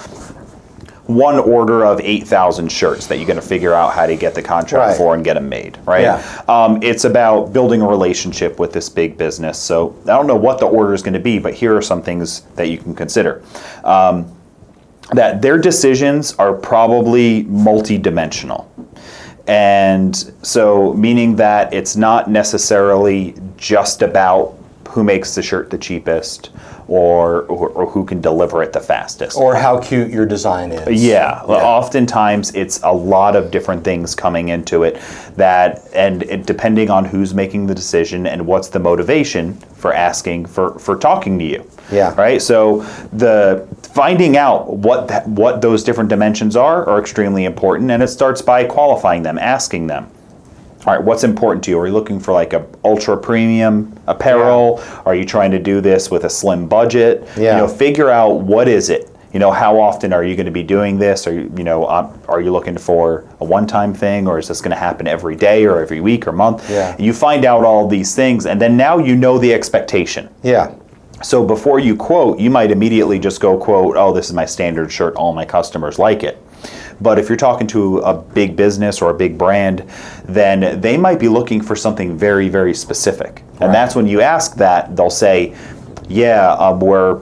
one 1.16 1.38
order 1.40 1.86
of 1.86 2.00
8,000 2.02 2.72
shirts 2.72 3.08
that 3.08 3.18
you're 3.18 3.28
going 3.28 3.40
to 3.40 3.46
figure 3.46 3.74
out 3.74 3.94
how 3.94 4.06
to 4.06 4.16
get 4.16 4.36
the 4.36 4.42
contract 4.42 4.90
Right. 4.90 4.98
for 4.98 5.16
and 5.16 5.24
get 5.24 5.36
them 5.36 5.50
made, 5.50 5.78
right? 5.86 6.02
Yeah. 6.04 6.44
Um, 6.48 6.80
it's 6.82 7.06
about 7.06 7.54
building 7.54 7.82
a 7.82 7.88
relationship 7.88 8.60
with 8.60 8.74
this 8.74 8.90
big 8.90 9.18
business. 9.18 9.58
So 9.58 9.96
I 10.04 10.08
don't 10.18 10.28
know 10.28 10.36
what 10.36 10.60
the 10.60 10.66
order 10.68 10.94
is 10.94 11.02
going 11.02 11.14
to 11.14 11.20
be, 11.20 11.40
but 11.40 11.54
here 11.54 11.76
are 11.76 11.82
some 11.82 12.02
things 12.02 12.42
that 12.56 12.70
you 12.70 12.78
can 12.78 12.94
consider. 12.96 13.44
Um, 13.84 14.32
that 15.14 15.42
their 15.42 15.58
decisions 15.58 16.34
are 16.36 16.54
probably 16.54 17.44
multidimensional. 17.46 18.66
And 19.48 20.16
so, 20.44 20.94
meaning 20.94 21.36
that 21.38 21.74
it's 21.74 21.96
not 21.96 22.30
necessarily 22.30 23.36
just 23.58 24.02
about 24.02 24.56
who 24.92 25.04
makes 25.04 25.36
the 25.36 25.42
shirt 25.42 25.70
the 25.70 25.78
cheapest 25.78 26.50
or, 26.88 27.44
or, 27.44 27.70
or 27.70 27.90
who 27.90 28.04
can 28.04 28.20
deliver 28.20 28.62
it 28.62 28.74
the 28.74 28.80
fastest. 28.80 29.38
Or 29.38 29.56
how 29.56 29.80
cute 29.80 30.12
your 30.12 30.26
design 30.26 30.74
is. 30.74 31.02
Yeah, 31.02 31.44
well, 31.46 31.66
oftentimes 31.66 32.54
it's 32.54 32.82
a 32.84 32.92
lot 32.92 33.38
of 33.38 33.52
different 33.52 33.86
things 33.86 34.14
coming 34.14 34.50
into 34.50 34.84
it 34.84 35.00
that, 35.38 35.88
and 35.94 36.24
it, 36.24 36.46
depending 36.46 36.90
on 36.90 37.06
who's 37.06 37.34
making 37.34 37.68
the 37.68 37.76
decision 37.76 38.28
and 38.28 38.46
what's 38.46 38.68
the 38.68 38.80
motivation 38.80 39.54
for 39.54 39.94
asking 39.94 40.46
for 40.46 40.78
for 40.78 40.98
talking 40.98 41.40
to 41.40 41.46
you. 41.46 41.66
Yeah. 41.92 42.14
Right. 42.16 42.42
So 42.42 42.82
the 43.14 43.68
finding 43.94 44.36
out 44.36 44.76
what 44.76 45.08
that, 45.08 45.28
what 45.28 45.62
those 45.62 45.84
different 45.84 46.10
dimensions 46.10 46.56
are 46.58 46.88
are 46.88 47.00
extremely 47.00 47.46
important, 47.46 47.92
and 47.92 48.04
it 48.04 48.10
starts 48.10 48.42
by 48.42 48.66
qualifying 48.66 49.24
them, 49.24 49.38
asking 49.38 49.88
them. 49.88 50.12
All 50.86 50.96
right, 50.96 51.04
what's 51.04 51.24
important 51.24 51.64
to 51.66 51.72
you? 51.72 51.80
Are 51.80 51.86
you 51.86 51.94
looking 51.94 52.20
for 52.20 52.34
like 52.34 52.54
a 52.54 52.66
ultra 52.84 53.16
premium 53.16 54.00
apparel? 54.08 54.84
Are 55.06 55.14
you 55.14 55.26
trying 55.26 55.52
to 55.52 55.60
do 55.60 55.80
this 55.80 56.10
with 56.10 56.24
a 56.24 56.30
slim 56.30 56.68
budget? 56.68 57.28
Yeah. 57.38 57.56
You 57.56 57.62
know, 57.62 57.68
figure 57.68 58.10
out 58.10 58.42
what 58.42 58.68
is 58.68 58.90
it. 58.90 59.08
You 59.32 59.40
know, 59.40 59.52
how 59.52 59.80
often 59.80 60.12
are 60.12 60.24
you 60.24 60.36
going 60.36 60.48
to 60.48 60.52
be 60.52 60.64
doing 60.64 60.98
this? 60.98 61.28
Are 61.28 61.34
you, 61.34 61.54
you 61.56 61.64
know, 61.64 61.88
um, 61.88 62.20
are 62.28 62.42
you 62.42 62.52
looking 62.52 62.78
for 62.78 63.26
a 63.40 63.46
one-time 63.46 63.94
thing, 63.94 64.28
or 64.28 64.40
is 64.40 64.48
this 64.48 64.60
going 64.60 64.72
to 64.72 64.78
happen 64.78 65.08
every 65.08 65.36
day, 65.36 65.66
or 65.66 65.80
every 65.82 66.02
week, 66.02 66.28
or 66.28 66.32
month? 66.32 66.68
Yeah. 66.70 66.96
You 67.00 67.14
find 67.14 67.46
out 67.46 67.64
all 67.64 67.88
these 67.88 68.16
things, 68.16 68.48
and 68.48 68.60
then 68.60 68.76
now 68.76 68.98
you 68.98 69.16
know 69.16 69.38
the 69.38 69.54
expectation. 69.54 70.30
Yeah. 70.42 70.74
So 71.22 71.46
before 71.46 71.80
you 71.80 71.96
quote, 71.96 72.40
you 72.40 72.50
might 72.50 72.72
immediately 72.72 73.20
just 73.20 73.40
go 73.40 73.56
quote, 73.56 73.96
"Oh, 73.96 74.12
this 74.12 74.26
is 74.26 74.34
my 74.34 74.46
standard 74.46 74.92
shirt. 74.92 75.16
All 75.16 75.32
my 75.32 75.46
customers 75.46 76.00
like 76.00 76.24
it." 76.24 76.41
But 77.02 77.18
if 77.18 77.30
you're 77.30 77.38
talking 77.38 77.68
to 77.68 77.98
a 78.00 78.14
big 78.14 78.56
business 78.56 79.02
or 79.02 79.10
a 79.10 79.14
big 79.14 79.38
brand, 79.38 79.90
then 80.26 80.80
they 80.80 80.98
might 80.98 81.20
be 81.20 81.28
looking 81.28 81.62
for 81.62 81.76
something 81.76 82.18
very, 82.18 82.48
very 82.48 82.74
specific. 82.74 83.44
And 83.60 83.74
that's 83.74 83.96
when 83.96 84.08
you 84.08 84.22
ask 84.22 84.56
that, 84.56 84.96
they'll 84.96 85.10
say, 85.10 85.56
"Yeah, 86.08 86.54
um, 86.54 86.80
we're 86.80 87.22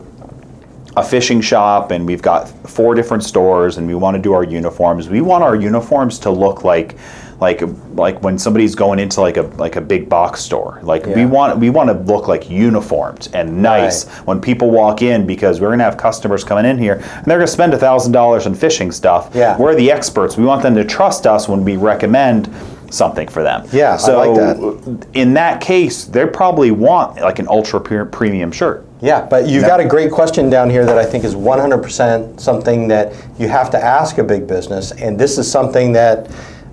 a 0.97 1.03
fishing 1.03 1.39
shop 1.41 1.91
and 1.91 2.05
we've 2.05 2.21
got 2.21 2.49
four 2.67 2.93
different 2.95 3.23
stores 3.23 3.77
and 3.77 3.87
we 3.87 3.95
want 3.95 4.15
to 4.15 4.21
do 4.21 4.33
our 4.33 4.43
uniforms. 4.43 5.07
We 5.07 5.21
want 5.21 5.43
our 5.43 5.55
uniforms 5.55 6.19
to 6.19 6.29
look 6.29 6.63
like 6.63 6.97
like 7.39 7.61
like 7.93 8.21
when 8.21 8.37
somebody's 8.37 8.75
going 8.75 8.99
into 8.99 9.21
like 9.21 9.37
a 9.37 9.43
like 9.57 9.75
a 9.75 9.81
big 9.81 10.09
box 10.09 10.41
store. 10.41 10.79
Like 10.83 11.05
we 11.05 11.25
want 11.25 11.57
we 11.59 11.69
want 11.69 11.89
to 11.89 11.93
look 12.13 12.27
like 12.27 12.49
uniformed 12.49 13.29
and 13.33 13.61
nice 13.61 14.05
Right. 14.05 14.27
when 14.27 14.41
people 14.41 14.71
walk 14.71 15.01
in 15.01 15.25
because 15.25 15.61
we're 15.61 15.69
going 15.69 15.79
to 15.79 15.85
have 15.85 15.97
customers 15.97 16.43
coming 16.43 16.65
in 16.65 16.77
here 16.77 16.95
and 16.95 17.25
they're 17.25 17.37
going 17.37 17.47
to 17.47 17.51
spend 17.51 17.73
a 17.73 17.77
$1000 17.77 18.45
on 18.45 18.55
fishing 18.55 18.91
stuff. 18.91 19.31
Yeah. 19.33 19.57
We're 19.57 19.75
the 19.75 19.91
experts. 19.91 20.37
We 20.37 20.43
want 20.45 20.63
them 20.63 20.75
to 20.75 20.83
trust 20.83 21.25
us 21.25 21.47
when 21.47 21.63
we 21.63 21.77
recommend 21.77 22.49
something 22.91 23.27
for 23.27 23.43
them. 23.43 23.67
Yeah, 23.71 23.97
I 24.01 24.11
like 24.13 24.35
that. 24.35 25.07
in 25.13 25.33
that 25.35 25.61
case, 25.61 26.05
they 26.05 26.25
probably 26.25 26.71
want 26.71 27.21
like 27.21 27.39
an 27.39 27.47
ultra 27.47 27.79
premium 27.79 28.51
shirt. 28.51 28.85
Yeah, 29.01 29.25
but 29.25 29.47
you've 29.47 29.63
got 29.63 29.79
a 29.79 29.85
great 29.85 30.11
question 30.11 30.49
down 30.49 30.69
here 30.69 30.85
that 30.85 30.97
I 30.97 31.05
think 31.05 31.23
is 31.23 31.35
100% 31.35 32.39
something 32.39 32.87
that 32.89 33.13
you 33.37 33.47
have 33.47 33.69
to 33.71 33.81
ask 33.81 34.17
a 34.17 34.23
big 34.23 34.47
business. 34.47 34.91
And 34.91 35.17
this 35.17 35.37
is 35.37 35.49
something 35.49 35.93
that, 35.93 36.29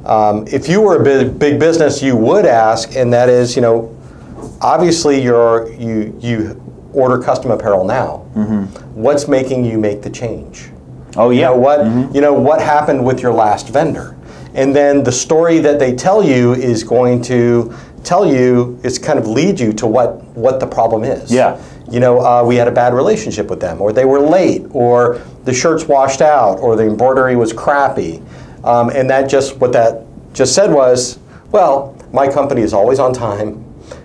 um, 0.07 0.46
if 0.48 0.68
you 0.68 0.80
were 0.80 0.96
a 1.00 1.04
big, 1.04 1.38
big 1.38 1.59
business, 1.59 2.02
you 2.02 2.16
would 2.16 2.46
ask, 2.46 2.94
and 2.96 3.12
that 3.12 3.28
is, 3.28 3.57
you 3.57 3.62
know, 3.62 3.96
obviously 4.61 5.20
you're, 5.20 5.72
you, 5.72 6.16
you 6.20 6.62
order 6.92 7.22
custom 7.22 7.50
apparel 7.50 7.84
now. 7.84 8.18
What's 8.94 9.28
making 9.28 9.64
you 9.64 9.78
make 9.78 10.02
the 10.02 10.11
change? 10.11 10.70
Oh 11.16 11.30
You 11.30 11.40
yeah. 11.40 11.46
know 11.48 11.57
what? 11.57 12.14
You 12.14 12.20
know 12.20 12.32
what 12.34 12.61
happened 12.61 13.04
with 13.04 13.20
your 13.20 13.32
last 13.32 13.68
vendor, 13.68 14.16
and 14.54 14.74
then 14.76 15.02
the 15.02 15.12
story 15.12 15.59
that 15.61 15.78
they 15.78 15.94
tell 15.94 16.22
you 16.22 16.52
is 16.54 16.84
going 16.84 17.22
to 17.22 17.74
tell 18.04 18.26
you 18.26 18.78
is 18.82 18.98
kind 18.98 19.18
of 19.18 19.26
lead 19.26 19.59
you 19.59 19.72
to 19.74 19.86
what 19.86 20.22
what 20.36 20.61
the 20.61 20.66
problem 20.66 21.04
is. 21.04 21.32
Yeah. 21.32 21.59
You 21.90 22.00
know, 22.00 22.20
uh, 22.20 22.44
we 22.44 22.57
had 22.57 22.68
a 22.68 22.72
bad 22.72 22.92
relationship 22.92 23.48
with 23.48 23.61
them, 23.61 23.80
or 23.80 23.92
they 23.92 24.04
were 24.04 24.20
late, 24.20 24.66
or 24.72 25.22
the 25.44 25.54
shirts 25.54 25.84
washed 25.86 26.20
out, 26.20 26.59
or 26.59 26.76
the 26.76 26.84
embroidery 26.84 27.36
was 27.36 27.52
crappy, 27.52 28.20
um, 28.67 28.91
and 28.91 29.09
that 29.11 29.29
just 29.31 29.57
what 29.59 29.73
that 29.73 30.03
just 30.33 30.55
said 30.55 30.71
was, 30.73 31.19
well, 31.53 31.97
my 32.12 32.29
company 32.29 32.62
is 32.62 32.73
always 32.73 32.99
on 32.99 33.12
time. 33.12 33.62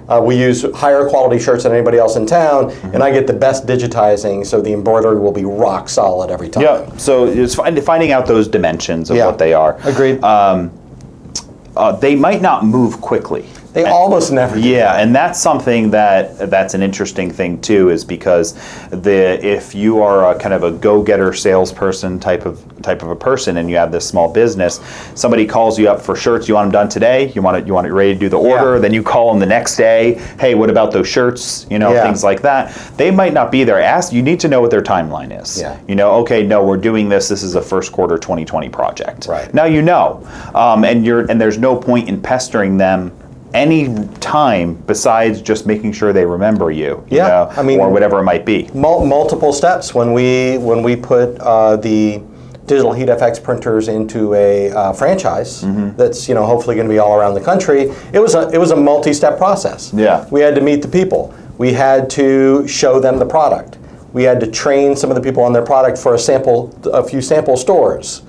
Uh, 0.07 0.19
we 0.21 0.35
use 0.37 0.63
higher 0.75 1.07
quality 1.09 1.39
shirts 1.39 1.63
than 1.63 1.71
anybody 1.71 1.97
else 1.97 2.15
in 2.17 2.25
town, 2.25 2.69
Mm-hmm. 2.69 2.93
and 2.95 3.03
I 3.03 3.11
get 3.11 3.27
the 3.27 3.33
best 3.33 3.65
digitizing, 3.65 4.45
so 4.45 4.61
the 4.61 4.73
embroidery 4.73 5.19
will 5.19 5.31
be 5.31 5.45
rock 5.45 5.87
solid 5.89 6.29
every 6.31 6.49
time. 6.49 6.63
Yeah. 6.63 6.97
So 6.97 7.25
it's 7.27 7.55
find, 7.55 7.81
finding 7.83 8.11
out 8.11 8.25
those 8.25 8.47
dimensions 8.47 9.09
of 9.09 9.15
Yeah. 9.17 9.25
what 9.27 9.37
they 9.39 9.53
are. 9.53 9.77
Agreed. 9.83 10.19
Uh, 10.23 11.93
they 11.93 12.15
might 12.15 12.41
not 12.41 12.65
move 12.65 12.99
quickly. 12.99 13.45
They 13.73 13.85
almost 13.85 14.31
never. 14.31 14.55
do. 14.55 14.61
Yeah, 14.67 14.95
and 14.99 15.15
that's 15.15 15.39
something 15.39 15.91
that 15.91 16.49
that's 16.49 16.73
an 16.73 16.81
interesting 16.81 17.31
thing 17.31 17.61
too, 17.61 17.89
is 17.89 18.03
because 18.05 18.53
the 18.89 19.39
if 19.45 19.73
you 19.75 20.01
are 20.01 20.33
a 20.35 20.39
kind 20.39 20.53
of 20.53 20.63
a 20.63 20.71
go-getter 20.71 21.33
salesperson 21.33 22.19
type 22.19 22.45
of 22.45 22.63
type 22.81 23.03
of 23.03 23.09
a 23.09 23.15
person, 23.15 23.57
and 23.57 23.69
you 23.69 23.75
have 23.77 23.91
this 23.91 24.07
small 24.07 24.31
business, 24.31 24.79
somebody 25.15 25.45
calls 25.45 25.77
you 25.79 25.89
up 25.89 26.01
for 26.01 26.15
shirts. 26.15 26.47
You 26.47 26.55
want 26.55 26.67
them 26.71 26.81
done 26.81 26.89
today. 26.89 27.31
You 27.33 27.41
want 27.41 27.57
it. 27.57 27.67
You 27.67 27.73
want 27.73 27.87
it 27.87 27.93
ready 27.93 28.13
to 28.13 28.19
do 28.19 28.29
the 28.29 28.37
order. 28.39 28.73
Yeah. 28.75 28.79
Then 28.79 28.93
you 28.93 29.03
call 29.03 29.29
them 29.29 29.39
the 29.39 29.45
next 29.45 29.75
day. 29.77 30.15
Hey, 30.39 30.55
what 30.55 30.69
about 30.69 30.91
those 30.91 31.07
shirts? 31.07 31.65
You 31.69 31.79
know, 31.79 31.93
Yeah. 31.93 32.03
things 32.03 32.23
like 32.23 32.41
that. 32.41 32.75
They 32.97 33.11
might 33.11 33.33
not 33.33 33.51
be 33.51 33.63
there. 33.63 33.79
Ask. 33.81 34.11
You 34.11 34.21
need 34.21 34.39
to 34.41 34.47
know 34.47 34.61
what 34.61 34.71
their 34.71 34.81
timeline 34.81 35.39
is. 35.41 35.59
Yeah. 35.61 35.77
You 35.87 35.95
know, 35.95 36.11
okay, 36.21 36.43
no, 36.43 36.63
we're 36.63 36.77
doing 36.77 37.07
this. 37.09 37.27
This 37.27 37.43
is 37.43 37.55
a 37.55 37.61
first 37.61 37.91
quarter 37.91 38.17
2020 38.17 38.69
project. 38.69 39.27
Right. 39.27 39.53
Now 39.53 39.65
you 39.65 39.81
know, 39.81 40.27
um, 40.55 40.83
and 40.83 41.05
you're 41.05 41.21
and 41.29 41.39
there's 41.39 41.57
no 41.57 41.75
point 41.75 42.09
in 42.09 42.21
pestering 42.21 42.77
them 42.77 43.11
any 43.53 44.07
time 44.19 44.75
besides 44.87 45.41
just 45.41 45.65
making 45.65 45.91
sure 45.93 46.13
they 46.13 46.25
remember 46.25 46.71
you. 46.71 47.03
you 47.09 47.17
Yeah, 47.17 47.27
know, 47.27 47.49
I 47.57 47.61
mean- 47.63 47.79
or 47.79 47.89
whatever 47.89 48.19
it 48.19 48.23
might 48.23 48.45
be. 48.45 48.69
Mul- 48.73 49.05
multiple 49.05 49.53
steps 49.53 49.93
when 49.93 50.13
we 50.13 50.57
when 50.57 50.83
we 50.83 50.95
put 50.95 51.37
uh, 51.39 51.75
the 51.77 52.21
Digital 52.67 52.93
Heat 52.93 53.09
FX 53.09 53.41
printers 53.43 53.87
into 53.89 54.33
a 54.35 54.71
uh, 54.71 54.93
franchise 54.93 55.63
Mm-hmm. 55.63 55.97
that's 55.97 56.29
you 56.29 56.35
know 56.35 56.45
hopefully 56.45 56.75
going 56.75 56.87
to 56.87 56.93
be 56.93 56.99
all 56.99 57.15
around 57.17 57.33
the 57.33 57.41
country. 57.41 57.91
It 58.13 58.19
was 58.19 58.35
a 58.35 58.49
it 58.51 58.57
was 58.57 58.71
a 58.71 58.75
multi-step 58.75 59.37
process. 59.37 59.91
Yeah. 59.93 60.25
we 60.31 60.39
had 60.41 60.55
to 60.55 60.61
meet 60.61 60.81
the 60.81 60.87
people. 60.87 61.33
We 61.57 61.73
had 61.73 62.09
to 62.11 62.65
show 62.67 62.99
them 62.99 63.19
the 63.19 63.25
product. 63.25 63.77
We 64.13 64.23
had 64.23 64.39
to 64.41 64.47
train 64.47 64.95
some 64.95 65.09
of 65.09 65.15
the 65.15 65.21
people 65.21 65.43
on 65.43 65.53
their 65.53 65.63
product 65.65 65.97
for 65.97 66.13
a 66.15 66.19
sample 66.19 66.73
a 66.93 67.03
few 67.03 67.21
sample 67.21 67.57
stores. 67.57 68.21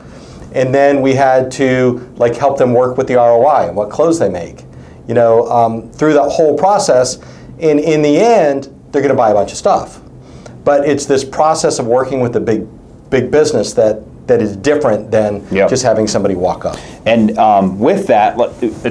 And 0.54 0.74
then 0.74 1.00
we 1.00 1.14
had 1.14 1.50
to 1.52 2.12
like 2.16 2.34
help 2.36 2.58
them 2.58 2.72
work 2.74 2.96
with 2.98 3.06
the 3.06 3.14
ROI 3.14 3.68
and 3.68 3.76
what 3.76 3.90
clothes 3.90 4.18
they 4.18 4.28
make. 4.28 4.64
You 5.08 5.14
know, 5.14 5.48
um, 5.50 5.90
through 5.90 6.14
that 6.14 6.28
whole 6.28 6.56
process, 6.56 7.18
and 7.60 7.80
in 7.80 8.02
the 8.02 8.18
end, 8.18 8.64
they're 8.90 9.02
going 9.02 9.14
to 9.14 9.16
buy 9.16 9.30
a 9.30 9.34
bunch 9.34 9.50
of 9.50 9.58
stuff. 9.58 10.00
But 10.64 10.88
it's 10.88 11.06
this 11.06 11.24
process 11.24 11.78
of 11.78 11.86
working 11.86 12.20
with 12.20 12.32
the 12.32 12.40
big, 12.40 12.68
big 13.10 13.30
business 13.30 13.72
that 13.74 14.02
that 14.26 14.40
is 14.40 14.56
different 14.56 15.10
than 15.10 15.44
Yep. 15.50 15.68
just 15.68 15.82
having 15.82 16.06
somebody 16.06 16.34
walk 16.36 16.64
up. 16.64 16.76
And 17.06 17.36
um, 17.38 17.78
with 17.80 18.06
that, 18.06 18.36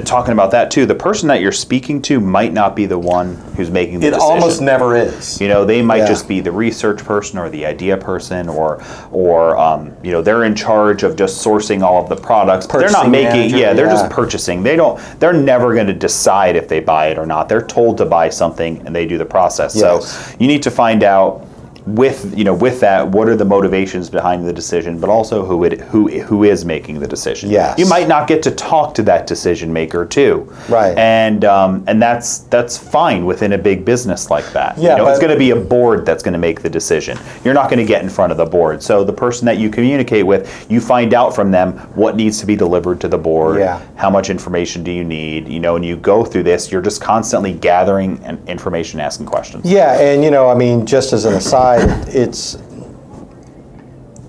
talking 0.04 0.32
about 0.32 0.50
that 0.50 0.70
too, 0.70 0.84
the 0.84 0.94
person 0.94 1.26
that 1.28 1.40
you're 1.40 1.52
speaking 1.52 2.02
to 2.02 2.20
might 2.20 2.52
not 2.52 2.76
be 2.76 2.84
the 2.84 2.98
one 2.98 3.36
who's 3.56 3.70
making 3.70 4.00
the 4.00 4.08
It 4.08 4.10
decision. 4.10 4.30
almost 4.30 4.60
never 4.60 4.94
is. 4.94 5.40
You 5.40 5.48
know, 5.48 5.64
they 5.64 5.80
might 5.80 5.98
Yeah. 5.98 6.08
just 6.08 6.28
be 6.28 6.40
the 6.40 6.52
research 6.52 7.02
person 7.04 7.38
or 7.38 7.48
the 7.48 7.64
idea 7.64 7.96
person, 7.96 8.48
or 8.48 8.82
or 9.10 9.56
um, 9.56 9.92
you 10.02 10.12
know 10.12 10.20
they're 10.20 10.44
in 10.44 10.54
charge 10.54 11.02
of 11.02 11.16
just 11.16 11.44
sourcing 11.44 11.82
all 11.82 12.02
of 12.02 12.08
the 12.10 12.16
products. 12.16 12.66
But 12.66 12.80
they're 12.80 12.90
not 12.90 13.08
making. 13.08 13.32
manager, 13.40 13.56
yeah, 13.56 13.72
they're 13.72 13.86
yeah. 13.86 13.92
just 13.92 14.10
purchasing. 14.10 14.62
They 14.62 14.76
don't. 14.76 15.00
They're 15.18 15.32
never 15.32 15.74
going 15.74 15.86
to 15.86 15.94
decide 15.94 16.56
if 16.56 16.68
they 16.68 16.80
buy 16.80 17.06
it 17.06 17.18
or 17.18 17.24
not. 17.24 17.48
They're 17.48 17.66
told 17.66 17.96
to 17.98 18.04
buy 18.04 18.28
something, 18.28 18.82
and 18.84 18.94
they 18.94 19.06
do 19.06 19.16
the 19.16 19.24
process. 19.24 19.74
Yes. 19.74 20.06
So 20.30 20.36
you 20.38 20.46
need 20.46 20.62
to 20.64 20.70
find 20.70 21.02
out 21.02 21.46
with 21.86 22.36
you 22.36 22.44
know 22.44 22.54
with 22.54 22.78
that 22.80 23.08
what 23.08 23.28
are 23.28 23.34
the 23.34 23.44
motivations 23.44 24.08
behind 24.08 24.46
the 24.46 24.52
decision 24.52 25.00
but 25.00 25.10
also 25.10 25.44
who 25.44 25.64
it 25.64 25.80
who 25.80 26.08
who 26.20 26.44
is 26.44 26.64
making 26.64 27.00
the 27.00 27.08
decision 27.08 27.50
Yes. 27.50 27.76
you 27.78 27.86
might 27.86 28.06
not 28.06 28.28
get 28.28 28.42
to 28.44 28.50
talk 28.52 28.94
to 28.94 29.02
that 29.04 29.26
decision 29.26 29.72
maker 29.72 30.06
too 30.06 30.52
Right. 30.68 30.96
and 30.96 31.44
um, 31.44 31.82
and 31.88 32.00
that's 32.00 32.38
that's 32.38 32.78
fine 32.78 33.26
within 33.26 33.54
a 33.54 33.58
big 33.58 33.84
business 33.84 34.30
like 34.30 34.46
that 34.52 34.78
Yeah, 34.78 34.92
you 34.92 34.96
know, 34.98 35.08
it's 35.08 35.18
going 35.18 35.32
to 35.32 35.38
be 35.38 35.50
a 35.50 35.56
board 35.56 36.06
that's 36.06 36.22
going 36.22 36.34
to 36.34 36.38
make 36.38 36.62
the 36.62 36.70
decision 36.70 37.18
you're 37.44 37.54
not 37.54 37.68
going 37.68 37.80
to 37.80 37.84
get 37.84 38.02
in 38.02 38.08
front 38.08 38.30
of 38.30 38.38
the 38.38 38.46
board 38.46 38.80
so 38.82 39.02
the 39.02 39.12
person 39.12 39.44
that 39.46 39.58
you 39.58 39.68
communicate 39.68 40.24
with 40.24 40.66
you 40.70 40.80
find 40.80 41.14
out 41.14 41.34
from 41.34 41.50
them 41.50 41.72
what 41.96 42.14
needs 42.14 42.38
to 42.38 42.46
be 42.46 42.54
delivered 42.54 43.00
to 43.00 43.08
the 43.08 43.18
board 43.18 43.58
Yeah. 43.58 43.80
how 43.96 44.08
much 44.10 44.30
information 44.30 44.84
do 44.84 44.92
you 44.92 45.02
need 45.04 45.48
you 45.48 45.58
know 45.58 45.74
and 45.76 45.84
you 45.84 45.96
go 45.96 46.24
through 46.24 46.44
this 46.44 46.70
you're 46.70 46.82
just 46.82 47.00
constantly 47.00 47.52
gathering 47.52 48.20
and 48.22 48.38
information 48.48 49.00
asking 49.00 49.26
questions 49.26 49.64
Yeah, 49.64 49.98
and 50.00 50.22
you 50.22 50.30
know, 50.30 50.48
I 50.48 50.54
mean, 50.54 50.86
just 50.86 51.12
as 51.12 51.24
an 51.24 51.34
aside, 51.34 51.71
it's 52.08 52.56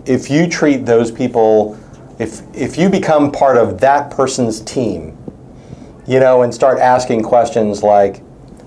if 0.06 0.30
you 0.30 0.48
treat 0.48 0.86
those 0.86 1.12
people, 1.12 1.78
if 2.20 2.42
if 2.56 2.78
you 2.78 2.90
become 2.90 3.32
part 3.32 3.58
of 3.58 3.80
that 3.82 4.12
person's 4.12 4.62
team, 4.62 5.18
you 6.06 6.20
know, 6.20 6.42
and 6.42 6.54
start 6.54 6.80
asking 6.80 7.24
questions 7.24 7.84
like, 7.84 8.22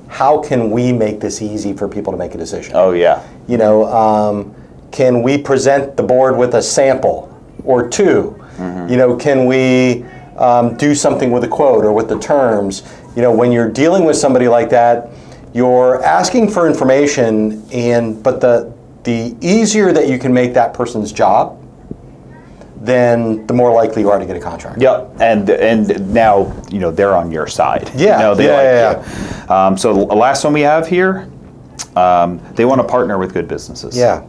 how 0.08 0.40
can 0.40 0.70
we 0.70 0.92
make 0.92 1.20
this 1.20 1.42
easy 1.42 1.72
for 1.72 1.88
people 1.88 2.12
to 2.12 2.18
make 2.18 2.34
a 2.34 2.38
decision? 2.38 2.72
oh 2.74 2.92
yeah 2.92 3.22
You 3.48 3.58
know, 3.58 3.86
um, 3.86 4.54
can 4.92 5.22
we 5.22 5.36
present 5.36 5.96
the 5.96 6.02
board 6.02 6.36
with 6.36 6.54
a 6.54 6.62
sample 6.62 7.28
or 7.64 7.88
2 7.88 8.42
You 8.88 8.96
know, 8.96 9.16
can 9.16 9.44
we 9.46 10.04
um, 10.38 10.76
do 10.76 10.94
something 10.94 11.30
with 11.30 11.44
a 11.44 11.48
quote 11.48 11.84
or 11.84 11.92
with 11.92 12.08
the 12.08 12.18
terms? 12.18 12.82
You 13.14 13.22
know, 13.22 13.32
when 13.32 13.52
you're 13.52 13.68
dealing 13.70 14.04
with 14.04 14.16
somebody 14.16 14.48
like 14.48 14.70
that, 14.70 15.10
you're 15.56 16.02
asking 16.04 16.50
for 16.50 16.68
information, 16.68 17.66
and 17.72 18.22
but 18.22 18.40
the 18.42 18.74
the 19.04 19.34
easier 19.40 19.92
that 19.92 20.08
you 20.08 20.18
can 20.18 20.32
make 20.32 20.52
that 20.52 20.74
person's 20.74 21.12
job, 21.12 21.62
then 22.76 23.46
the 23.46 23.54
more 23.54 23.72
likely 23.72 24.02
you 24.02 24.10
are 24.10 24.18
to 24.18 24.26
get 24.26 24.36
a 24.36 24.40
contract. 24.40 24.80
Yep, 24.80 25.16
and 25.18 25.48
and 25.48 26.12
now 26.12 26.54
you 26.70 26.78
know 26.78 26.90
they're 26.90 27.16
on 27.16 27.32
your 27.32 27.46
side. 27.46 27.90
Yeah, 27.96 28.18
you 28.18 28.22
know, 28.24 28.34
they 28.34 28.46
yeah, 28.46 28.88
like 28.88 29.06
yeah, 29.06 29.46
you. 29.46 29.54
Um, 29.54 29.78
so 29.78 29.94
the 29.94 30.14
last 30.14 30.44
one 30.44 30.52
we 30.52 30.60
have 30.60 30.86
here, 30.86 31.30
um, 31.96 32.38
they 32.54 32.66
want 32.66 32.82
to 32.82 32.86
partner 32.86 33.16
with 33.16 33.32
good 33.32 33.48
businesses. 33.48 33.96
Yeah. 33.96 34.26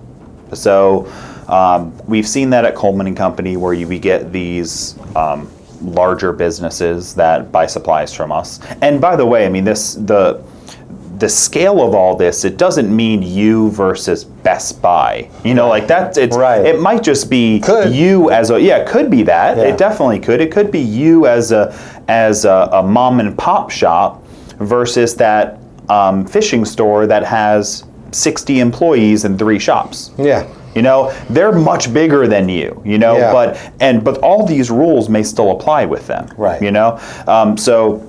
So 0.53 1.11
um, 1.49 1.97
we've 2.07 2.27
seen 2.27 2.49
that 2.51 2.63
at 2.63 2.73
Coleman 2.73 3.07
and 3.07 3.17
Company, 3.17 3.57
where 3.57 3.73
you, 3.73 3.85
we 3.85 3.99
get 3.99 4.31
these 4.31 4.97
um, 5.17 5.51
larger 5.81 6.31
businesses 6.31 7.13
that 7.15 7.51
buy 7.51 7.65
supplies 7.65 8.13
from 8.13 8.31
us. 8.31 8.61
And 8.81 9.01
by 9.01 9.17
the 9.17 9.25
way, 9.25 9.45
I 9.45 9.49
mean 9.49 9.65
this 9.65 9.95
the 9.95 10.41
the 11.19 11.29
scale 11.29 11.81
of 11.81 11.95
all 11.95 12.15
this. 12.15 12.45
It 12.45 12.57
doesn't 12.57 12.93
mean 12.95 13.21
you 13.23 13.71
versus 13.71 14.23
Best 14.23 14.81
Buy. 14.81 15.29
You 15.43 15.53
know, 15.53 15.67
like 15.67 15.87
that. 15.87 16.17
It's 16.17 16.35
Right. 16.35 16.65
It 16.65 16.79
might 16.79 17.03
just 17.03 17.29
be 17.29 17.59
Could. 17.59 17.93
you 17.93 18.29
as 18.31 18.51
a 18.51 18.59
yeah. 18.61 18.77
It 18.77 18.87
could 18.87 19.09
be 19.09 19.23
that. 19.23 19.57
Yeah. 19.57 19.63
It 19.63 19.77
definitely 19.77 20.19
could. 20.19 20.41
It 20.41 20.51
could 20.51 20.71
be 20.71 20.79
you 20.79 21.25
as 21.27 21.51
a 21.51 21.73
as 22.07 22.45
a, 22.45 22.69
a 22.71 22.83
mom 22.83 23.19
and 23.19 23.37
pop 23.37 23.71
shop 23.71 24.23
versus 24.59 25.15
that 25.15 25.59
um, 25.89 26.25
fishing 26.25 26.65
store 26.65 27.07
that 27.07 27.23
has 27.23 27.83
60 28.11 28.59
employees 28.59 29.25
and 29.25 29.37
three 29.39 29.59
shops. 29.59 30.11
Yeah. 30.17 30.47
You 30.75 30.83
know, 30.83 31.11
they're 31.29 31.51
much 31.53 31.91
bigger 31.91 32.27
than 32.27 32.47
you. 32.49 32.79
You 32.85 32.99
know, 32.99 33.17
Yeah. 33.17 33.31
but 33.33 33.71
and 33.79 34.03
but 34.03 34.19
all 34.19 34.45
these 34.45 34.69
rules 34.69 35.09
may 35.09 35.23
still 35.23 35.51
apply 35.51 35.85
with 35.85 36.05
them. 36.05 36.29
Right. 36.37 36.61
You 36.61 36.71
know, 36.71 36.99
um, 37.27 37.57
so. 37.57 38.03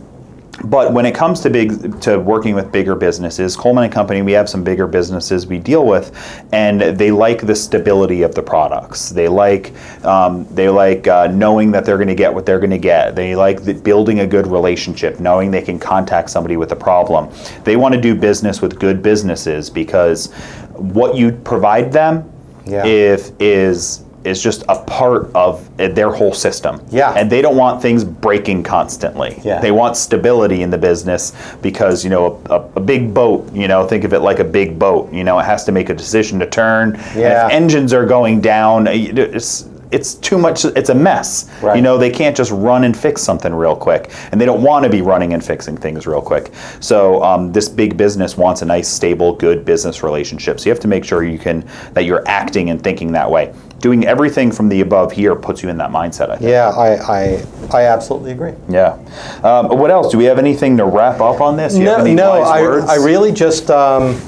But 0.64 0.92
when 0.92 1.06
it 1.06 1.14
comes 1.14 1.40
to 1.40 1.50
big 1.50 2.00
to 2.00 2.18
working 2.18 2.54
with 2.54 2.72
bigger 2.72 2.94
businesses, 2.94 3.56
Coleman 3.56 3.84
and 3.84 3.92
Company, 3.92 4.22
we 4.22 4.32
have 4.32 4.48
some 4.48 4.64
bigger 4.64 4.86
businesses 4.86 5.46
we 5.46 5.58
deal 5.58 5.86
with, 5.86 6.12
and 6.52 6.80
they 6.80 7.10
like 7.10 7.46
the 7.46 7.54
stability 7.54 8.22
of 8.22 8.34
the 8.34 8.42
products. 8.42 9.10
They 9.10 9.28
like 9.28 9.72
um, 10.04 10.46
they 10.54 10.68
like 10.68 11.06
uh, 11.06 11.28
knowing 11.28 11.70
that 11.72 11.84
they're 11.84 11.96
going 11.96 12.08
to 12.08 12.14
get 12.14 12.34
what 12.34 12.44
they're 12.44 12.58
going 12.58 12.70
to 12.70 12.78
get. 12.78 13.14
They 13.14 13.36
like 13.36 13.62
the, 13.62 13.74
building 13.74 14.20
a 14.20 14.26
good 14.26 14.46
relationship, 14.48 15.20
knowing 15.20 15.50
they 15.50 15.62
can 15.62 15.78
contact 15.78 16.30
somebody 16.30 16.56
with 16.56 16.72
a 16.72 16.76
problem. 16.76 17.30
They 17.64 17.76
want 17.76 17.94
to 17.94 18.00
do 18.00 18.14
business 18.14 18.60
with 18.60 18.78
good 18.80 19.02
businesses 19.02 19.70
because 19.70 20.32
what 20.74 21.16
you 21.16 21.32
provide 21.32 21.92
them 21.92 22.30
Yeah. 22.66 22.84
if 22.84 23.30
is 23.40 24.04
is 24.24 24.42
just 24.42 24.64
a 24.68 24.82
part 24.84 25.30
of 25.34 25.68
their 25.76 26.10
whole 26.10 26.32
system. 26.32 26.84
Yeah. 26.90 27.12
And 27.12 27.30
they 27.30 27.40
don't 27.40 27.56
want 27.56 27.80
things 27.80 28.04
breaking 28.04 28.62
constantly. 28.64 29.40
Yeah. 29.44 29.60
They 29.60 29.70
want 29.70 29.96
stability 29.96 30.62
in 30.62 30.70
the 30.70 30.78
business 30.78 31.32
because, 31.62 32.04
you 32.04 32.10
know, 32.10 32.42
a, 32.46 32.60
a 32.76 32.80
big 32.80 33.14
boat, 33.14 33.52
you 33.52 33.68
know, 33.68 33.86
think 33.86 34.04
of 34.04 34.12
it 34.12 34.20
like 34.20 34.38
a 34.38 34.44
big 34.44 34.78
boat. 34.78 35.12
You 35.12 35.24
know, 35.24 35.38
it 35.38 35.44
has 35.44 35.64
to 35.64 35.72
make 35.72 35.88
a 35.88 35.94
decision 35.94 36.38
to 36.40 36.46
turn. 36.46 36.94
Yeah. 37.14 37.46
if 37.46 37.52
engines 37.52 37.92
are 37.92 38.06
going 38.06 38.40
down, 38.40 38.86
it's 38.88 39.68
it's 39.90 40.14
too 40.14 40.38
much 40.38 40.64
it's 40.64 40.90
a 40.90 40.94
mess. 40.94 41.50
Right. 41.62 41.76
You 41.76 41.82
know, 41.82 41.98
they 41.98 42.10
can't 42.10 42.36
just 42.36 42.50
run 42.50 42.84
and 42.84 42.96
fix 42.96 43.22
something 43.22 43.54
real 43.54 43.76
quick. 43.76 44.12
And 44.30 44.40
they 44.40 44.44
don't 44.44 44.62
want 44.62 44.84
to 44.84 44.90
be 44.90 45.02
running 45.02 45.32
and 45.32 45.44
fixing 45.44 45.76
things 45.76 46.06
real 46.06 46.22
quick. 46.22 46.52
So 46.80 47.22
um, 47.22 47.52
this 47.52 47.68
big 47.68 47.96
business 47.96 48.36
wants 48.36 48.62
a 48.62 48.66
nice, 48.66 48.88
stable, 48.88 49.34
good 49.34 49.64
business 49.64 50.02
relationship. 50.02 50.60
So 50.60 50.66
you 50.66 50.72
have 50.72 50.80
to 50.80 50.88
make 50.88 51.04
sure 51.04 51.24
you 51.24 51.38
can 51.38 51.66
that 51.94 52.04
you're 52.04 52.26
acting 52.28 52.70
and 52.70 52.82
thinking 52.82 53.12
that 53.12 53.30
way. 53.30 53.54
Doing 53.80 54.06
everything 54.06 54.50
from 54.50 54.68
the 54.68 54.80
above 54.80 55.12
here 55.12 55.36
puts 55.36 55.62
you 55.62 55.68
in 55.68 55.76
that 55.76 55.90
mindset, 55.90 56.30
I 56.30 56.36
think. 56.36 56.50
Yeah, 56.50 56.70
I, 56.70 56.96
I, 56.96 57.46
I 57.72 57.82
absolutely 57.84 58.32
agree. 58.32 58.52
Yeah. 58.68 58.98
Um, 59.44 59.68
what 59.78 59.92
else? 59.92 60.10
Do 60.10 60.18
we 60.18 60.24
have 60.24 60.38
anything 60.38 60.76
to 60.78 60.84
wrap 60.84 61.20
up 61.20 61.40
on 61.40 61.56
this? 61.56 61.74
Do 61.74 61.80
you 61.80 61.84
no, 61.84 62.02
no, 62.04 62.32
I, 62.32 62.62
words? 62.62 62.86
I 62.88 62.96
really 62.96 63.30
just 63.30 63.70
um, 63.70 64.20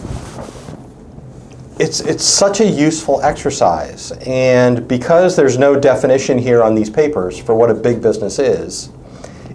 it's 1.80 2.00
it's 2.00 2.24
such 2.24 2.60
a 2.60 2.64
useful 2.64 3.20
exercise, 3.22 4.12
and 4.26 4.86
because 4.86 5.34
there's 5.34 5.58
no 5.58 5.78
definition 5.80 6.38
here 6.38 6.62
on 6.62 6.74
these 6.74 6.90
papers 6.90 7.38
for 7.38 7.54
what 7.54 7.70
a 7.70 7.74
big 7.74 8.00
business 8.02 8.38
is, 8.38 8.90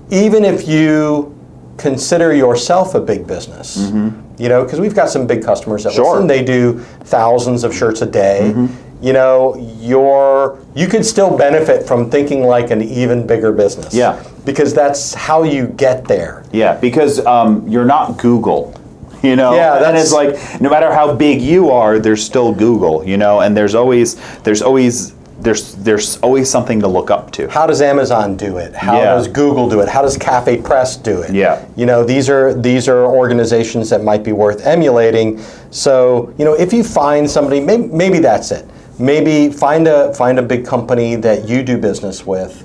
even 0.10 0.43
if 0.43 0.68
you 0.68 1.32
consider 1.78 2.34
yourself 2.34 2.96
a 2.96 3.00
big 3.00 3.28
business, 3.28 3.91
you 4.38 4.50
know, 4.50 4.64
because 4.64 4.80
we've 4.80 4.96
got 4.96 5.10
some 5.10 5.28
big 5.28 5.43
customers 5.43 5.84
that 5.84 5.93
Mm-hmm. 5.93 5.98
Sure. 5.98 6.16
Mm-hmm. 6.16 6.28
listen, 6.28 6.28
they 6.28 6.43
do 6.43 6.80
thousands 7.06 7.64
of 7.64 7.74
shirts 7.76 8.02
a 8.02 8.06
day. 8.06 8.68
You 9.06 9.14
know, 9.14 9.56
you're 9.80 10.58
you 10.74 10.88
could 10.88 11.06
still 11.06 11.38
benefit 11.38 11.88
from 11.88 12.10
thinking 12.10 12.43
like 12.43 12.72
an 12.72 12.82
even 12.82 13.28
bigger 13.28 13.51
business. 13.51 13.93
Yeah. 13.93 14.24
because 14.45 14.74
that's 14.74 15.14
how 15.14 15.43
you 15.43 15.68
get 15.68 16.06
there. 16.08 16.43
Yeah, 16.51 16.76
because 16.78 17.24
um, 17.28 17.68
you're 17.68 17.86
not 17.86 18.18
Google. 18.18 18.74
You 19.22 19.36
know, 19.36 19.53
Yeah, 19.56 19.78
that's- 19.78 20.12
like 20.12 20.60
no 20.60 20.72
matter 20.72 20.91
how 20.91 21.14
big 21.14 21.39
you 21.39 21.70
are, 21.70 21.99
there's 21.99 22.24
still 22.26 22.51
Google. 22.51 23.03
You 23.06 23.18
know, 23.18 23.41
and 23.41 23.56
there's 23.56 23.76
always 23.76 24.16
there's 24.41 24.64
always 24.64 25.14
there's 25.39 25.76
there's 25.76 26.18
always 26.22 26.49
something 26.49 26.80
to 26.80 26.88
look 26.88 27.12
up 27.12 27.30
to. 27.34 27.47
How 27.47 27.68
does 27.68 27.82
Amazon 27.84 28.36
do 28.36 28.58
it? 28.58 28.74
How 28.74 28.97
Yeah. 28.97 29.14
does 29.14 29.28
Google 29.28 29.70
do 29.70 29.82
it? 29.82 29.88
How 29.88 30.01
does 30.01 30.18
Cafe 30.18 30.62
Press 30.64 30.97
do 30.97 31.22
it? 31.22 31.32
Yeah. 31.32 31.64
You 31.76 31.86
know, 31.86 32.03
these 32.03 32.28
are 32.28 32.56
these 32.56 32.88
are 32.89 33.06
organizations 33.06 33.88
that 33.91 34.03
might 34.03 34.24
be 34.24 34.32
worth 34.32 34.66
emulating. 34.66 35.39
So, 35.70 36.34
you 36.39 36.45
know, 36.45 36.53
if 36.53 36.74
you 36.74 36.84
find 36.84 37.30
somebody, 37.30 37.60
maybe, 37.60 37.86
maybe 37.88 38.18
that's 38.18 38.49
it. 38.49 38.66
Maybe 38.98 39.52
find 39.52 39.88
a 39.88 40.14
find 40.14 40.39
a 40.39 40.41
big 40.41 40.66
company 40.66 41.16
that 41.18 41.48
you 41.48 41.64
do 41.64 41.78
business 41.78 42.26
with 42.26 42.64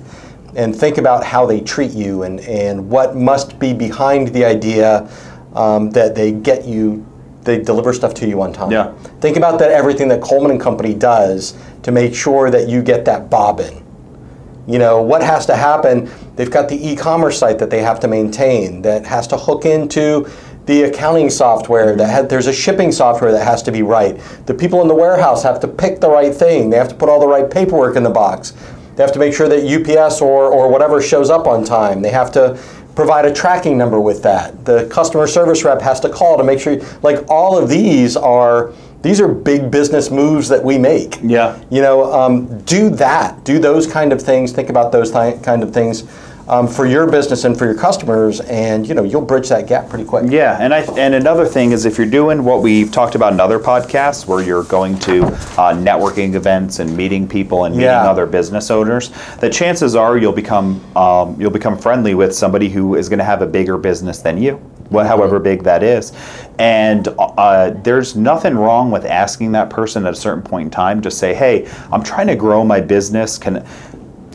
and 0.56 0.74
think 0.74 0.98
about 0.98 1.24
how 1.24 1.46
they 1.46 1.60
treat 1.60 1.92
you 1.92 2.22
and, 2.22 2.40
and 2.40 2.88
what 2.88 3.16
must 3.16 3.58
be 3.58 3.72
behind 3.72 4.28
the 4.28 4.44
idea 4.44 5.08
um, 5.54 5.90
that 5.90 6.14
they 6.14 6.32
get 6.32 6.64
you 6.64 7.06
they 7.42 7.60
deliver 7.60 7.92
stuff 7.92 8.12
to 8.14 8.28
you 8.28 8.42
on 8.42 8.52
time. 8.52 8.70
Yeah. 8.70 8.92
Think 9.20 9.36
about 9.36 9.58
that 9.60 9.70
everything 9.70 10.08
that 10.08 10.20
Coleman 10.20 10.50
and 10.50 10.60
Company 10.60 10.94
does 10.94 11.56
to 11.82 11.90
make 11.90 12.14
sure 12.14 12.50
that 12.50 12.68
you 12.68 12.82
get 12.82 13.04
that 13.06 13.30
bobbin 13.30 13.82
you 14.70 14.78
know 14.78 15.02
what 15.02 15.22
has 15.22 15.46
to 15.46 15.56
happen 15.56 16.08
they've 16.36 16.50
got 16.50 16.68
the 16.68 16.88
e-commerce 16.88 17.38
site 17.38 17.58
that 17.58 17.70
they 17.70 17.82
have 17.82 17.98
to 17.98 18.06
maintain 18.06 18.82
that 18.82 19.04
has 19.04 19.26
to 19.26 19.36
hook 19.36 19.64
into 19.64 20.30
the 20.66 20.82
accounting 20.82 21.30
software 21.30 21.96
that 21.96 22.08
had, 22.08 22.28
there's 22.28 22.46
a 22.46 22.52
shipping 22.52 22.92
software 22.92 23.32
that 23.32 23.44
has 23.44 23.62
to 23.64 23.72
be 23.72 23.82
right. 23.82 24.20
The 24.46 24.54
people 24.54 24.82
in 24.82 24.88
the 24.88 24.94
warehouse 24.94 25.42
have 25.42 25.60
to 25.60 25.68
pick 25.68 26.00
the 26.00 26.08
right 26.08 26.34
thing. 26.34 26.70
They 26.70 26.76
have 26.76 26.88
to 26.88 26.94
put 26.94 27.08
all 27.08 27.20
the 27.20 27.26
right 27.26 27.50
paperwork 27.50 27.96
in 27.96 28.02
the 28.02 28.10
box. 28.10 28.52
They 28.96 29.02
have 29.02 29.12
to 29.12 29.18
make 29.18 29.32
sure 29.34 29.48
that 29.48 29.64
ups 29.98 30.20
or, 30.20 30.52
or 30.52 30.70
whatever 30.70 31.00
shows 31.00 31.30
up 31.30 31.46
on 31.46 31.64
time. 31.64 32.02
They 32.02 32.10
have 32.10 32.30
to 32.32 32.60
provide 32.94 33.24
a 33.24 33.32
tracking 33.32 33.78
number 33.78 33.98
with 34.00 34.22
that. 34.22 34.64
The 34.64 34.86
customer 34.88 35.26
service 35.26 35.64
rep 35.64 35.80
has 35.80 36.00
to 36.00 36.10
call 36.10 36.36
to 36.36 36.44
make 36.44 36.60
sure 36.60 36.80
like 37.02 37.24
all 37.28 37.56
of 37.56 37.68
these 37.68 38.16
are 38.16 38.72
these 39.02 39.18
are 39.18 39.28
big 39.28 39.70
business 39.70 40.10
moves 40.10 40.48
that 40.50 40.62
we 40.62 40.76
make. 40.76 41.18
Yeah. 41.22 41.58
you 41.70 41.80
know, 41.80 42.12
um, 42.12 42.60
do 42.64 42.90
that. 42.90 43.42
Do 43.44 43.58
those 43.58 43.86
kind 43.86 44.12
of 44.12 44.20
things. 44.20 44.52
Think 44.52 44.68
about 44.68 44.92
those 44.92 45.10
thi- 45.10 45.38
kind 45.42 45.62
of 45.62 45.72
things 45.72 46.02
um, 46.50 46.66
for 46.66 46.84
your 46.84 47.08
business 47.08 47.44
and 47.44 47.56
for 47.56 47.64
your 47.64 47.76
customers, 47.76 48.40
and 48.40 48.86
you 48.86 48.92
know, 48.94 49.04
you'll 49.04 49.20
bridge 49.24 49.48
that 49.50 49.68
gap 49.68 49.88
pretty 49.88 50.04
quick. 50.04 50.24
Yeah, 50.28 50.58
and 50.60 50.74
I 50.74 50.80
and 50.98 51.14
another 51.14 51.46
thing 51.46 51.70
is 51.70 51.84
if 51.86 51.96
you're 51.96 52.08
doing 52.10 52.42
what 52.42 52.60
we've 52.60 52.90
talked 52.90 53.14
about 53.14 53.32
in 53.32 53.38
other 53.40 53.60
podcasts, 53.60 54.26
where 54.26 54.42
you're 54.42 54.64
going 54.64 54.98
to 55.00 55.24
uh, 55.26 55.72
networking 55.74 56.34
events 56.34 56.80
and 56.80 56.96
meeting 56.96 57.28
people 57.28 57.64
and 57.66 57.74
meeting 57.76 57.86
Yeah. 57.90 58.10
other 58.10 58.26
business 58.26 58.68
owners, 58.70 59.10
the 59.38 59.48
chances 59.48 59.94
are 59.94 60.18
you'll 60.18 60.32
become 60.32 60.80
um, 60.96 61.40
you'll 61.40 61.52
become 61.52 61.78
friendly 61.78 62.14
with 62.14 62.34
somebody 62.34 62.68
who 62.68 62.96
is 62.96 63.08
going 63.08 63.20
to 63.20 63.24
have 63.24 63.42
a 63.42 63.46
bigger 63.46 63.78
business 63.78 64.18
than 64.20 64.36
you. 64.36 64.60
wh- 64.92 65.06
however 65.06 65.38
big 65.38 65.62
that 65.62 65.84
is. 65.84 66.12
And 66.58 67.06
uh, 67.18 67.70
there's 67.84 68.16
nothing 68.16 68.56
wrong 68.56 68.90
with 68.90 69.04
asking 69.04 69.52
that 69.52 69.70
person 69.70 70.04
at 70.04 70.12
a 70.12 70.16
certain 70.16 70.42
point 70.42 70.64
in 70.66 70.70
time 70.70 71.00
to 71.02 71.10
say, 71.12 71.32
"Hey, 71.32 71.70
I'm 71.92 72.02
trying 72.02 72.26
to 72.26 72.34
grow 72.34 72.64
my 72.64 72.80
business. 72.80 73.38
Can 73.38 73.64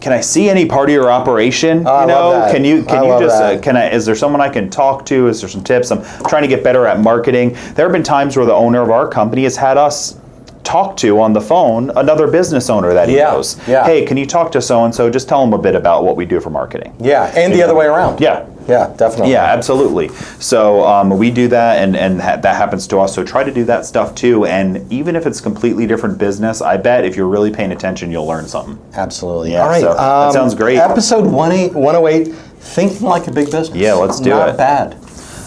can 0.06 0.14
I 0.14 0.22
see 0.22 0.52
any 0.52 0.68
part 0.68 0.88
of 0.88 0.94
your 0.94 1.12
operation? 1.12 1.82
Oh, 1.88 2.02
you 2.02 2.06
know, 2.06 2.48
can 2.52 2.64
you 2.64 2.84
can 2.84 3.00
I 3.00 3.06
you 3.08 3.20
just 3.20 3.42
uh, 3.42 3.60
can 3.60 3.76
I? 3.76 3.90
Is 3.90 4.06
there 4.06 4.14
someone 4.14 4.40
I 4.40 4.50
can 4.50 4.70
talk 4.70 5.04
to? 5.08 5.28
Is 5.30 5.42
there 5.42 5.50
some 5.50 5.64
tips? 5.64 5.90
I'm 5.90 6.04
trying 6.28 6.44
to 6.44 6.48
get 6.48 6.64
better 6.64 6.86
at 6.86 7.00
marketing. 7.00 7.54
There 7.74 7.88
have 7.88 7.92
been 7.92 8.04
times 8.04 8.38
where 8.38 8.46
the 8.46 8.54
owner 8.54 8.84
of 8.84 8.92
our 8.92 9.08
company 9.08 9.46
has 9.46 9.58
had 9.58 9.78
us 9.78 10.20
talk 10.66 10.98
to 10.98 11.20
on 11.22 11.32
the 11.34 11.42
phone 11.42 11.92
another 11.96 12.28
business 12.28 12.70
owner 12.70 12.94
that 12.94 13.08
he 13.08 13.16
Yeah, 13.18 13.32
knows. 13.32 13.58
yeah. 13.68 13.86
Hey, 13.86 14.06
can 14.06 14.18
you 14.18 14.26
talk 14.26 14.52
to 14.54 14.62
so 14.62 14.84
and 14.84 14.94
so? 14.94 15.10
Just 15.10 15.30
tell 15.30 15.42
them 15.42 15.54
a 15.54 15.58
bit 15.58 15.76
about 15.76 16.04
what 16.04 16.16
we 16.18 16.26
do 16.26 16.40
for 16.42 16.50
marketing. 16.50 16.94
Yeah, 17.00 17.32
and 17.36 17.54
the 17.54 17.64
other 17.64 17.76
way 17.76 17.86
around. 17.86 18.20
Yeah. 18.20 18.46
Yeah, 18.68 18.92
definitely. 18.98 19.32
Yeah, 19.32 19.44
absolutely. 19.44 20.08
So 20.40 20.84
um, 20.88 21.16
we 21.20 21.30
do 21.30 21.48
that, 21.50 21.78
and 21.84 21.96
and 21.96 22.20
ha- 22.20 22.38
that 22.38 22.56
happens 22.56 22.88
to 22.88 22.98
us. 22.98 23.14
So 23.14 23.24
try 23.24 23.44
to 23.44 23.52
do 23.52 23.64
that 23.66 23.86
stuff 23.86 24.16
too. 24.16 24.46
And 24.46 24.92
even 24.92 25.16
if 25.16 25.28
it's 25.28 25.40
completely 25.40 25.86
different 25.86 26.18
business, 26.18 26.64
I 26.64 26.78
bet 26.78 27.06
if 27.06 27.16
you're 27.16 27.28
really 27.28 27.52
paying 27.52 27.72
attention, 27.72 28.10
you'll 28.12 28.26
learn 28.26 28.48
something. 28.48 28.80
Absolutely. 28.96 29.52
Yeah, 29.52 29.62
All 29.62 29.68
right. 29.70 29.82
so 29.82 29.94
that 29.94 30.34
sounds 30.34 30.56
great. 30.56 30.78
Episode 30.80 31.26
18 31.28 31.74
108 31.76 32.34
Thinking 32.60 33.02
Like 33.08 33.28
a 33.28 33.32
Big 33.32 33.52
Business. 33.52 33.78
Yeah, 33.78 33.94
let's 33.94 34.20
do 34.20 34.32
Not 34.32 34.50
it. 34.50 34.52
Not 34.54 34.58
bad. 34.58 34.98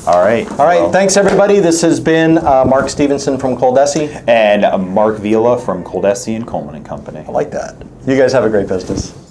All 0.09 0.21
right. 0.21 0.51
All 0.53 0.65
right. 0.65 0.91
thanks, 0.91 1.19
everybody. 1.19 1.61
This 1.61 1.83
has 1.83 2.01
been 2.01 2.39
uh, 2.39 2.65
Mark 2.65 2.89
Stevenson 2.89 3.37
from 3.37 3.59
Coldesi. 3.59 4.27
And 4.27 4.65
uh, 4.65 4.79
Mark 4.79 5.19
Vila 5.19 5.61
from 5.61 5.85
Coldesi 5.85 6.35
and 6.35 6.47
Coleman 6.47 6.77
and 6.77 6.87
Company. 6.87 7.19
I 7.19 7.31
like 7.31 7.51
that. 7.51 7.77
You 8.07 8.17
guys 8.17 8.33
have 8.33 8.43
a 8.43 8.49
great 8.49 8.69
business. 8.69 9.28